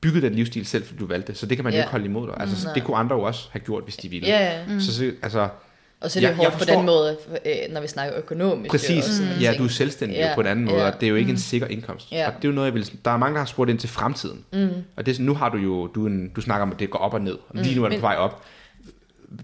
[0.00, 1.82] bygget den livsstil selv, fordi du valgte det, så det kan man jo Ja.
[1.82, 2.36] ikke holde imod dig.
[2.40, 4.28] Altså, Mm, det kunne andre jo også have gjort, hvis de ville.
[4.28, 4.66] Ja.
[4.68, 4.80] Mm.
[4.80, 5.48] Så, så, altså,
[6.00, 8.70] Og så er det jeg hårdt på den måde, øh, når vi snakker økonomisk.
[8.70, 9.06] Præcis.
[9.06, 10.90] og sådan nogle Ja, du er selvstændig Ja, ja, på en anden måde, ja.
[10.90, 12.12] og det er jo ikke en sikker indkomst.
[12.12, 12.26] Ja.
[12.26, 12.90] Og det er jo noget, jeg vil...
[13.04, 14.44] Der er mange, der har spurgt ind til fremtiden.
[14.52, 14.68] Mm.
[14.96, 15.86] Og det, nu har du jo...
[15.86, 17.32] Du, en, du snakker om, at det går op og ned.
[17.48, 18.42] Og lige nu er det på vej op.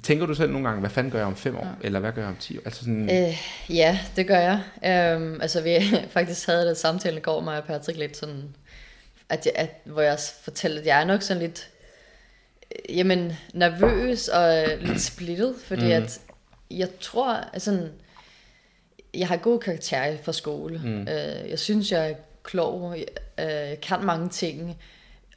[0.03, 1.65] Tænker du selv nogle gange, hvad fanden gør jeg om fem år?
[1.65, 1.87] Ja.
[1.87, 2.63] Eller hvad gør jeg om ti år?
[2.65, 3.37] Altså sådan, Øh,
[3.77, 4.61] ja, det gør jeg.
[5.17, 5.77] Øhm, altså, vi
[6.17, 8.43] faktisk havde det samtale i går, mig og Patrick, lidt sådan,
[9.29, 11.69] at jeg, at, hvor jeg fortalte, at jeg er nok sådan lidt,
[12.71, 15.91] øh, jamen, nervøs og lidt splittet, fordi mm.
[15.91, 16.21] at
[16.71, 17.89] jeg tror, altså,
[19.15, 20.81] jeg har god karakter fra skole.
[20.85, 21.01] Mm.
[21.01, 23.07] Øh, jeg synes, jeg er klog, jeg,
[23.47, 24.79] øh, jeg kan mange ting,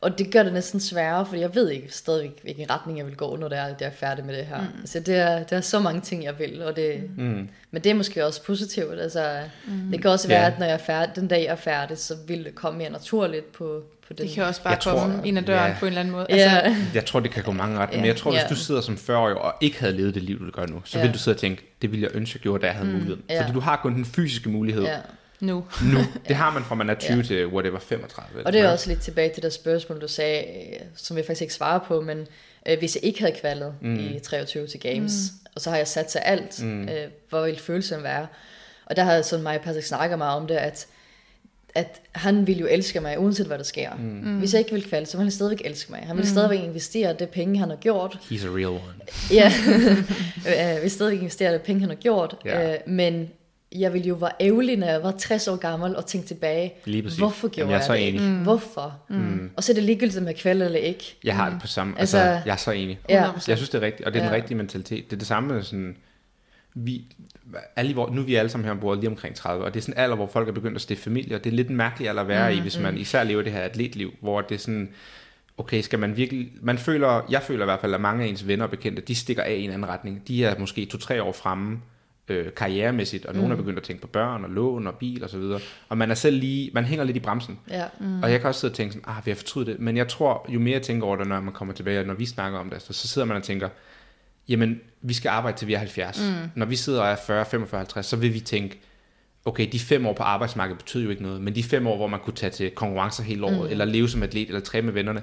[0.01, 3.15] og det gør det næsten sværere, fordi jeg ved ikke stadigvæk, hvilken retning jeg vil
[3.15, 4.61] gå, når det er, jeg er færdig med det her.
[4.61, 4.79] Mm.
[4.79, 7.49] Altså, det er, det er så mange ting, jeg vil, og det, mm.
[7.71, 8.99] men det er måske også positivt.
[8.99, 9.91] Altså, mm.
[9.91, 10.47] Det kan også være, Ja.
[10.51, 12.89] at når jeg er færdig, den dag jeg er færdig, så vil det komme mere
[12.89, 14.25] naturligt på, på den.
[14.27, 15.77] Det kan også bare Jeg tror- komme ind ad døren ja.
[15.79, 16.25] på en eller anden måde.
[16.29, 17.89] Altså, Ja, jeg tror, det kan gå mange ret.
[17.91, 18.05] Men Ja.
[18.07, 18.47] jeg tror, hvis Ja.
[18.47, 21.05] du sidder som 40-årig og ikke havde levet det liv, du gør nu, så Ja.
[21.05, 23.21] vil du sidde og tænke, det ville jeg ønske, jeg gjorde, da jeg havde muligheden.
[23.29, 23.41] Ja.
[23.41, 24.97] Fordi du har kun den fysiske mulighed ja.
[25.39, 25.65] nu.
[25.93, 25.99] nu.
[26.27, 27.23] Det har man fra man er 20 Ja.
[27.23, 28.45] til whatever, 35.
[28.45, 31.41] Og det er også lidt tilbage til det spørgsmål, du sagde, øh, som jeg faktisk
[31.41, 32.27] ikke svarer på, men
[32.69, 33.99] øh, hvis jeg ikke havde kvalet mm.
[33.99, 35.49] i 23 til Games, mm.
[35.55, 36.83] og så har jeg sat til alt, mm.
[36.89, 38.27] øh, hvor ville følelsen være?
[38.85, 40.87] Og der har sådan mig og Patrick snakket meget om det, at
[41.75, 43.89] at han ville jo elske mig, uanset hvad der sker.
[43.95, 44.37] Mm.
[44.39, 45.99] Hvis jeg ikke ville kvalde, så ville han stadigvæk elske mig.
[45.99, 46.33] Han ville mm.
[46.33, 48.81] stadigvæk investere det penge, han har gjort, He's a real one.
[49.31, 49.51] Ja,
[50.77, 52.73] øh, vi stadigvæk investerer det penge, han har gjort, Ja.
[52.73, 53.29] øh, men
[53.75, 57.03] jeg ville jo være ærgerlig, når jeg var 60 år gammel, og tænkte tilbage, Lige
[57.03, 57.17] præcis.
[57.19, 58.21] hvorfor gjorde Jamen, jeg er jeg, så det enig.
[58.31, 58.43] ikke?
[58.43, 58.99] Hvorfor?
[59.09, 59.49] Mm.
[59.55, 61.15] Og så er det ligegyldigt, om jeg kvælder eller ikke.
[61.23, 62.99] Jeg har det på samme, altså, Altså- jeg er så enig.
[63.09, 63.23] Ja.
[63.31, 63.49] 100%.
[63.49, 64.37] Jeg synes, det er rigtigt, og det er den Ja.
[64.41, 65.05] rigtige mentalitet.
[65.05, 65.95] Det er det samme sådan,
[66.75, 67.01] vi,
[67.75, 69.79] alle, i vor- nu er vi alle sammen her ombord lige omkring 30, og det
[69.79, 71.69] er sådan en alder, hvor folk er begyndt at stifte familie, og det er lidt
[71.69, 74.41] en mærkelig alder at være mm, i, hvis man især lever det her atletliv, hvor
[74.41, 74.89] det er sådan,
[75.57, 78.47] okay, skal man virkelig, man føler, jeg føler i hvert fald, at mange af ens
[78.47, 80.27] venner og bekendte, de stikker af i en anden retning.
[80.27, 81.79] De er måske to-tre år fremme,
[82.27, 85.29] øh, karrieremæssigt, og nogen er begyndt at tænke på børn og lån og bil og
[85.29, 87.59] så videre, og man er selv lige, man hænger lidt i bremsen.
[87.69, 87.85] Ja.
[87.99, 88.23] Mm.
[88.23, 89.79] Og jeg kan også sidde og tænke sådan, ah, vi har fortrydet det.
[89.79, 92.13] Men jeg tror, jo mere jeg tænker over det, når man kommer tilbage, og når
[92.13, 93.69] vi snakker om det, så, så sidder man og tænker,
[94.49, 96.19] jamen, vi skal arbejde til vi er 70.
[96.19, 96.49] Mm.
[96.55, 98.79] Når vi sidder og er 40, 45, 50, så vil vi tænke,
[99.45, 102.07] okay, de fem år på arbejdsmarkedet betyder jo ikke noget, men de fem år, hvor
[102.07, 103.71] man kunne tage til konkurrencer hele året, mm.
[103.71, 105.21] eller leve som atlet, eller træne med vennerne,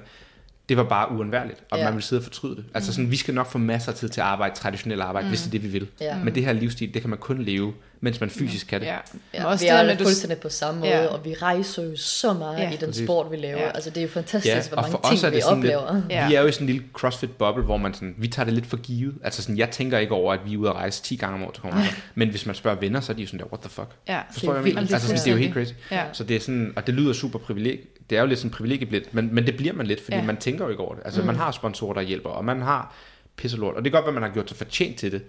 [0.69, 1.83] det var bare uundværligt, og ja.
[1.83, 2.65] Man vil sidde og fortryde det.
[2.73, 5.29] Altså sådan, vi skal nok få masser af tid til at arbejde, traditionelt arbejde, mm.
[5.29, 5.87] hvis det er det, vi vil.
[6.01, 6.23] Ja.
[6.23, 8.87] Men det her livsstil, det kan man kun leve, mens man fysisk kan det.
[8.87, 8.97] Ja.
[9.33, 11.05] Ja, også vi det er med, fuldstændig på samme måde, Ja.
[11.07, 12.71] og vi rejser jo så meget Ja.
[12.71, 13.61] i den sport, vi laver.
[13.61, 13.69] Ja.
[13.69, 15.93] Altså, det er jo fantastisk, Ja, hvor mange ting, er det vi oplever.
[15.93, 16.27] lidt, Ja.
[16.27, 18.65] vi er jo i sådan en lille CrossFit-boble, hvor man sådan, vi tager det lidt
[18.67, 19.15] for givet.
[19.23, 21.43] Altså sådan, jeg tænker ikke over, at vi er ude at rejse 10 gange om
[21.43, 21.95] året konkurrencer.
[22.15, 23.87] Men hvis man spørger venner, så er de jo sådan der, what the fuck?
[24.07, 24.19] ja.
[24.31, 24.75] Forstår jeg, vildt.
[24.75, 24.87] hvad jeg?
[24.87, 25.73] Det er Altså, sådan, det er jo helt crazy.
[25.91, 26.03] Ja.
[26.13, 27.79] Så det er sådan, og det lyder super privileg.
[28.09, 30.19] Det er jo lidt sådan privilegieblindt, men, men det bliver man lidt, fordi Ja.
[30.21, 30.25] ja.
[30.27, 31.01] man tænker jo ikke over det.
[31.05, 31.27] Altså, mm.
[31.27, 32.95] man har sponsorer, der hjælper, og man har
[33.37, 33.75] pisselort.
[33.75, 35.21] Og det er godt, at man har gjort sig fortjent til det,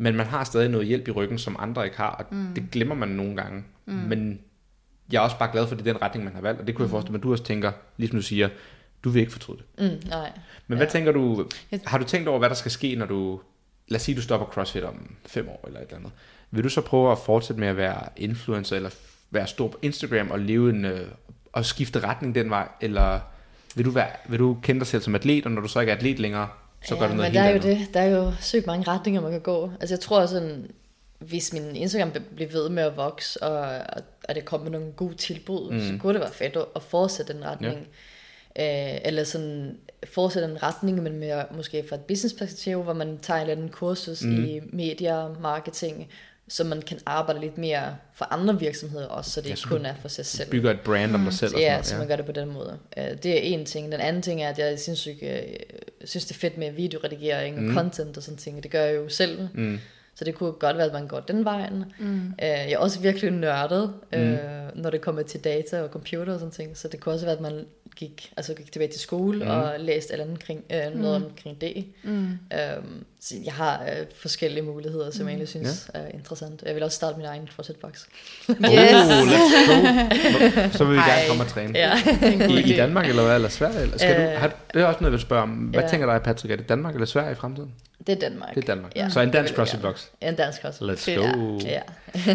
[0.00, 2.54] men man har stadig noget hjælp i ryggen, som andre ikke har, og mm.
[2.54, 3.64] det glemmer man nogle gange.
[3.86, 3.92] Mm.
[3.94, 4.40] Men
[5.12, 6.66] jeg er også bare glad for, at det er den retning, man har valgt, og
[6.66, 8.48] det kunne jeg forestille mig, at du også tænker, ligesom du siger,
[9.04, 9.92] du vil ikke fortryde det.
[10.02, 10.30] Mm, nej.
[10.66, 10.92] Men hvad Ja.
[10.92, 11.46] tænker du,
[11.84, 13.40] har du tænkt over, hvad der skal ske, når du,
[13.88, 16.12] lad os sige, du stopper CrossFit om fem år eller et eller andet.
[16.50, 18.90] Vil du så prøve at fortsætte med at være influencer, eller
[19.30, 21.06] være stor på Instagram og leve en, øh,
[21.52, 23.20] og skifte retning den vej, eller
[23.76, 25.92] vil du, være, vil du kende dig selv som atlet, og når du så ikke
[25.92, 26.48] er atlet længere,
[26.84, 27.78] så gør du noget men der er jo andet?
[27.78, 27.94] det.
[27.94, 29.70] Der er jo sygt mange retninger, man kan gå.
[29.80, 30.70] Altså jeg tror sådan,
[31.18, 33.80] hvis min Instagram bliver ved med at vokse, og,
[34.28, 35.80] og det kommer nogle gode tilbud, mm.
[35.80, 37.88] så kunne det være fedt at, at fortsætte den retning.
[38.56, 38.94] Ja.
[38.94, 39.76] Øh, eller sådan
[40.14, 43.70] fortsætte en retning, men mere måske fra et businessperspektiv, hvor man tager en eller anden
[43.70, 44.44] kursus mm.
[44.44, 46.08] i medier, marketing,
[46.52, 49.68] så man kan arbejde lidt mere for andre virksomheder også, så det Ja, ikke så
[49.68, 50.50] kun er for sig selv.
[50.50, 51.62] Bygger et brand om dig selv og Mm.
[51.62, 52.08] Ja, sådan så noget.
[52.08, 52.78] man gør det på den måde.
[52.96, 53.92] Øh, Det er en ting.
[53.92, 55.12] Den anden ting er, at jeg synes, øh,
[56.04, 57.74] synes det er fedt med videoredigering og Mm.
[57.74, 58.62] content og sådan ting.
[58.62, 59.48] Det gør jeg jo selv.
[59.54, 59.78] Mm.
[60.14, 61.84] Så det kunne godt være, at man går den vejen.
[61.98, 62.32] Mm.
[62.38, 64.38] Jeg er også virkelig nørdet, øh,
[64.74, 66.76] når det kommer til data og computer og sådan ting.
[66.76, 67.64] Så det kunne også være, at man
[67.96, 69.50] gik, altså gik tilbage til skole mm.
[69.50, 71.84] og læste eller andet kring, øh, noget omkring det.
[72.02, 72.26] Mm.
[72.28, 76.62] Øhm, så jeg har øh, forskellige muligheder, som jeg egentlig synes er interessant.
[76.66, 78.06] Jeg vil også starte min egen CrossFit-box.
[78.48, 78.54] Oh,
[79.32, 80.76] let's go.
[80.78, 81.06] Så vil vi Ej.
[81.06, 81.78] gerne komme og træne.
[81.78, 81.92] Ja.
[82.58, 83.34] I, I Danmark eller hvad?
[83.34, 83.80] Eller Sverige?
[83.80, 85.50] Eller skal Øh, du, har, det er også noget, jeg vil spørge om.
[85.50, 85.88] Hvad ja.
[85.88, 86.52] tænker dig, Patrick?
[86.52, 87.72] Er det Danmark eller Sverige i fremtiden?
[88.06, 88.54] Det er Danmark.
[88.54, 88.96] Det er Danmark.
[88.96, 90.06] Ja, så en dansk CrossFit box.
[90.22, 90.88] Ja, en dansk CrossFit.
[90.88, 91.34] Let's Fedt.
[91.34, 91.58] go.
[91.64, 91.80] Ja.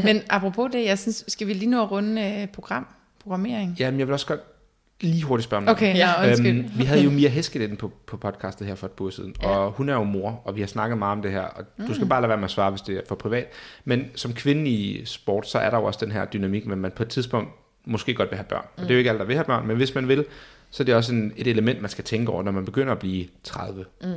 [0.04, 2.88] Men apropos det, jeg synes, skal vi lige nu runde øh, program,
[3.24, 3.76] programmering?
[3.80, 4.42] Jamen, jeg vil også godt
[5.02, 5.78] lige hurtigt spørge om noget.
[5.78, 6.28] Okay, ja, Ja.
[6.30, 6.60] undskyld.
[6.60, 9.48] Øhm, vi havde jo Mia Heskedin på, på podcastet her for et uger siden, ja.
[9.48, 11.88] og hun er jo mor, og vi har snakket meget om det her, og mm.
[11.88, 13.48] du skal bare lade være med at svare, hvis det er for privat.
[13.86, 16.92] Men som kvinde i sport, så er der jo også den her dynamik, at man
[16.92, 17.50] på et tidspunkt
[17.86, 18.66] måske godt vil have børn.
[18.78, 20.26] Og det er jo ikke alle, der vil have børn, men hvis man vil,
[20.72, 23.00] så er det også en, et element, man skal tænke over, når man begynder at
[23.00, 23.86] blive 30.
[24.02, 24.08] Mm.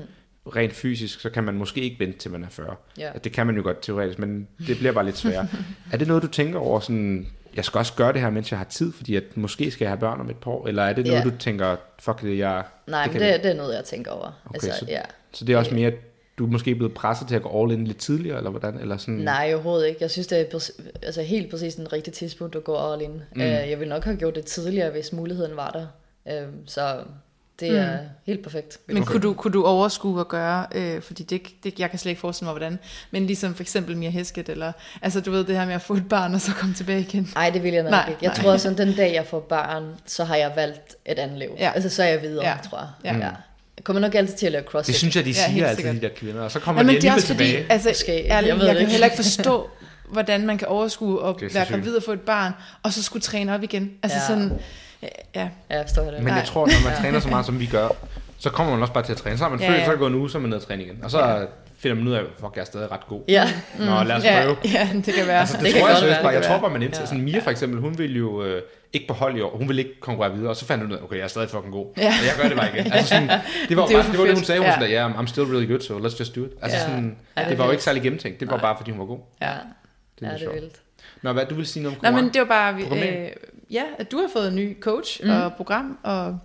[0.56, 2.74] Rent fysisk, så kan man måske ikke vente til man er 40.
[2.98, 3.10] Ja.
[3.24, 5.48] Det kan man jo godt teoretisk, men det bliver bare lidt sværere.
[5.92, 7.26] er det noget, du tænker over sådan,
[7.58, 9.90] jeg skal også gøre det her, mens jeg har tid, fordi at måske skal jeg
[9.90, 11.24] have børn om et par år, eller er det noget, Ja.
[11.24, 12.62] du tænker, fuck det, jeg...
[12.86, 14.40] Nej, det men det, det er noget, jeg tænker over.
[14.46, 15.00] Okay, altså, så- ja.
[15.32, 15.94] Så det er også mere, at
[16.38, 18.78] du er måske blevet presset til at gå all in lidt tidligere, eller hvordan?
[18.80, 19.98] Eller sådan, Nej, overhovedet ikke.
[20.00, 20.70] Jeg synes, det er
[21.02, 23.10] altså helt præcis den rigtige tidspunkt at gå all in.
[23.34, 23.40] Mm.
[23.40, 25.86] Uh, jeg ville nok have gjort det tidligere, hvis muligheden var der.
[26.42, 26.96] Uh, så
[27.60, 28.78] det er helt perfekt.
[28.86, 32.10] Men kunne, du, kunne du overskue at gøre, øh, fordi det, det, jeg kan slet
[32.10, 32.78] ikke forestille mig, hvordan,
[33.10, 35.94] men ligesom for eksempel Mia Hesket, eller, altså du ved det her med at få
[35.94, 37.30] et barn, og så komme tilbage igen.
[37.34, 38.18] Nej, det vil jeg nok Nej, ikke.
[38.22, 38.42] Jeg nej.
[38.44, 41.48] tror sådan, den dag jeg får barn, så har jeg valgt et andet liv.
[41.58, 41.70] Ja.
[41.74, 42.54] Altså så er jeg videre, Ja.
[42.70, 43.14] tror jeg.
[43.14, 43.26] Ja.
[43.26, 43.30] Ja.
[43.76, 44.92] Jeg kommer nok altid til at lave crossfit.
[44.92, 46.86] det synes jeg, de Ja, siger helt altid, de der kvinder, og så kommer Ja,
[46.86, 47.72] men de det alligevel også fordi, tilbage.
[47.72, 48.12] altså, Måske.
[48.12, 48.90] ærligt, Jeg jeg, ved jeg kan ikke.
[48.90, 49.70] heller ikke forstå,
[50.12, 52.52] hvordan man kan overskue at være gravid og få et barn,
[52.82, 53.90] og så skulle træne op igen.
[54.02, 54.26] Altså Ja.
[54.26, 54.54] sådan, ja,
[55.02, 55.08] ja.
[55.34, 56.22] Ja, jeg forstår det.
[56.22, 57.88] Men jeg tror, når man træner så meget, som vi gør,
[58.38, 59.38] så kommer man også bare til at træne.
[59.38, 59.86] Så har man Ja, ja, følt, ja.
[59.86, 61.04] så gået en uge, så er man ned og træne igen.
[61.04, 61.44] Og så Ja.
[61.78, 63.22] finder man ud af, fuck, jeg er stadig ret god.
[63.28, 63.48] Ja,
[63.78, 64.56] Nå, lad os ja, prøve.
[64.64, 65.40] ja, det kan være.
[65.40, 66.32] Altså, det, Det det kan tror jeg seriøst være, bare.
[66.32, 67.00] Jeg tror bare, man indtil.
[67.00, 67.06] Ja.
[67.06, 68.62] Sådan Mia for eksempel, hun ville jo øh,
[68.92, 69.56] ikke på hold i år.
[69.56, 70.50] Hun ville ikke konkurrere videre.
[70.50, 71.86] Og så fandt hun ud af, okay, jeg er stadig fucking god.
[71.96, 72.06] Ja.
[72.06, 72.92] Og jeg gør det bare igen.
[72.92, 73.28] Altså sådan,
[73.68, 74.60] det var, Det jo bare, det, var det, hun sagde.
[74.60, 74.84] Hun Ja.
[74.86, 75.08] ja.
[75.08, 76.50] yeah, I'm still really good, so let's just do it.
[76.62, 76.82] Altså Ja.
[76.84, 78.40] sådan, Ja, det det var jo ikke særlig gennemtænkt.
[78.40, 78.60] Det var Nej.
[78.62, 79.18] bare, fordi hun var god.
[79.42, 79.46] Ja.
[79.46, 79.56] Det er
[80.22, 80.54] ja det er sjovt.
[80.54, 80.74] vildt.
[81.22, 82.24] Nå, hvad, du vil sige noget om Nå, konkurrence?
[82.24, 82.46] men det var
[82.98, 83.30] bare, øh,
[83.70, 85.30] ja, at du har fået en ny coach mm.
[85.30, 86.38] og program, og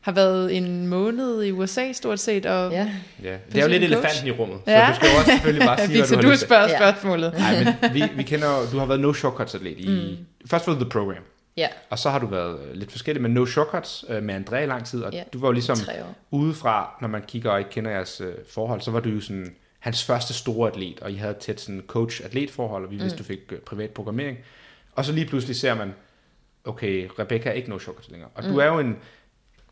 [0.00, 2.90] har været en måned i USA stort set, og Ja,
[3.22, 3.36] Ja.
[3.52, 3.92] Det er jo lidt coach.
[3.92, 4.86] elefanten i rummet, så Ja.
[4.90, 6.38] du skal jo også selvfølgelig bare sige, hvad Victor, du du til.
[6.46, 6.76] spørger Ja.
[6.78, 7.34] spørgsmålet.
[7.38, 10.26] Nej, men vi, vi kender jo- du har været no shortcuts atlet i, mm.
[10.50, 11.22] først var du The Program,
[11.56, 14.62] ja, og så har du været øh, lidt forskellig, men no shortcuts øh, med Andrea
[14.62, 15.22] i lang tid, og Ja.
[15.32, 15.76] du var jo ligesom
[16.30, 19.54] udefra, når man kigger og ikke kender jeres øh, forhold, så var du jo sådan
[19.84, 23.24] hans første store atlet, og I havde tæt sådan coach-atlet forhold, og vi vidste, du
[23.24, 24.38] fik øh, privat programmering.
[24.92, 25.94] Og så lige pludselig ser man,
[26.64, 28.30] okay, Rebecca er ikke no shortcuts længere.
[28.34, 28.88] Og du er jo en,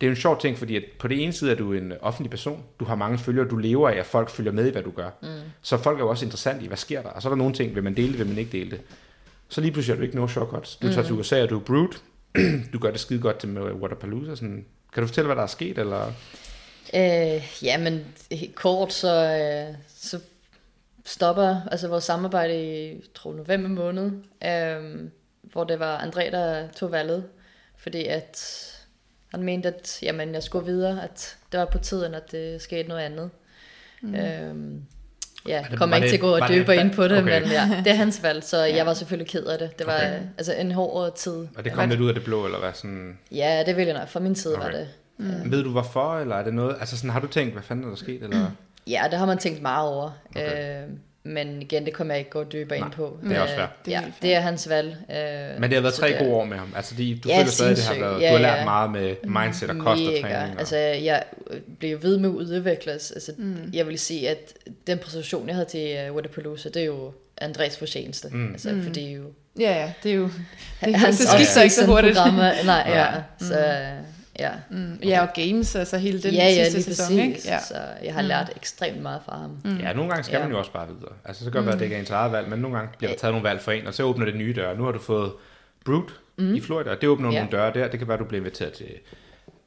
[0.01, 1.93] det er jo en sjov ting, fordi at på det ene side er du en
[2.01, 4.83] offentlig person, du har mange følgere, du lever af, at folk følger med i, hvad
[4.83, 5.11] du gør.
[5.23, 5.29] Mm.
[5.63, 7.09] Så folk er jo også interessant i, hvad sker der?
[7.09, 8.81] Og så er der nogle ting, vil man dele det, vil man ikke dele det.
[9.49, 10.77] Så lige pludselig er du ikke no shortcuts.
[10.77, 11.99] Du tager til USA, og du er brute.
[12.73, 14.35] du gør det skide godt til med Waterpalooza.
[14.35, 14.65] Sådan.
[14.93, 15.79] Kan du fortælle, hvad der er sket?
[15.79, 16.13] Eller?
[16.95, 18.05] Øh, ja, men
[18.55, 19.15] kort, så,
[19.69, 20.19] øh, så
[21.05, 24.11] stopper altså vores samarbejde i, tror, november måned,
[24.47, 25.09] øh,
[25.43, 27.25] hvor det var André, der tog valget,
[27.77, 28.59] fordi at
[29.35, 32.89] han mente, at jamen, jeg skulle videre, at det var på tiden, at det skete
[32.89, 33.31] noget andet.
[34.03, 34.15] Mm.
[34.15, 34.55] Øh,
[35.49, 37.41] ja, det- kommer ikke til at gå det- og det- dybere ind på det, okay.
[37.43, 39.79] men ja, det er hans valg, så jeg var selvfølgelig ked af det.
[39.79, 40.21] Det var Okay.
[40.39, 41.47] altså en hård tid.
[41.57, 42.73] Og det kom lidt ud af det blå, eller hvad?
[42.75, 44.09] Sådan, Ja, det vil jeg nok.
[44.09, 44.65] Fra min side Okay.
[44.65, 44.89] var det.
[45.23, 45.51] Mm.
[45.51, 46.77] Ved du hvorfor, eller er det noget?
[46.81, 48.23] Altså sådan, har du tænkt, hvad fanden er der sket?
[48.23, 48.51] Eller?
[48.87, 50.11] Ja, det har man tænkt meget over.
[50.31, 50.83] Okay.
[50.83, 50.89] Øh,
[51.25, 53.19] men igen, det kommer jeg ikke gå dybere Nej, ind på.
[53.25, 53.65] det er også fair.
[53.65, 54.13] Øh, Det er ja, fair.
[54.23, 54.97] det er hans valg.
[55.11, 56.73] Øh, Men det har været så tre gode år med ham.
[56.77, 58.65] Altså, de, du Ja, føler stadig, det har været, Ja, du har lært ja.
[58.65, 60.53] meget med mindset og kost og træning.
[60.55, 61.23] Og, Altså, jeg
[61.79, 62.93] blev ved med at udvikle.
[62.93, 63.57] Altså, mm.
[63.73, 64.53] Jeg vil sige, at
[64.87, 68.29] den præstation, jeg havde til uh, Waterpalooza, det er jo Andres fortjeneste.
[68.33, 68.53] Mm.
[68.53, 68.83] Altså, mm.
[68.83, 69.23] fordi jo...
[69.59, 70.29] Ja, ja, det er jo...
[70.85, 72.17] Det, hans det skifter ikke så hurtigt.
[72.17, 73.01] programmer, nej, ja.
[73.05, 73.11] Ja.
[73.41, 73.55] Så,
[74.39, 74.51] ja.
[74.71, 77.19] Mm, ja, og games, altså hele den ja, ja, sidste sæson, præcis.
[77.25, 77.41] ikke?
[77.45, 77.59] Ja.
[77.61, 79.51] Så jeg har lært ekstremt meget fra ham.
[79.65, 79.77] Mm.
[79.79, 80.43] Ja, nogle gange skal Ja.
[80.43, 81.13] man jo også bare videre.
[81.25, 82.93] Altså, så kan det være, at det ikke er ens eget valg, men nogle gange
[82.99, 84.77] bliver der taget nogle valg for en, og så åbner det nye døre.
[84.77, 85.33] Nu har du fået
[85.85, 86.55] Brute mm.
[86.55, 87.35] i Florida, og det åbner Ja.
[87.39, 87.89] nogle døre der.
[87.89, 88.87] Det kan være, at du bliver inviteret til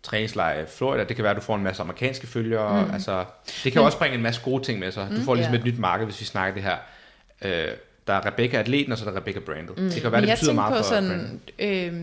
[0.03, 1.03] træningslejr i Florida.
[1.03, 2.85] Det kan være, at du får en masse amerikanske følgere.
[2.85, 2.93] Mm.
[2.93, 3.25] Altså,
[3.63, 5.07] det kan jo også bringe en masse gode ting med sig.
[5.17, 5.59] Du får ligesom Ja.
[5.59, 6.77] et nyt marked, hvis vi snakker det her.
[7.41, 7.67] Øh,
[8.07, 9.77] der er Rebecca atleten, og så er der Rebecca brandet.
[9.77, 9.89] Mm.
[9.89, 11.93] Det kan være, Men det betyder meget på for sådan, øh,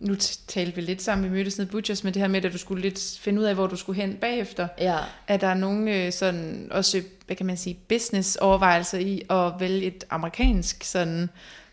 [0.00, 0.14] nu
[0.46, 2.58] talte vi lidt sammen, vi mødtes nede i Butchers, med det her med, at du
[2.58, 4.68] skulle lidt finde ud af, hvor du skulle hen bagefter.
[4.80, 4.96] Ja.
[5.28, 9.82] Er der nogle øh, sådan, også, hvad kan man sige, business overvejelser i at vælge
[9.82, 11.28] et amerikansk sådan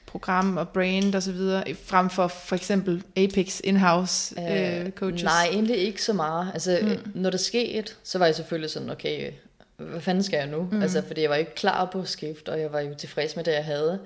[0.06, 5.24] program og brand og så videre, frem for for eksempel Apex in-house øh, coaches?
[5.24, 6.52] Nej, egentlig ikke så meget.
[6.54, 7.22] Altså, mm.
[7.22, 9.32] når det skete, så var jeg selvfølgelig sådan, okay,
[9.78, 10.68] hvad fanden skal jeg nu?
[10.72, 10.82] Mm.
[10.82, 13.52] Altså, fordi jeg var ikke klar på skift, og jeg var jo tilfreds med det,
[13.52, 14.00] jeg havde.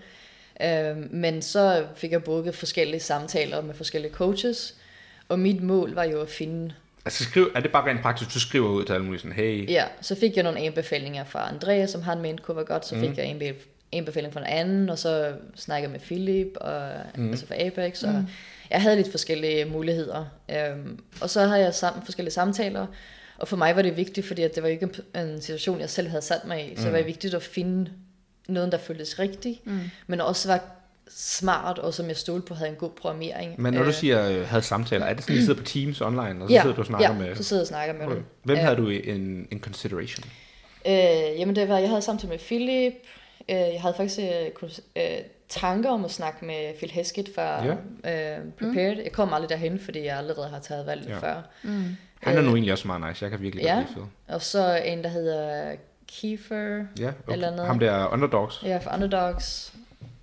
[0.62, 4.76] Øhm, men så fik jeg booket forskellige samtaler med forskellige coaches,
[5.30, 6.74] og mit mål var jo at finde...
[7.06, 9.70] Altså, skriv, er det bare rent praktisk, du skriver ud til alle mulige sådan, hey,
[9.70, 12.96] Ja, så fik jeg nogle anbefalinger fra Andreas, som han mente kunne være godt, så
[12.96, 13.16] fik mm.
[13.18, 13.56] jeg en
[13.92, 17.30] anbefaling fra en anden, og så snakkede jeg med Philip, og, mm.
[17.30, 18.26] altså fra Apex, og
[18.70, 20.26] jeg havde lidt forskellige muligheder.
[20.52, 22.88] Øhm, og så havde jeg sammen, forskellige samtaler,
[23.40, 25.90] og for mig var det vigtigt, fordi at det var ikke en, en situation, jeg
[25.90, 27.92] selv havde sat mig i, så det var vigtigt at finde
[28.48, 29.80] noget, der føltes rigtigt, mm.
[30.08, 30.60] men også var
[31.12, 33.62] smart, og som jeg stolede på, havde en god programmering.
[33.62, 35.66] Men når du Øh, siger, øh, havde samtaler, er det sådan, at I sidder på
[35.66, 37.36] Teams online, og så ja, sidder du og snakker ja, med...
[37.36, 38.16] så sidder jeg og snakker med Okay.
[38.16, 38.24] dem.
[38.44, 40.26] Hvem Øh, havde du i en, en consideration?
[40.88, 40.94] Øh,
[41.40, 42.94] jamen det var, jeg havde samtale med Philip.
[43.50, 45.04] Øh, jeg havde faktisk øh, øh,
[45.50, 47.66] tanker om at snakke med Phil Heskett fra
[48.04, 48.38] Ja.
[48.38, 48.98] øh, Prepared.
[49.04, 51.14] Jeg kom aldrig derhen, fordi jeg allerede har taget valget Ja.
[51.14, 51.20] ja.
[51.20, 51.42] før.
[52.20, 53.24] Han er øh, nu egentlig også meget nice.
[53.24, 53.74] Jeg kan virkelig ja.
[53.76, 54.36] godt lide Phil.
[54.36, 55.76] Og så en, der hedder
[56.08, 56.86] Kiefer.
[57.00, 57.56] Ja, Eller okay.
[57.56, 57.68] noget.
[57.68, 58.64] Ham der Underdogs.
[58.64, 59.74] Ja, fra Underdogs.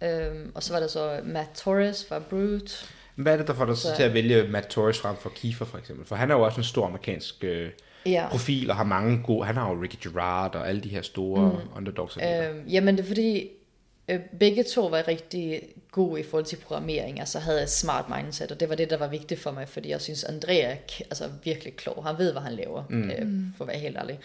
[0.02, 2.72] Øhm, og så var der så Matt Torres fra Brute.
[3.14, 5.64] Hvad er det, der får dig så til at vælge Matt Torres frem for Kiefer,
[5.64, 6.06] for eksempel?
[6.06, 7.70] For han er jo også en stor amerikansk øh,
[8.06, 8.26] Ja.
[8.30, 9.46] profil, og har mange gode...
[9.46, 11.76] Han har jo Ricky Gerard og alle de her store mm.
[11.76, 12.16] underdogs.
[12.16, 13.48] Øh, Øhm, jamen det er fordi,
[14.08, 15.60] øh, begge to var rigtig
[15.96, 17.20] gode i forhold til programmering.
[17.20, 19.88] Altså havde et smart mindset, og det var det, der var vigtigt for mig, fordi
[19.88, 22.04] jeg synes, Andrea er altså, virkelig klog.
[22.06, 23.10] Han ved, hvad han laver, mm.
[23.10, 24.18] øh, for at være helt ærlig.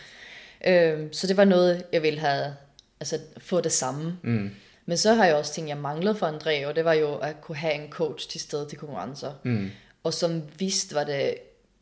[0.68, 2.56] Øhm, så det var noget, jeg ville have
[3.00, 4.18] altså, få det samme.
[4.22, 4.52] mm.
[4.86, 7.42] Men så har jeg også ting, jeg manglede for Andrea, og det var jo at
[7.42, 9.32] kunne have en coach til stede til konkurrencer.
[9.44, 9.72] Mm.
[10.04, 11.36] Og som vidste, hvad det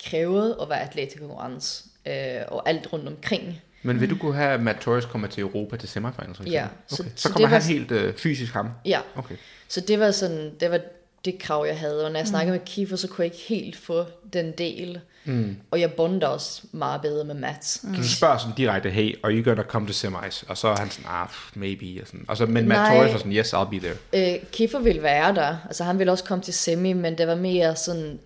[0.03, 1.83] krævede at være atlet til konkurrence.
[2.05, 3.61] Øh, og alt rundt omkring.
[3.83, 6.37] Men vil du kunne have, at Matt Torres kommer til Europa til semifinals?
[6.37, 7.11] for Ja, så- Okay.
[7.15, 8.69] Så, så kommer det var han helt øh, fysisk ham?
[8.85, 9.35] Ja, Okay.
[9.67, 10.79] Så det var sådan, det var
[11.25, 12.05] det krav, jeg havde.
[12.05, 14.99] Og når jeg snakkede med Kiefer, så kunne jeg ikke helt få den del.
[15.25, 15.55] Mm.
[15.71, 17.67] Og jeg bondede også meget bedre med Mats.
[17.69, 20.43] Så du spørger sådan direkte, hey, are you gonna come to semis?
[20.47, 22.01] Og så er han sådan, ah, maybe.
[22.01, 22.25] Og sådan.
[22.27, 22.95] Og så, men Matt Nej.
[22.95, 24.33] Torres var sådan, yes, I'll be there.
[24.35, 25.57] Øh, Kiefer ville være der.
[25.65, 28.19] Altså han ville også komme til semi, men det var mere sådan,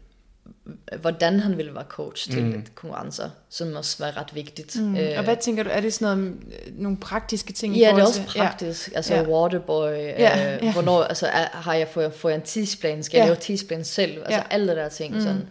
[1.02, 2.66] hvordan han ville være coach til mm.
[2.76, 4.76] konkurrencer, som også var ret vigtigt.
[4.82, 4.96] Mm.
[4.98, 6.34] Øh, Og hvad tænker du, er det sådan noget,
[6.68, 7.78] øh, nogle praktiske ting?
[7.78, 8.92] i Ja, det er også til- praktisk.
[8.92, 8.96] Ja.
[8.96, 9.22] Altså Ja.
[9.30, 10.74] waterboy, Ja, ja, øh, ja.
[10.74, 13.22] hvornår, altså er, har jeg, får, jeg, får jeg en tidsplan, skal Ja.
[13.24, 14.38] jeg lave tidsplan selv, altså Ja.
[14.38, 14.44] ja.
[14.50, 15.14] alle de der ting.
[15.16, 15.22] Mm.
[15.22, 15.42] Sådan.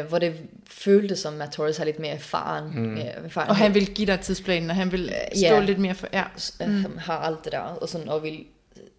[0.00, 0.34] øh, hvor det
[0.70, 2.64] føltes som, at Torres har lidt mere erfaren.
[2.74, 2.80] Mm.
[2.88, 5.60] Mere erfaren Og han vil give dig tidsplanen, og han vil stå ja.
[5.60, 6.06] lidt mere for...
[6.12, 6.24] Ja.
[6.60, 6.66] mm.
[6.82, 8.44] han har alt det der, og, sådan, og vil,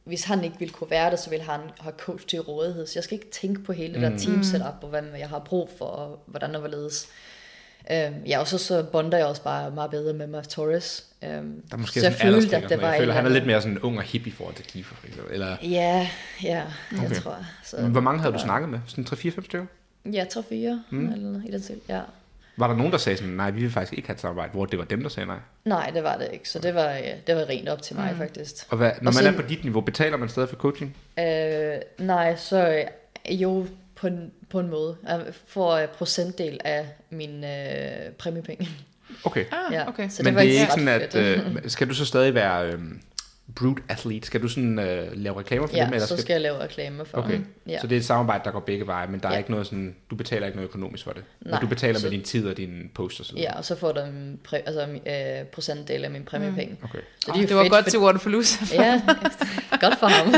[0.09, 2.87] hvis han ikke vil kunne være det, så vil han have coach til rådighed.
[2.87, 5.39] Så jeg skal ikke tænke på hele det der team setup, og hvad jeg har
[5.39, 7.07] brug for, og hvordan og hvorledes.
[7.91, 11.05] Øhm, ja, og så, så bonder jeg også bare meget bedre med Mark Torres.
[11.23, 12.89] Øhm, Der er måske så jeg følte, at det var.
[12.89, 15.07] Jeg føler, han er lidt mere sådan ung og hip i forhold til Kiefer, for
[15.07, 15.33] eksempel.
[15.33, 16.09] Eller, Ja,
[16.43, 17.15] ja, jeg Okay.
[17.15, 17.37] tror.
[17.63, 18.79] Så, Men Hvor mange havde du snakket med?
[18.87, 19.65] Sådan 3-4-5 stykker?
[20.13, 20.41] Ja, 3-4
[20.89, 21.05] mm.
[21.11, 22.01] eller noget i den stil, ja.
[22.59, 24.65] Var der nogen, der sagde sådan, nej, vi vil faktisk ikke have et samarbejde, hvor
[24.65, 25.37] det var dem, der sagde nej?
[25.65, 28.11] Nej, det var det ikke, så det var, ja, det var rent op til mig
[28.11, 28.17] mm.
[28.17, 28.55] faktisk.
[28.69, 30.95] Og hvad, når Og man er så- på dit niveau, betaler man stadig for coaching?
[31.19, 32.69] Øh, nej, så
[33.29, 33.65] øh, jo
[33.95, 34.95] på en, på en måde.
[35.07, 38.69] Jeg får øh, procentdel af min øh, præmiepenge.
[39.23, 39.45] Okay.
[39.51, 40.09] Ah, Ja, okay.
[40.09, 41.13] så Men var det er ikke sådan, at...
[41.13, 41.55] fedt.
[41.65, 42.79] Øh, skal du så stadig være øh,
[43.59, 44.27] brute athlete?
[44.27, 45.93] Skal du sådan øh, lave reklamer for ja, dem?
[45.93, 47.45] Eller så skal jeg lave reklame for Okay, dem.
[47.67, 47.79] Ja.
[47.79, 49.37] så det er et samarbejde, der går begge veje, men der er Ja.
[49.37, 51.23] ikke noget sådan, du betaler ikke noget økonomisk for det.
[51.41, 53.51] Men Nej, du betaler så- med din tid og din post og så videre.
[53.51, 56.73] ja, og så får du en præ, altså, øh, procentdel af min præmiepenge.
[56.81, 56.83] Mm.
[56.89, 56.99] Okay.
[57.25, 58.65] Så Oh, jo det var fedt, godt for- til Waterpalooza.
[58.83, 59.01] Ja,
[59.81, 60.29] godt for ham.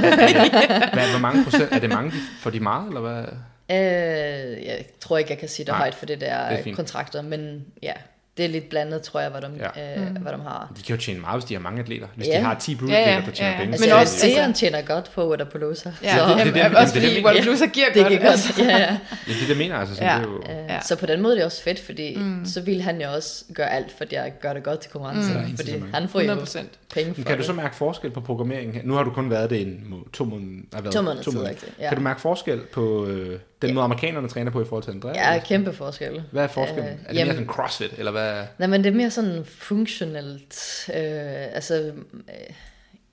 [0.94, 1.72] Hvad, hvor mange procent?
[1.72, 3.24] Er det mange for de meget, eller hvad?
[3.72, 6.64] øh, jeg tror ikke, jeg kan sige det Nej, højt, for det der det er
[6.64, 7.94] det kontrakter, men ja,
[8.38, 10.00] det er lidt blandet, tror jeg, hvad de, Ja.
[10.02, 10.72] øh, hvad de har.
[10.78, 12.08] De kan jo tjene meget, hvis de har mange atleter.
[12.16, 12.38] Hvis Ja.
[12.38, 13.60] de har 10 brute Ja, ja, der tjener ja, ja.
[13.60, 13.74] penge.
[13.74, 15.92] Altså, Men også- seeren altså- tjener godt på Waterpalooza.
[16.04, 18.24] Ja, så, det- det- det, det- det, også fordi Waterpalooza giver det godt.
[18.24, 18.54] altså.
[18.64, 18.78] Ja, ja.
[18.80, 18.98] Ja,
[19.28, 19.76] det er det, mener.
[19.78, 20.16] Altså, sådan, Ja.
[20.18, 20.82] det er jo, Øh, Ja.
[20.82, 22.46] Så på den måde er det også fedt, fordi mm.
[22.46, 25.34] så vil han jo også gøre alt, fordi jeg gør det godt til konkurrencen.
[25.38, 25.40] Mm.
[25.50, 25.56] Mm.
[25.58, 26.70] Fordi han får jo 100%.
[26.94, 28.82] penge for kan du så mærke forskel på programmeringen?
[28.84, 30.92] Nu har du kun været det en må- to måneder.
[30.92, 31.88] To måneder rigtigt, ja.
[31.88, 35.34] Kan du mærke forskel på øh, den måde, amerikanerne træner på i forhold til Andrea?
[35.34, 36.24] Ja, kæmpe forskel.
[36.32, 36.86] Hvad er forskellen?
[36.86, 38.44] Øh, er det mere jamen- sådan crossfit, eller hvad?
[38.58, 40.90] Nej, men det er mere sådan funktionelt.
[40.90, 42.56] Øh, altså, øh,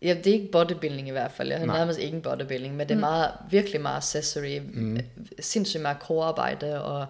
[0.02, 1.48] ja, det er ikke bodybuilding i hvert fald.
[1.48, 4.58] Jeg har nærmest ikke en bodybuilding, men det er meget, virkelig meget accessory.
[4.72, 5.00] Mm.
[5.40, 7.06] Sindssygt meget core-arbejde og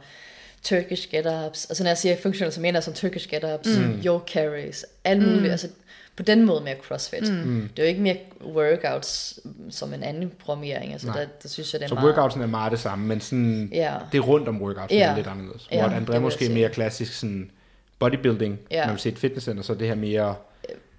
[0.63, 1.67] Turkish get-ups.
[1.71, 4.03] Altså når jeg siger funktionelt, så mener jeg som Turkish get-ups, mm.
[4.07, 5.43] yoke carries, alt muligt.
[5.43, 5.51] Mm.
[5.51, 5.69] Altså
[6.19, 7.33] på den måde mere crossfit.
[7.33, 7.69] Mm.
[7.77, 9.39] Det er jo ikke mere workouts
[9.71, 10.93] som en anden programmering.
[10.93, 11.19] Altså Nej.
[11.21, 12.07] der, der synes jeg, det er Så meget...
[12.07, 13.95] workoutsen er meget det samme, men sådan, Ja.
[14.13, 15.11] det er rundt om workoutsen Ja.
[15.11, 15.69] er lidt anderledes.
[15.73, 17.51] Ja, Hvor det Andrea vil måske er mere klassisk sådan
[17.99, 18.85] bodybuilding, Ja.
[18.87, 20.35] man vil se et fitnesscenter, så er det her mere,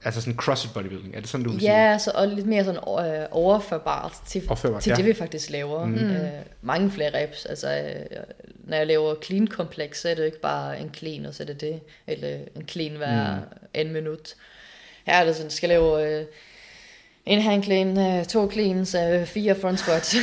[0.04, 1.16] altså sådan crossfit bodybuilding.
[1.16, 1.72] Er det sådan, du vil sige?
[1.72, 4.96] Ja, så, og lidt mere sådan øh, overførbart til, Overførbart, til ja.
[4.96, 5.86] det, vi faktisk laver.
[5.86, 5.96] Mm.
[5.96, 6.28] Øh,
[6.62, 7.46] mange flere reps.
[7.46, 8.18] Altså, øh,
[8.64, 11.44] når jeg laver clean kompleks, så er det jo ikke bare en clean, og så
[11.44, 11.80] er det det.
[12.08, 13.42] Eller en clean hver mm.
[13.74, 14.36] en minut.
[15.10, 16.26] Her er det sådan, skal jeg lave øh,
[17.26, 20.16] en hand clean, øh, to cleans, øh, fire front squats.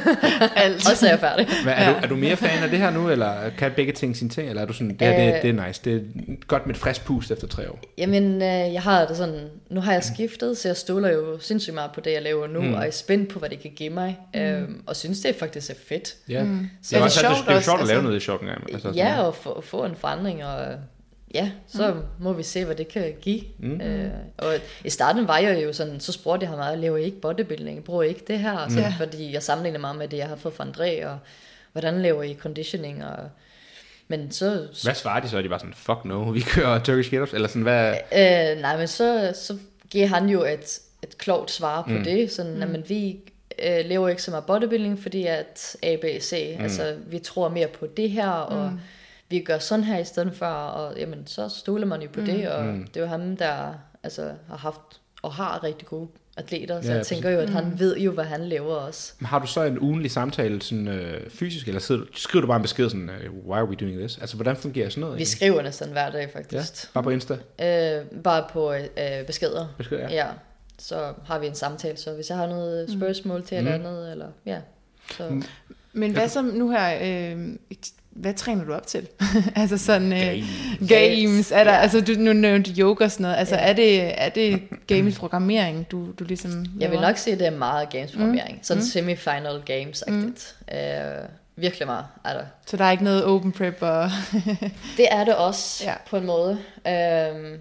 [0.56, 0.90] Alt.
[0.90, 1.46] og så er jeg færdig.
[1.62, 4.16] Hvad, er, du, er du mere fan af det her nu, eller kan begge ting
[4.16, 5.42] sine ting, eller er du sådan, det her det, Øh.
[5.42, 6.00] det er nice, det er
[6.46, 7.78] godt med et frisk pust efter tre år?
[7.98, 9.40] Jamen, øh, jeg har det sådan,
[9.70, 12.60] nu har jeg skiftet, så jeg stoler jo sindssygt meget på det, jeg laver nu,
[12.60, 12.74] mm.
[12.74, 14.40] og er spændt på, hvad det kan give mig, mm.
[14.40, 16.14] øhm, og synes, det faktisk er fedt.
[16.28, 16.42] Ja.
[16.44, 16.50] Mm.
[16.50, 17.96] Ja, Det det er, er også, sjovt det, det er jo også, sjovt at lave
[17.96, 18.02] altså.
[18.08, 18.72] noget i sjovt engang.
[18.72, 20.66] Altså, Ja, og få, få en forandring, og
[21.34, 22.00] ja, så mm.
[22.20, 23.40] må vi se, hvad det kan give.
[23.58, 23.80] Mm.
[23.80, 24.54] Øh, og
[24.84, 27.84] i starten var jeg jo sådan, så spurgte jeg ham meget, laver I ikke bodybuilding?
[27.84, 28.68] Bruger ikke det her?
[28.68, 28.94] Så, Ja.
[28.98, 31.18] Fordi jeg sammenligner meget med det, jeg har fået fra André, og
[31.72, 33.04] hvordan laver I conditioning?
[33.04, 33.16] Og,
[34.08, 35.42] men så, Hvad svarer de så?
[35.42, 37.34] De bare sådan, fuck no, vi kører Turkish get-ups?
[37.34, 37.94] Eller sådan, hvad?
[37.94, 39.56] Øh, nej, men så, så
[39.90, 42.04] giver han jo et, et klogt svar på mm.
[42.04, 42.30] det.
[42.30, 42.74] Sådan, mm.
[42.74, 43.16] at vi
[43.62, 46.62] øh, laver ikke så meget bodybuilding, fordi at A, B, C, mm.
[46.64, 48.78] altså vi tror mere på det her, og Mm.
[49.30, 52.26] Vi gør sådan her i stedet for, og jamen, så stoler man jo på mm.
[52.26, 52.86] det, og Mm.
[52.86, 54.80] det er jo ham, der altså, har haft
[55.22, 57.08] og har rigtig gode atleter, så Ja, jeg præcis.
[57.16, 59.12] tænker jo, at han ved jo, hvad han laver også.
[59.18, 62.56] Men Har du så en ugenlig samtale sådan, øh, fysisk, eller sidder, skriver du bare
[62.56, 64.18] en besked sådan, øh, why are we doing this?
[64.18, 65.14] Altså, hvordan fungerer sådan noget?
[65.14, 65.28] Vi egentlig?
[65.36, 66.92] skriver næsten hver dag ja, faktisk.
[66.94, 67.34] bare på Insta?
[67.34, 69.66] Øh, bare på øh, beskeder.
[69.78, 70.08] Besked, ja.
[70.14, 70.26] Ja,
[70.78, 73.66] så har vi en samtale, så hvis jeg har noget spørgsmål til Mm.
[73.66, 74.58] eller andet, eller ja,
[75.16, 75.28] så...
[75.28, 75.42] Mm.
[75.92, 76.98] Men hvad så nu her,
[77.32, 77.48] øh,
[78.14, 79.08] hvad træner du op til?
[79.56, 80.18] altså sådan øh,
[80.88, 80.88] Games.
[80.88, 81.78] games, er der, Ja.
[81.78, 83.68] altså du nu nævnte yoga og sådan noget, altså Ja.
[83.68, 86.50] er det, er det games programmering, du, du ligesom
[86.80, 87.00] Jeg vil laver?
[87.08, 88.56] nok sige, at det er meget gamesprogrammering.
[88.56, 88.62] Mm.
[88.62, 88.86] Sådan Mm.
[88.86, 90.54] semifinal games-agtigt.
[90.72, 90.76] Mm.
[90.78, 92.44] Øh, virkelig meget er der.
[92.66, 94.10] Så der er ikke noget open prep og...
[94.96, 95.94] Det er det også Ja.
[96.10, 96.58] på en måde.
[96.88, 97.58] Øh,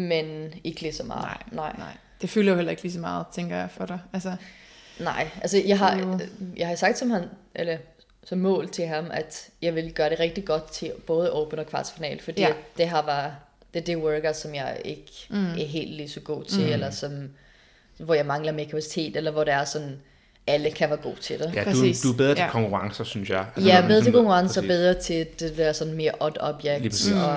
[0.00, 0.24] men
[0.64, 1.22] ikke lige så meget.
[1.24, 1.72] Nej, Nej.
[1.78, 1.92] nej.
[2.22, 3.98] Det fylder jo heller ikke lige så meget, tænker jeg for dig.
[4.12, 4.32] Altså,
[5.00, 6.20] Nej, altså jeg har,
[6.56, 7.22] jeg har sagt som han,
[7.54, 7.76] eller
[8.24, 11.66] som mål til ham, at jeg vil gøre det rigtig godt til både Open og
[11.66, 12.52] kvartfinal, fordi Ja.
[12.76, 13.32] det har været,
[13.74, 15.50] det er det workout, som jeg ikke mm.
[15.50, 16.72] er helt lige så god til, mm.
[16.72, 17.30] eller som,
[17.98, 19.96] hvor jeg mangler mere kapacitet, eller hvor det er sådan,
[20.46, 21.54] alle kan være god til det.
[21.54, 22.00] Ja, du, Præcis.
[22.00, 22.50] du er bedre til Ja.
[22.50, 23.46] konkurrencer, synes jeg.
[23.56, 24.68] Altså, ja, bedre til sådan- konkurrence og præcis.
[24.68, 27.12] bedre til det der sådan mere odd præcis.
[27.12, 27.36] Og,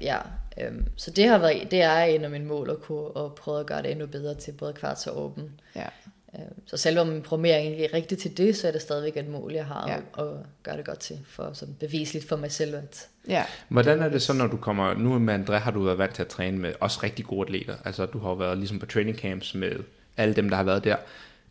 [0.00, 0.16] ja,
[0.60, 3.60] øhm, så det har været, det er en af mine mål at kunne at prøve
[3.60, 5.60] at gøre det endnu bedre til både kvarts og åben.
[5.76, 5.84] ja.
[6.34, 9.28] Øh, Så selvom min programmering ikke er rigtig til det, så er det stadigvæk et
[9.28, 10.22] mål, jeg har Ja.
[10.22, 10.28] at,
[10.62, 13.44] gøre det godt til, for sådan beviseligt for mig selv, at Ja.
[13.68, 14.94] Hvordan er det så, når du kommer...
[14.94, 17.74] Nu med André har du været vant til at træne med også rigtig gode atleter.
[17.84, 19.72] Altså, du har været ligesom på training camps med
[20.16, 20.96] alle dem, der har været der.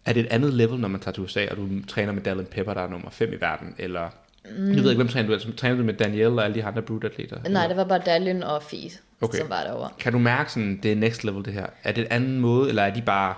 [0.05, 2.45] Er det et andet level, når man tager til USA, og du træner med Dallin
[2.45, 3.75] Pepper, der er nummer 5 i verden?
[3.77, 4.09] Eller...
[4.57, 4.67] Mm.
[4.75, 5.33] Jeg ved ikke, hvem træner du?
[5.33, 7.49] Altså, træner du med Danielle og alle de andre brute-atleter?
[7.49, 8.89] nej, det var bare Dallin og Fie,
[9.21, 9.27] Okay.
[9.27, 9.37] okay.
[9.39, 9.89] som var derovre.
[9.99, 11.65] Kan du mærke sådan, det er next level det her?
[11.83, 13.35] Er det en anden måde, eller er de bare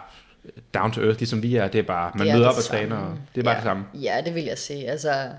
[0.73, 1.67] down to earth, ligesom vi er?
[1.67, 2.79] Det er bare, man Det er møder det op og samme.
[2.81, 3.59] træner, og det er bare ja.
[3.59, 3.85] det samme.
[3.93, 4.89] Ja, det vil jeg sige.
[4.91, 5.29] Altså,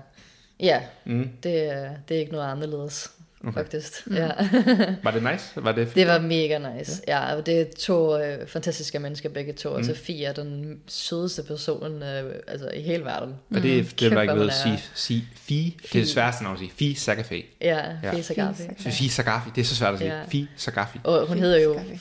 [0.59, 1.29] ja, Mm.
[1.43, 3.11] det, er- det er ikke noget anderledes,
[3.43, 3.53] okay.
[3.53, 4.07] faktisk.
[4.07, 4.15] Mm.
[4.15, 4.29] Ja.
[5.03, 5.45] Var det nice?
[5.55, 7.01] Var det, Det var mega nice.
[7.07, 9.69] Ja, og det er to øh, fantastiske mennesker begge to.
[9.69, 9.75] Mm.
[9.75, 13.35] Altså Fie er den sødeste person øh, altså, i hele verden.
[13.55, 15.77] og det, det Kæft, var ikke ved at sige, sige fi.
[15.83, 16.71] Det er det sværeste navn at sige.
[16.75, 17.43] Fi Sagafe.
[17.61, 18.13] Ja, Ja.
[18.13, 18.63] Fie Sagafi.
[18.77, 20.13] Fi Sagafi, det er så svært at sige.
[20.15, 20.23] Ja.
[20.27, 20.99] Fi Sagafi.
[21.03, 21.97] Og hun Fie hedder jo Sagafi.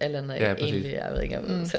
[0.00, 0.70] Eller noget Ja, ja, præcis.
[0.70, 1.66] egentlig, jeg ved ikke om mm.
[1.66, 1.78] så.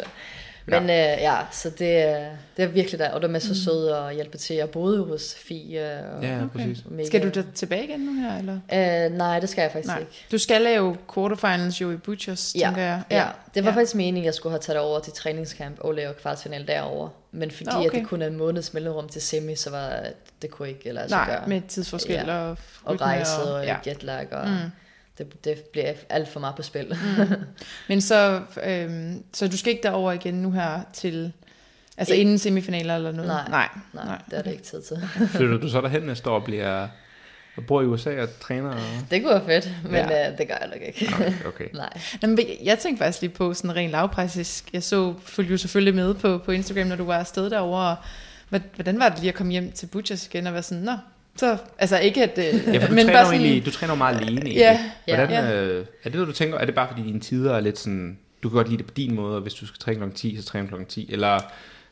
[0.65, 1.15] Men ja.
[1.15, 4.13] Øh, ja, så det, er- det er virkelig der, og de er så søde og
[4.13, 4.55] hjælper til.
[4.55, 5.99] Jeg boede hos Fie.
[6.17, 6.77] Og Ja, præcis.
[6.91, 9.05] mega- Skal du da tilbage igen nu her, eller?
[9.05, 9.99] Øh, nej, det skal jeg faktisk Nej.
[9.99, 10.25] ikke.
[10.31, 13.01] Du skal lave quarterfinals jo i Butchers, Ja, tænker jeg.
[13.11, 13.27] ja.
[13.55, 13.75] det var ja.
[13.75, 17.09] faktisk meningen, at jeg skulle have taget over til træningscamp og lave kvartfinal derover.
[17.31, 17.77] Men fordi okay.
[17.87, 17.97] okay.
[17.97, 19.99] at det kun er en måneds mellemrum til semi, så var
[20.41, 21.47] det kunne ikke lade sig Nej, gøre.
[21.47, 22.35] med tidsforskel Ja.
[22.37, 23.75] og og rejse og, ja.
[23.75, 24.55] og jetlag, og Mm.
[25.17, 26.87] Det, det blev alt for meget på spil.
[27.17, 27.33] Mm.
[27.89, 31.33] Men så, øhm, så du skal ikke derover igen nu her til,
[31.97, 33.27] altså Ik- inden semifinaler eller noget?
[33.27, 33.47] Nej.
[33.49, 35.09] Nej, Nej, Nej, det er det ikke tid til.
[35.27, 36.87] Flytter du så derhen næste år og bliver
[37.57, 38.69] og bor i USA og træner?
[38.69, 38.79] Og...
[39.11, 40.31] Det kunne være fedt, men Ja.
[40.31, 41.09] uh, det gør jeg nok ikke.
[41.15, 41.65] Okay, okay.
[41.83, 41.89] Nej.
[42.21, 44.69] Nå, men jeg tænkte faktisk lige på sådan rent lavpraktisk.
[44.73, 47.89] Jeg så, fulgte jo selvfølgelig med på, på Instagram, når du var afsted derovre.
[47.89, 47.95] og
[48.49, 50.93] hvad- Hvordan var det lige at komme hjem til Butchers igen og være sådan, nå,
[51.37, 53.93] så, altså ikke at, øh, Ja, for du, men træner bare sådan, egentlig, du træner
[53.93, 54.55] jo meget alene egentlig.
[54.55, 55.63] Ja, Hvordan, ja.
[55.63, 58.19] Øh, er det noget, du tænker, er det bare fordi dine tider er lidt sådan,
[58.43, 60.15] du kan godt lide det på din måde, og hvis du skal træne kl.
[60.15, 60.83] 10, så træner kl.
[60.89, 61.39] 10, eller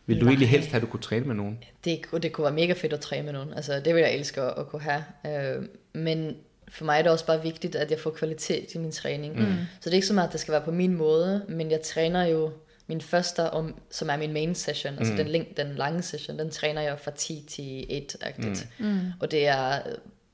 [0.06, 0.32] vil du Nej.
[0.32, 1.58] egentlig helst have, at du kunne træne med nogen?
[1.86, 3.54] Det, det kunne være mega fedt at træne med nogen.
[3.54, 5.04] Altså, det vil jeg elske at, at kunne have.
[5.28, 5.64] Øh,
[5.94, 6.36] men
[6.70, 9.40] for mig er det også bare vigtigt, at jeg får kvalitet i min træning.
[9.40, 9.46] Mm.
[9.80, 11.82] Så det er ikke så meget, at det skal være på min måde, men jeg
[11.82, 12.52] træner jo
[12.92, 15.18] min første, om, som er min main session, altså Mm.
[15.18, 18.66] den, læng- den lange session, den træner jeg fra 10 til 1-agtigt.
[18.80, 19.00] Mm.
[19.20, 19.80] Og det er,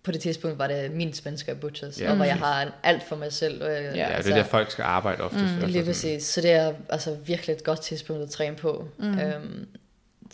[0.04, 2.10] på det tidspunkt var det mindst mennesker i Butchers, ja.
[2.10, 3.64] og hvor jeg har en, alt for mig selv.
[3.64, 5.44] Og, jeg- Ja, det er der, folk skal arbejde oftest.
[5.44, 6.24] Mm, altså lige præcis.
[6.24, 8.88] Så det er altså virkelig et godt tidspunkt at træne på.
[8.98, 9.20] Mm.
[9.20, 9.68] Øhm,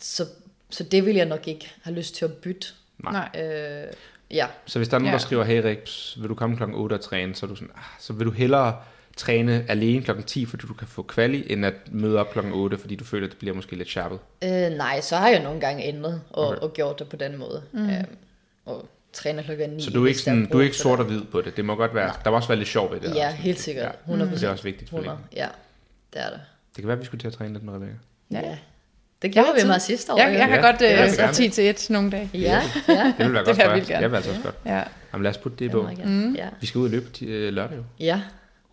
[0.02, 0.26] så,
[0.70, 2.68] så det vil jeg nok ikke have lyst til at bytte.
[3.04, 3.30] Nej.
[3.38, 3.88] Øh,
[4.32, 5.18] ja, Så hvis der er nogen, Ja.
[5.18, 7.72] der skriver, hey Riks, vil du komme klokken 8 og træne, så er du sådan,
[7.76, 8.76] ah, så vil du hellere
[9.18, 12.78] træne alene klokken 10, fordi du kan få kvali, end at møde op klokken 8,
[12.78, 14.20] fordi du føler, at det bliver måske lidt sharpet.
[14.44, 16.60] øh, nej, så har jeg nogle gange ændret og, Okay.
[16.62, 17.62] og gjort det på den måde.
[17.72, 17.90] Mm.
[17.90, 18.06] Øhm,
[18.66, 19.82] og træner klokken 9.
[19.84, 21.06] Så du er ikke, sådan, du er ikke sort det.
[21.06, 21.58] og hvid på det.
[21.58, 23.16] Det må godt være, der må også være lidt sjov ved det.
[23.16, 23.38] Ja, også.
[23.38, 23.86] helt sikkert.
[23.86, 23.92] Ja.
[24.12, 25.20] 100 Det er også vigtigt for 100.
[25.36, 25.48] Ja,
[26.14, 26.40] det er det.
[26.76, 27.94] Det kan være, at vi skulle til at træne lidt med Rebecca.
[28.32, 28.40] Ja.
[28.40, 28.50] Ja.
[28.50, 28.58] Det
[29.22, 29.68] Jeg gjorde vi tid.
[29.68, 30.18] meget sidste år.
[30.18, 31.12] Jeg, jeg Ja, godt det øh, gerne.
[31.14, 32.30] fra 10 til 1 nogle dage.
[32.34, 32.40] Ja,
[32.88, 33.14] ja.
[33.18, 34.02] Det vil være Det godt vil jeg vildt gerne.
[34.02, 34.56] Jeg vil altså også godt.
[34.66, 34.84] Ja.
[35.14, 35.90] Jamen lad os putte det Det på.
[36.06, 36.36] Mm.
[36.36, 36.48] Ja.
[36.62, 37.84] Vi skal ud og løbe til øh, lørdag jo.
[38.00, 38.22] ja.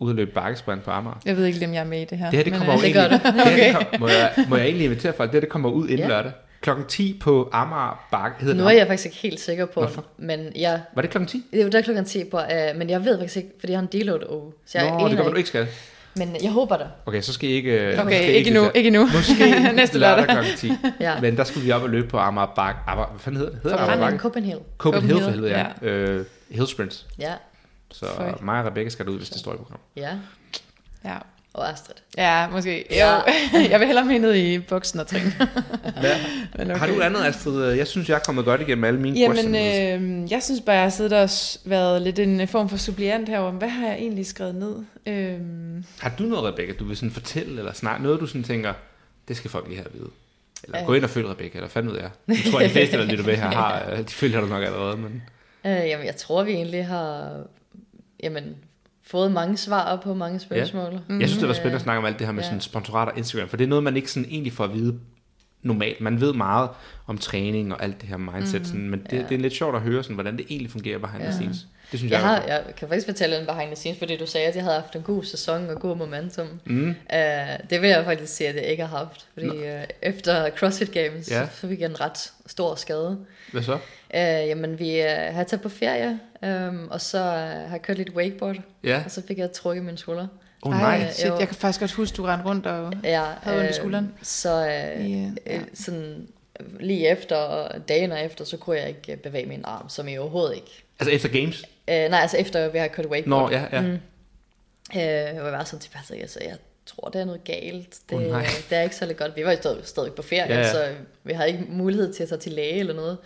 [0.01, 1.15] Ud og løbe bakkesprint på Amager.
[1.25, 2.29] Jeg ved ikke, om jeg er med i det her.
[2.29, 3.19] Det her, det men, kommer jo øh, det egentlig...
[3.23, 3.33] det.
[3.33, 5.29] det her, det kom, må, jeg, må jeg egentlig invitere folk?
[5.31, 6.07] Det her, det kommer ud inden Ja.
[6.07, 6.31] lørdag.
[6.61, 8.37] Klokken 10 på Amager Bakke.
[8.39, 10.05] Hedder Nu er jeg faktisk ikke helt sikker på, Hvorfor?
[10.17, 11.43] men jeg, Var det klokken 10?
[11.51, 12.45] det er jo der klokken 10 på, øh,
[12.75, 14.51] men jeg ved faktisk ikke, fordi jeg har en deload uge.
[14.65, 15.67] Så jeg Nå, det kommer du ikke skal.
[16.15, 16.87] Men jeg håber det.
[17.05, 17.71] Okay, så skal I ikke...
[17.71, 18.63] øh, Okay, I ikke endnu.
[18.63, 18.71] det.
[18.75, 19.05] Ikke endnu.
[19.15, 20.71] Måske Næste lørdag klokken 10.
[20.99, 21.19] Ja.
[21.21, 22.79] Men der skulle vi op og løbe på Amager Bakke.
[22.87, 23.59] Amager, hvad fanden hedder det?
[23.63, 23.99] Hedder Amager.
[23.99, 24.17] Bakke?
[24.17, 24.63] Copenhagen.
[24.77, 25.51] Copenhagen for helvede,
[25.81, 25.87] ja.
[25.89, 27.05] Øh, Hill Sprints.
[27.19, 27.33] Ja,
[27.91, 28.33] Så Føj.
[28.41, 29.85] mig og Rebecca skal ud, hvis det står i programmet.
[29.95, 30.09] ja.
[31.05, 31.17] Ja.
[31.53, 31.95] Og Astrid.
[32.17, 32.85] ja, måske.
[32.91, 33.21] Jo, Ja.
[33.71, 35.33] jeg vil hellere med ned i boksen og træne.
[36.01, 36.15] Hvad?
[36.57, 37.63] Men Har du andet, Astrid?
[37.71, 40.83] Jeg synes, jeg er kommet godt igennem alle mine Jamen, øh, jeg synes bare, jeg
[40.83, 41.29] har siddet og
[41.65, 43.51] været lidt en form for suppliant herovre.
[43.51, 44.75] Hvad har jeg egentlig skrevet ned?
[45.05, 48.73] Øhm, Har du noget, Rebecca, du vil sådan fortælle, eller snart noget, du sådan tænker,
[49.27, 50.09] det skal folk lige have at vide?
[50.63, 50.85] Eller Øh.
[50.87, 52.09] gå ind og følg Rebecca, eller fanden ved jeg.
[52.27, 54.63] Jeg tror, at de fleste, der lytter med her, har, øh, de følger dig nok
[54.63, 55.21] allerede, men...
[55.65, 57.31] Øh, jamen, jeg tror, vi egentlig har
[58.23, 58.55] jamen,
[59.03, 60.99] fået mange svar på mange spørgsmål.
[61.09, 61.19] Mm.
[61.19, 62.47] Jeg synes, det var spændende at snakke om alt det her med Ja.
[62.47, 64.99] sådan sponsorat og Instagram, for det er noget, man ikke sådan egentlig får at vide
[65.61, 66.01] normalt.
[66.01, 66.69] Man ved meget
[67.07, 68.65] om træning og alt det her mindset, mm.
[68.65, 69.23] sådan, men det, Ja.
[69.29, 71.37] det er lidt sjovt at høre, sådan, hvordan det egentlig fungerer behind the Ja.
[71.37, 71.67] scenes.
[71.91, 74.25] Det synes Jeg, jeg, har, jeg kan faktisk fortælle en behind the scenes, fordi du
[74.25, 76.47] sagde, at jeg havde haft en god sæson og god momentum.
[76.65, 76.89] Mm.
[76.89, 76.95] Uh,
[77.69, 79.25] det vil jeg faktisk sige, at jeg ikke har haft.
[79.33, 81.39] Fordi uh, efter CrossFit Games, Ja.
[81.39, 81.47] ja.
[81.61, 83.17] så fik jeg en ret stor skade.
[83.51, 83.77] Hvad så?
[84.13, 86.19] Uh, jamen, vi uh, har taget på ferie,
[86.69, 89.01] um, og så uh, har jeg kørt lidt wakeboard, Ja.
[89.05, 90.27] og så fik jeg trukket min skulder.
[90.61, 91.11] Oh, ej, nej.
[91.11, 92.93] shit, jeg kan faktisk godt huske, du rendte rundt og...
[93.03, 94.13] Ja, Havde ondt i øh, skulderen?
[94.21, 94.65] Så
[94.99, 95.55] I, ja.
[95.55, 96.27] øh, sådan
[96.79, 100.19] lige efter, og dagen efter, så kunne jeg ikke øh, bevæge min arm, som jeg
[100.19, 100.83] overhovedet ikke.
[100.99, 101.61] Altså efter games?
[101.87, 103.51] Uh, nej, altså efter vi har kørt wakeboard.
[103.51, 103.81] Nå, ja, ja.
[103.81, 103.99] Mm.
[104.95, 105.01] Øh,
[105.35, 106.55] jeg var bare sådan til Patrick, altså, jeg,
[106.85, 107.97] tror, det er noget galt.
[108.09, 108.45] Det, nej.
[108.69, 109.35] det er ikke særlig godt.
[109.35, 110.59] Vi var jo stadig, stadig på ferie, ja.
[110.59, 110.71] ja.
[110.71, 110.87] så
[111.23, 113.17] vi havde ikke mulighed til at tage til læge eller noget.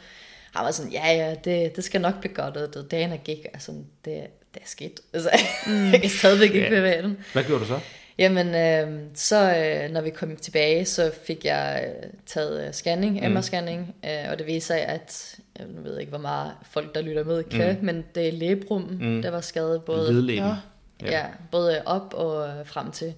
[0.55, 3.17] Han var sådan, ja, ja, det, det skal nok blive godt, og det, dagen er
[3.17, 3.71] gik, altså,
[4.05, 4.23] det,
[4.53, 4.99] det er skidt.
[5.13, 5.29] Altså,
[5.67, 5.89] mm.
[5.91, 6.69] jeg kan stadigvæk ikke Ja.
[6.69, 7.17] bevæge den.
[7.33, 7.79] Hvad gjorde du så?
[8.17, 13.29] Jamen, øh, så øh, når vi kom tilbage, så fik jeg øh, taget øh, scanning,
[13.29, 13.37] Mm.
[13.37, 17.23] MR-scanning, øh, og det viste sig, at, jeg ved ikke, hvor meget folk, der lytter
[17.23, 17.85] med, kan, mm.
[17.85, 19.21] men det er lægebrummen, Mm.
[19.21, 20.25] der var skadet både.
[20.25, 20.33] Nå.
[20.33, 20.55] Ja.
[21.01, 21.23] ja.
[21.51, 23.13] både op og øh, frem til.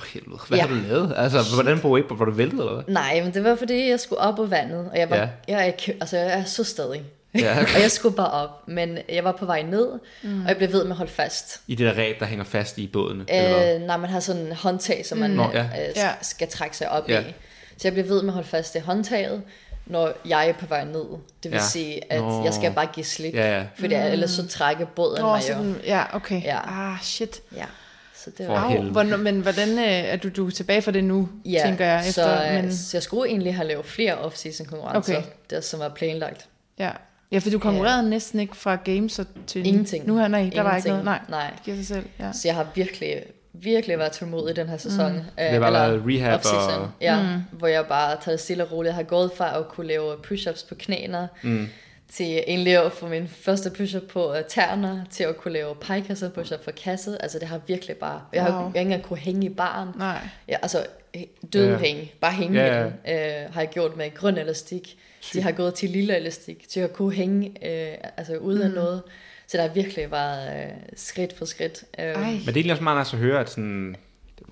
[0.00, 0.38] For helvede.
[0.48, 0.66] Hvad Ja.
[0.66, 1.14] har du lavet?
[1.16, 2.14] Altså, hvordan på Weibo?
[2.14, 2.84] Var du væltet, eller hvad?
[2.94, 5.28] Nej, men det var fordi, jeg skulle op på vandet, og jeg var, Ja.
[5.48, 7.02] jeg, ikke- altså, jeg er så stadig.
[7.34, 7.58] Ja.
[7.76, 9.88] og jeg skulle bare op, men jeg var på vej ned,
[10.22, 10.42] mm.
[10.42, 11.60] og jeg blev ved med at holde fast.
[11.66, 13.74] I det der ræb, der hænger fast i hvad?
[13.74, 15.58] Øh, nej, man har sådan en håndtag, som man Nå, Nå, ja.
[15.74, 15.88] ja.
[15.88, 16.10] øh, Ja.
[16.22, 17.20] skal trække sig op Ja.
[17.20, 17.24] i.
[17.76, 19.42] Så jeg bliver ved med at holde fast i håndtaget,
[19.86, 21.04] når jeg er på vej ned.
[21.42, 21.62] Det vil Ja.
[21.62, 22.44] sige, at Nå.
[22.44, 23.34] jeg skal bare give slip.
[23.34, 23.64] Ja, ja.
[23.78, 24.02] Fordi mm.
[24.02, 25.46] ellers så trækker båden Nå, mig jo.
[25.46, 26.42] sådan, ja, okay.
[26.44, 26.58] Ja.
[26.92, 27.40] Ah, shit.
[27.56, 27.64] Ja,
[28.30, 28.68] så det For var...
[28.68, 28.90] helvede.
[28.90, 31.98] Hvornår, men hvordan øh, er du, du er tilbage for det nu, Ja, tænker jeg?
[32.08, 35.26] Efter, så, øh, men, så jeg skulle egentlig have lavet flere off-season konkurrencer, Okay.
[35.50, 36.48] der, som var planlagt.
[36.78, 36.90] ja.
[37.32, 39.66] ja, for du konkurrerede næsten ikke fra games og til...
[39.66, 40.06] Ingenting.
[40.06, 41.04] Nu her, nej, der var ikke Ingenting.
[41.04, 41.20] noget.
[41.30, 41.50] Nej, Nej.
[41.56, 42.04] det giver sig selv.
[42.20, 42.32] Ja.
[42.32, 43.22] Så jeg har virkelig,
[43.52, 45.12] virkelig været tålmodig den her sæson.
[45.12, 45.20] Mm.
[45.38, 47.58] Det var lavet rehab og- Ja, mm.
[47.58, 48.88] hvor jeg bare tager det stille og roligt.
[48.88, 51.68] Jeg har gået fra at kunne lave push-ups på knæene, Mm.
[52.12, 56.28] Til egentlig at få min første push-up på uh, tærner, til at kunne lave pegekasser
[56.30, 57.16] push-up for kasset.
[57.20, 58.22] Altså det har virkelig bare...
[58.32, 58.68] Jeg har Wow.
[58.68, 59.88] ikke engang kunne hænge i baren.
[59.96, 60.18] Nej.
[60.48, 60.86] Ja, altså
[61.52, 61.72] død Ja.
[61.72, 61.78] ja.
[61.78, 62.12] hænge.
[62.20, 62.86] Bare hænge med den.
[63.14, 64.96] Øh, har jeg gjort med grøn elastik.
[65.32, 69.02] De har gået til lille elastik, til at kunne hænge øh, altså uden af noget.
[69.46, 71.84] Så der har virkelig været øh, skridt for skridt.
[71.98, 72.14] Øh, Ej.
[72.14, 73.96] Men det er egentlig også meget nice at høre, at sådan,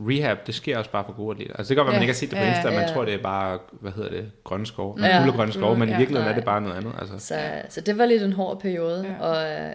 [0.01, 1.57] rehab, det sker også bare for gode atleter.
[1.57, 1.99] Altså det kan godt være, Ja.
[1.99, 2.95] man ikke har set det på Ja, Insta, man ja.
[2.95, 5.05] tror, det er bare, hvad hedder det, grønne skove.
[5.07, 5.19] Ja.
[5.19, 5.99] Guld og grønne skove, men i Ja.
[5.99, 6.39] virkeligheden er Nej.
[6.39, 6.93] det bare noget andet.
[7.01, 7.19] Altså.
[7.27, 9.27] Så, så det var lidt en hård periode, Ja.
[9.27, 9.73] og øh,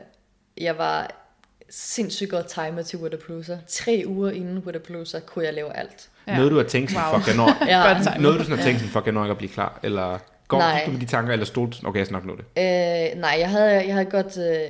[0.62, 1.12] jeg var
[1.70, 3.58] sindssygt godt timet til Wodapalooza.
[3.68, 6.10] Tre uger inden Wodapalooza kunne jeg lave alt.
[6.28, 6.36] Ja.
[6.38, 7.20] Noget du har tænkt sådan, Wow.
[7.20, 8.20] fuck, jeg når, Ja.
[8.20, 10.18] Noget du sådan har tænkt sådan, fuck, jeg når ikke at blive klar, eller
[10.48, 10.84] går Nej.
[10.86, 12.44] du med de tanker, eller sådan, okay, jeg skal nok nå det.
[12.58, 14.70] Øh, nej, jeg havde, jeg havde godt, øh,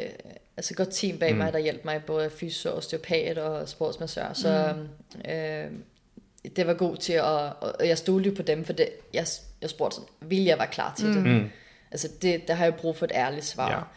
[0.62, 1.38] altså godt team bag mm.
[1.38, 4.34] mig, der hjalp mig, både fysio, osteopat og sportsmassør.
[4.34, 4.74] Så
[5.16, 5.32] mm.
[5.32, 5.72] øh,
[6.56, 9.26] det var god til at, og jeg stolede jo på dem, for det, jeg,
[9.62, 11.14] jeg spurgte sådan, vil jeg være klar til mm.
[11.14, 11.24] det?
[11.26, 11.50] Mm.
[11.92, 13.88] Altså det, der har jeg brug for et ærligt svar.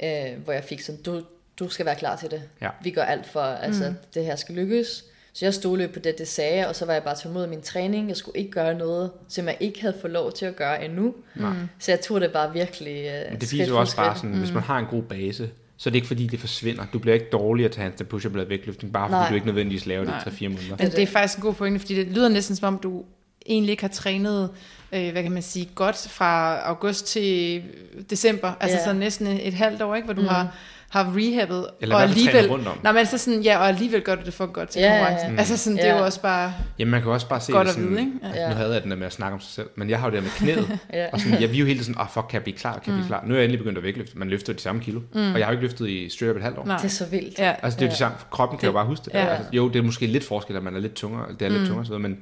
[0.00, 0.32] Ja.
[0.32, 1.22] Øh, hvor jeg fik sådan, du,
[1.58, 2.42] du skal være klar til det.
[2.60, 2.70] Ja.
[2.82, 5.04] Vi gør alt for, altså det her skal lykkes.
[5.32, 7.62] Så jeg stolede på det, det sagde, og så var jeg bare tålmodig i min
[7.62, 8.08] træning.
[8.08, 11.14] Jeg skulle ikke gøre noget, som jeg ikke havde fået lov til at gøre endnu.
[11.34, 11.52] Nej.
[11.78, 14.52] Så jeg tog det bare virkelig øh, Men det viser jo også bare sådan, hvis
[14.52, 16.84] man har en god base, så er det ikke fordi, det forsvinder.
[16.92, 19.28] Du bliver ikke dårligere til handstand push-up eller vægtløftning, bare fordi Nej.
[19.28, 20.76] du ikke nødvendigvis laver det i 3-4 måneder.
[20.78, 23.04] Men det er faktisk en god pointe, fordi det lyder næsten som om, du
[23.46, 24.50] egentlig ikke har trænet,
[24.92, 27.62] øh, hvad kan man sige, godt fra august til
[28.10, 28.52] december.
[28.60, 28.84] Altså Ja.
[28.84, 30.06] så næsten et halvt år, ikke?
[30.06, 30.28] Hvor du mm.
[30.28, 30.54] har,
[30.88, 31.66] har rehabbet.
[31.80, 32.78] Eller og alligevel, rundt om.
[32.82, 34.92] nej, men så sådan, ja, og alligevel gør du det for godt til Ja, ja,
[34.94, 34.98] ja.
[35.00, 35.32] konkurrencen.
[35.32, 35.38] Mm.
[35.38, 35.98] Altså sådan, det er Ja.
[35.98, 38.12] jo også bare Jamen man kan også bare se godt det at sådan, vide, ikke?
[38.34, 38.42] Ja.
[38.42, 38.48] Ja.
[38.48, 40.14] Nu havde jeg den der med at snakke om sig selv, men jeg har jo
[40.16, 40.78] det der med knæet.
[40.92, 41.06] Ja.
[41.12, 42.72] Og sådan, jeg, vi er jo hele tiden sådan, oh, fuck, kan jeg blive klar,
[42.78, 43.22] kan jeg blive klar?
[43.26, 45.32] Nu er jeg endelig begyndt at vægtløfte, man løfter de samme kilo, mm.
[45.32, 46.64] og jeg har jo ikke løftet i straight up et halvt år.
[46.66, 46.76] Nej.
[46.76, 47.38] Det er så vildt.
[47.38, 47.54] Ja.
[47.62, 47.92] Altså det er jo Ja.
[47.92, 49.14] de samme, kroppen kan jo bare huske det.
[49.14, 49.24] Ja.
[49.24, 49.30] Ja.
[49.30, 51.66] Altså, jo, det er måske lidt forskel, at man er lidt tungere, det er lidt
[51.66, 52.18] tungere, så, men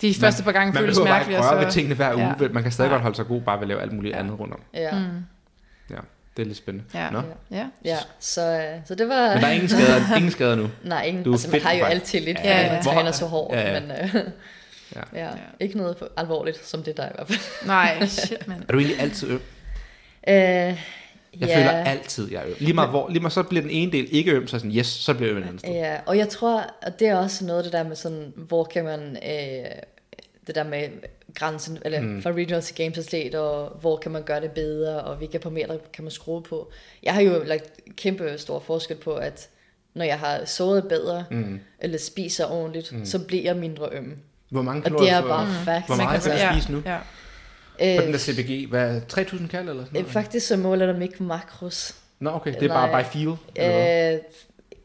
[0.00, 1.52] De første par gange man føles behøver bare ikke mærkeligt.
[1.52, 2.48] røre ved så, tingene hver uge, Ja.
[2.52, 2.94] man kan stadig Nej.
[2.94, 4.60] godt holde sig god bare ved at lave alt muligt andet rundt om.
[4.74, 4.98] Ja.
[4.98, 5.04] Mm.
[5.90, 5.96] Ja,
[6.38, 6.88] det er lidt spændende.
[6.98, 7.10] Ja.
[7.10, 7.22] Nå.
[7.50, 7.66] ja.
[7.84, 7.96] ja.
[8.20, 9.32] Så, øh, så det var...
[9.34, 10.68] Men der er ingen skader, ingen skader nu.
[10.84, 11.90] Nej, ingen, Du altså man har jo vej.
[11.90, 12.72] altid lidt, Ja, fordi ja.
[12.72, 13.80] man træner så hårdt, Ja, ja.
[13.80, 14.14] men øh,
[14.94, 15.00] Ja.
[15.20, 15.24] ja.
[15.26, 15.30] Ja.
[15.60, 17.66] ikke noget for alvorligt, som det der i hvert fald.
[17.66, 18.62] Nej, shit, mand.
[18.68, 19.40] Er du egentlig altid øm?
[20.28, 20.76] Øh, Jeg
[21.54, 22.54] føler altid, jeg er øm.
[22.58, 24.76] Lige meget, hvor, lige meget så bliver den ene del ikke øm, så er sådan,
[24.76, 25.70] yes, så bliver jeg øm et andet sted.
[25.72, 28.84] Ja, og jeg tror, at det er også noget det der med sådan, hvor kan
[28.84, 29.70] man, øh,
[30.46, 30.88] det der med
[31.38, 32.22] grænsen, eller mm.
[32.22, 35.78] fra regional til games atlet, og hvor kan man gøre det bedre, og hvilke parametre
[35.92, 36.70] kan man skrue på.
[37.02, 39.48] Jeg har jo lagt kæmpe stor forskel på, at
[39.94, 41.60] når jeg har sovet bedre, mm.
[41.80, 43.04] eller spiser ordentligt, mm.
[43.04, 44.16] så bliver jeg mindre øm.
[44.50, 45.64] Hvor mange Og kalorier det er bare mm.
[45.64, 45.86] facts.
[45.86, 46.82] Hvor meget kan- du spise nu?
[46.86, 46.98] Ja.
[47.78, 50.06] På den Øh, der CBG, hvad, 3.000 kald eller sådan øh, noget?
[50.12, 51.94] faktisk så måler de ikke makros.
[52.20, 53.36] Nå, okay, det er bare by feel?
[53.56, 54.14] eller hvad?
[54.14, 54.20] Øh,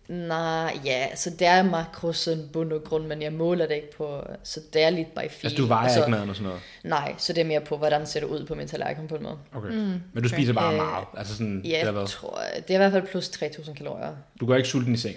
[0.08, 3.92] nej, ja, så det er makros sådan bund og grund, men jeg måler det ikke
[3.98, 5.30] på, så det er lidt by feel.
[5.44, 6.62] Altså, du vejer så, ikke maden og sådan noget?
[6.84, 9.24] Nej, så det er mere på, hvordan ser det ud på min tallerken på en
[9.24, 9.38] måde.
[9.56, 9.70] Okay.
[9.70, 11.06] Mm, Men du spiser bare Øh, meget?
[11.18, 12.08] Altså sådan, Ja, eller jeg hvad?
[12.08, 14.16] tror, det er i hvert fald plus 3.000 kalorier.
[14.40, 15.16] Du går ikke sulten i seng?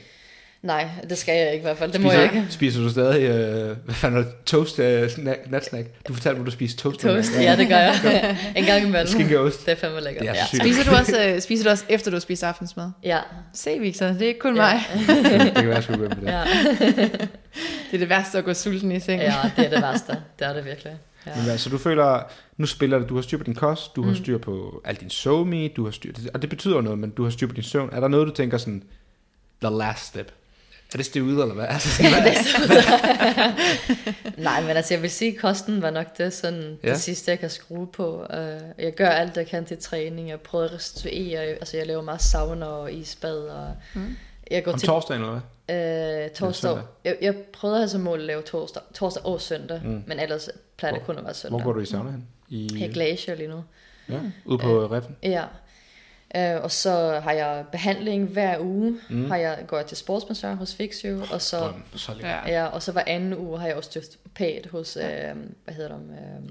[0.67, 2.47] Nej, det skal jeg ikke i hvert fald, det må spiser, jeg ikke.
[2.51, 5.87] Spiser du stadig, øh, hvad fanden er det, toast, øh, snack, natsnack?
[6.09, 7.01] Du fortalte mig, du spiser toast.
[7.01, 8.37] Toast, ja, det gør jeg.
[8.57, 9.07] en gang imellem.
[9.07, 9.67] Skinkeost.
[9.67, 10.23] Det er fandme lækkert.
[10.23, 10.47] Det er ja.
[10.47, 10.63] sygt.
[10.63, 12.91] Spiser du, også, øh, spiser du også efter du har spist aftensmad?
[13.05, 13.19] Ja,
[13.53, 14.63] Se, Victor, det er ikke kun Ja.
[14.63, 14.81] mig.
[15.47, 16.23] det kan være, jeg skulle med det.
[16.23, 16.43] ja.
[17.91, 19.21] Det er det værste at gå sulten i seng.
[19.23, 20.13] ja, det er det værste.
[20.39, 20.93] Det er det virkelig.
[21.27, 21.31] Ja.
[21.37, 22.23] Men hvad, så du føler,
[22.57, 25.11] nu spiller du, du har styr på din kost, du har styr på al din
[25.11, 27.89] somi, du har styr, og det betyder noget, men du har styr på din søvn.
[27.93, 28.83] Er der noget, du tænker sådan,
[29.65, 30.33] the last step?
[30.93, 31.67] Er det steroider, eller hvad?
[31.69, 32.33] Altså, hvad?
[34.45, 36.89] Nej, men altså jeg vil sige, at kosten var nok det, sådan, Ja.
[36.91, 38.27] det sidste, jeg kan skrue på.
[38.31, 38.39] Uh,
[38.85, 40.29] jeg gør alt, jeg kan til træning.
[40.29, 41.41] Jeg prøver at restituere.
[41.41, 43.39] Altså jeg laver meget sauna og isbad.
[43.49, 44.17] Og Mm.
[44.51, 46.25] jeg går Om til torsdagen, eller hvad?
[46.25, 46.79] øh, torsdag.
[47.05, 49.81] Jeg, jeg prøvede at have som mål at lave torsdag, torsdag og søndag.
[49.85, 50.03] Mm.
[50.07, 51.59] Men ellers plejer det kun at være søndag.
[51.61, 52.25] Hvor går du i sauna hen?
[52.49, 53.65] I, Jeg er glacier lige nu.
[54.09, 55.17] ja, ude på øh, Reffen?
[55.23, 55.43] Ja.
[56.39, 58.91] Uh, og så har jeg behandling hver uge.
[58.91, 59.17] Mm.
[59.17, 59.31] Mm.
[59.31, 61.23] Har jeg, går jeg til sportsmassør hos Fixio.
[61.33, 62.13] Og så, Drøm, så.
[62.23, 62.49] Ja.
[62.49, 65.03] ja, og så hver anden uge har jeg også osteopat hos, uh,
[65.65, 65.97] hvad hedder det,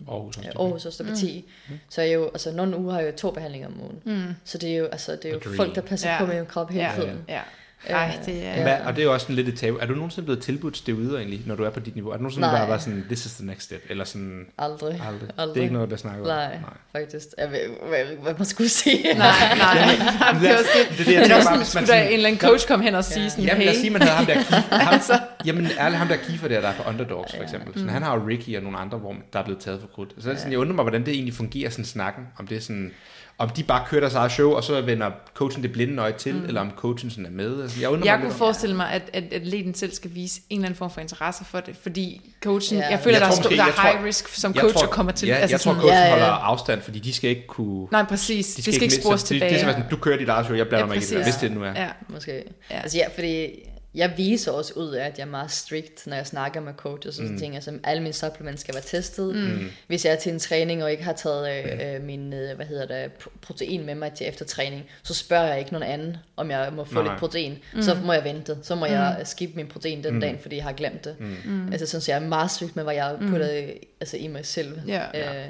[0.08, 0.38] uh, Aarhus.
[0.38, 0.50] også.
[0.60, 1.46] Aarhus Osteopati.
[1.70, 1.80] Mm.
[1.90, 4.02] Så er jeg jo, altså nogle uger har jeg jo to behandlinger om ugen.
[4.06, 4.34] Mm.
[4.44, 6.16] Så det er jo, altså, det er jo folk, der passer Ja.
[6.16, 6.26] ja.
[6.26, 7.26] på min krop hele Ja, tiden.
[7.28, 7.42] ja.
[7.90, 8.62] Ej, det er...
[8.62, 9.78] Hvad, og det er jo også sådan lidt et tabu.
[9.78, 12.12] Er du nogensinde blevet tilbudt steroider egentlig, når du er på dit niveau?
[12.12, 12.58] Er du nogensinde Nej.
[12.60, 13.84] bare været sådan, this is the next step?
[13.90, 15.02] Eller sådan, Aldrig.
[15.08, 15.22] aldrig?
[15.22, 15.58] Det Aldrig.
[15.58, 16.28] er ikke noget, der snakker om?
[16.28, 16.58] Nej,
[16.92, 17.26] faktisk.
[17.38, 17.60] Jeg ved,
[17.90, 19.04] hvad, hvad man skulle sige.
[19.04, 19.18] Nej,
[19.58, 19.78] nej.
[20.42, 20.98] Det er også det.
[20.98, 22.28] Det er det, jeg Men tænker også bare, sådan, hvis man skulle der en eller
[22.28, 24.34] anden coach komme hen og sige sådan, Jamen lad os sige, man havde ham der
[24.36, 25.18] Kiefer.
[25.46, 27.74] Jamen ærligt, ham der Kiefer der, der er på Underdogs for eksempel.
[27.74, 30.14] Sådan, Han har jo Ricky og nogle andre, hvor der er blevet taget for krudt.
[30.20, 32.24] Så er det sådan, jeg undrer mig, hvordan det egentlig fungerer, sådan snakken.
[32.40, 32.92] Om det er sådan,
[33.38, 36.36] om de bare kører deres eget show, og så vender coachen det blinde øje til,
[36.36, 36.46] mm.
[36.46, 37.62] eller om coachen sådan er med.
[37.62, 40.78] Altså, jeg Jeg kunne forestille mig, at, at atleten selv skal vise en eller anden
[40.78, 42.88] form for interesse for det, fordi coachen, Ja.
[42.90, 44.62] jeg føler, Jeg der, er tror måske- der er jeg tror- high risk, som jeg
[44.62, 45.28] coacher tror- kommer til.
[45.28, 46.10] Ja, altså jeg tror, sådan, coachen Ja, ja.
[46.12, 47.88] holder afstand, fordi de skal ikke kunne...
[47.92, 48.56] Nej, præcis.
[48.56, 49.54] De skal, ikke ikke med- spores så det, tilbage.
[49.54, 51.24] Det, er sådan, du kører dit eget show, jeg blander Ja, mig ikke i det
[51.24, 51.72] hvis det nu er.
[51.76, 51.88] Ja.
[52.10, 52.44] Måske.
[52.72, 52.80] Ja.
[52.82, 53.48] Altså ja, fordi
[53.96, 57.20] jeg viser også ud af, at jeg er meget strict, når jeg snakker med coaches
[57.20, 57.56] og sådan ting.
[57.56, 59.36] Altså alle mine supplements skal være testet.
[59.36, 59.70] Mm.
[59.88, 62.66] Hvis jeg er til en træning og ikke har taget øh, øh, min, øh, hvad
[62.66, 66.18] hedder det, pro- protein med mig til efter træning, så spørger jeg ikke nogen anden,
[66.38, 67.58] om jeg må få Nej, lidt protein.
[67.74, 67.82] Mm.
[67.82, 68.58] Så må jeg vente.
[68.62, 68.92] Så må mm.
[68.92, 70.22] jeg skippe min protein den mm.
[70.22, 71.16] dag, fordi jeg har glemt det.
[71.46, 71.72] Mm.
[71.72, 73.72] Altså sådan, så jeg er meget strict med, hvad jeg putter mm.
[74.00, 74.80] altså, i mig selv.
[74.88, 75.46] Ja.
[75.46, 75.48] Øh,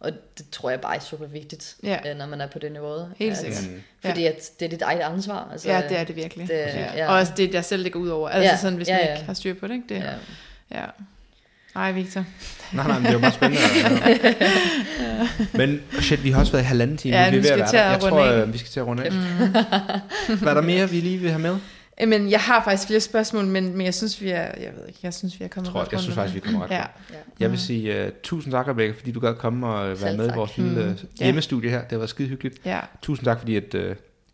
[0.00, 1.98] og det tror jeg bare er super vigtigt, Ja.
[2.10, 3.08] øh, når man er på det niveau.
[3.16, 3.66] Helt At- sikkert.
[3.70, 3.82] Mm.
[4.04, 5.48] Fordi at det er dit eget ansvar.
[5.52, 6.48] Altså, Ja, det er det virkelig.
[6.48, 6.96] Det, ja.
[6.96, 7.08] ja.
[7.08, 8.28] Og også det, der selv ligger ud over.
[8.28, 9.12] Altså Ja, sådan, hvis ja, man ja.
[9.14, 9.94] ikke har styr på det, ikke?
[9.94, 10.02] Det,
[10.70, 10.80] Ja.
[10.80, 10.84] ja.
[11.76, 12.24] Ej, Victor.
[12.72, 13.62] Nej, nej, men det er jo meget spændende.
[15.58, 17.16] men shit, vi har også været i halvanden time.
[17.16, 18.42] Ja, vi er ved skal at være til at Jeg runde tror, af.
[18.42, 19.10] øh, vi skal til at runde af.
[20.38, 21.56] Hvad er der mere, vi lige vil have med?
[22.06, 24.98] Men jeg har faktisk flere spørgsmål, men, men jeg synes, vi er, jeg ved ikke,
[25.02, 26.44] jeg synes, vi er kommet Tror, godt jeg synes faktisk, vi det.
[26.48, 26.84] kommer ret Ja, Ja.
[27.40, 30.32] Jeg vil sige uh, tusind tak, Rebecca, fordi du gad komme og være med i
[30.34, 30.90] vores lille Mm.
[30.90, 31.24] uh, Ja.
[31.24, 31.80] hjemmestudie her.
[31.80, 32.58] Det har været skide hyggeligt.
[32.64, 33.80] ja, Tusind tak, fordi at, uh,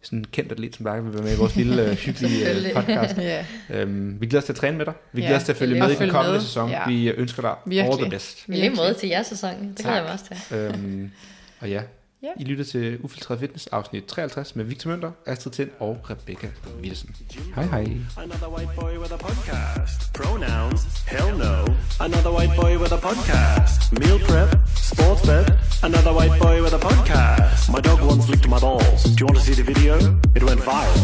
[0.02, 2.72] sådan en kendt atlet som dig vil være med i vores lille uh, hyggelige uh,
[2.74, 3.16] podcast.
[3.18, 3.44] ja.
[3.82, 4.94] Um, vi glæder os til at træne med dig.
[5.12, 6.40] Vi Ja, glæder os til at følge med er i den kommende med.
[6.40, 6.70] sæson.
[6.70, 6.88] Ja.
[6.88, 7.98] Vi ønsker dig all Virkelig.
[8.00, 8.38] the best.
[8.48, 9.50] I lige måde til jeres sæson.
[9.68, 10.56] Det glæder jeg mig også til.
[10.56, 11.10] Øhm,
[11.60, 11.82] og ja,
[12.22, 12.28] Ja.
[12.40, 16.48] I lytter til Ufiltreret Fitness afsnit 53 med Victor Mønter, Astrid Tind og Rebecca
[16.82, 17.10] Wilson.
[17.54, 17.86] Hej hej.
[18.16, 20.12] Another white boy with a podcast.
[20.14, 20.80] Pronouns?
[21.06, 21.54] Hell no.
[22.00, 23.92] Another white boy with a podcast.
[24.00, 24.50] Meal prep?
[24.76, 25.46] Sports bet?
[25.88, 27.62] Another white boy with a podcast.
[27.74, 29.00] My dog once licked my balls.
[29.04, 29.94] Do you want to see the video?
[30.36, 31.02] It went viral.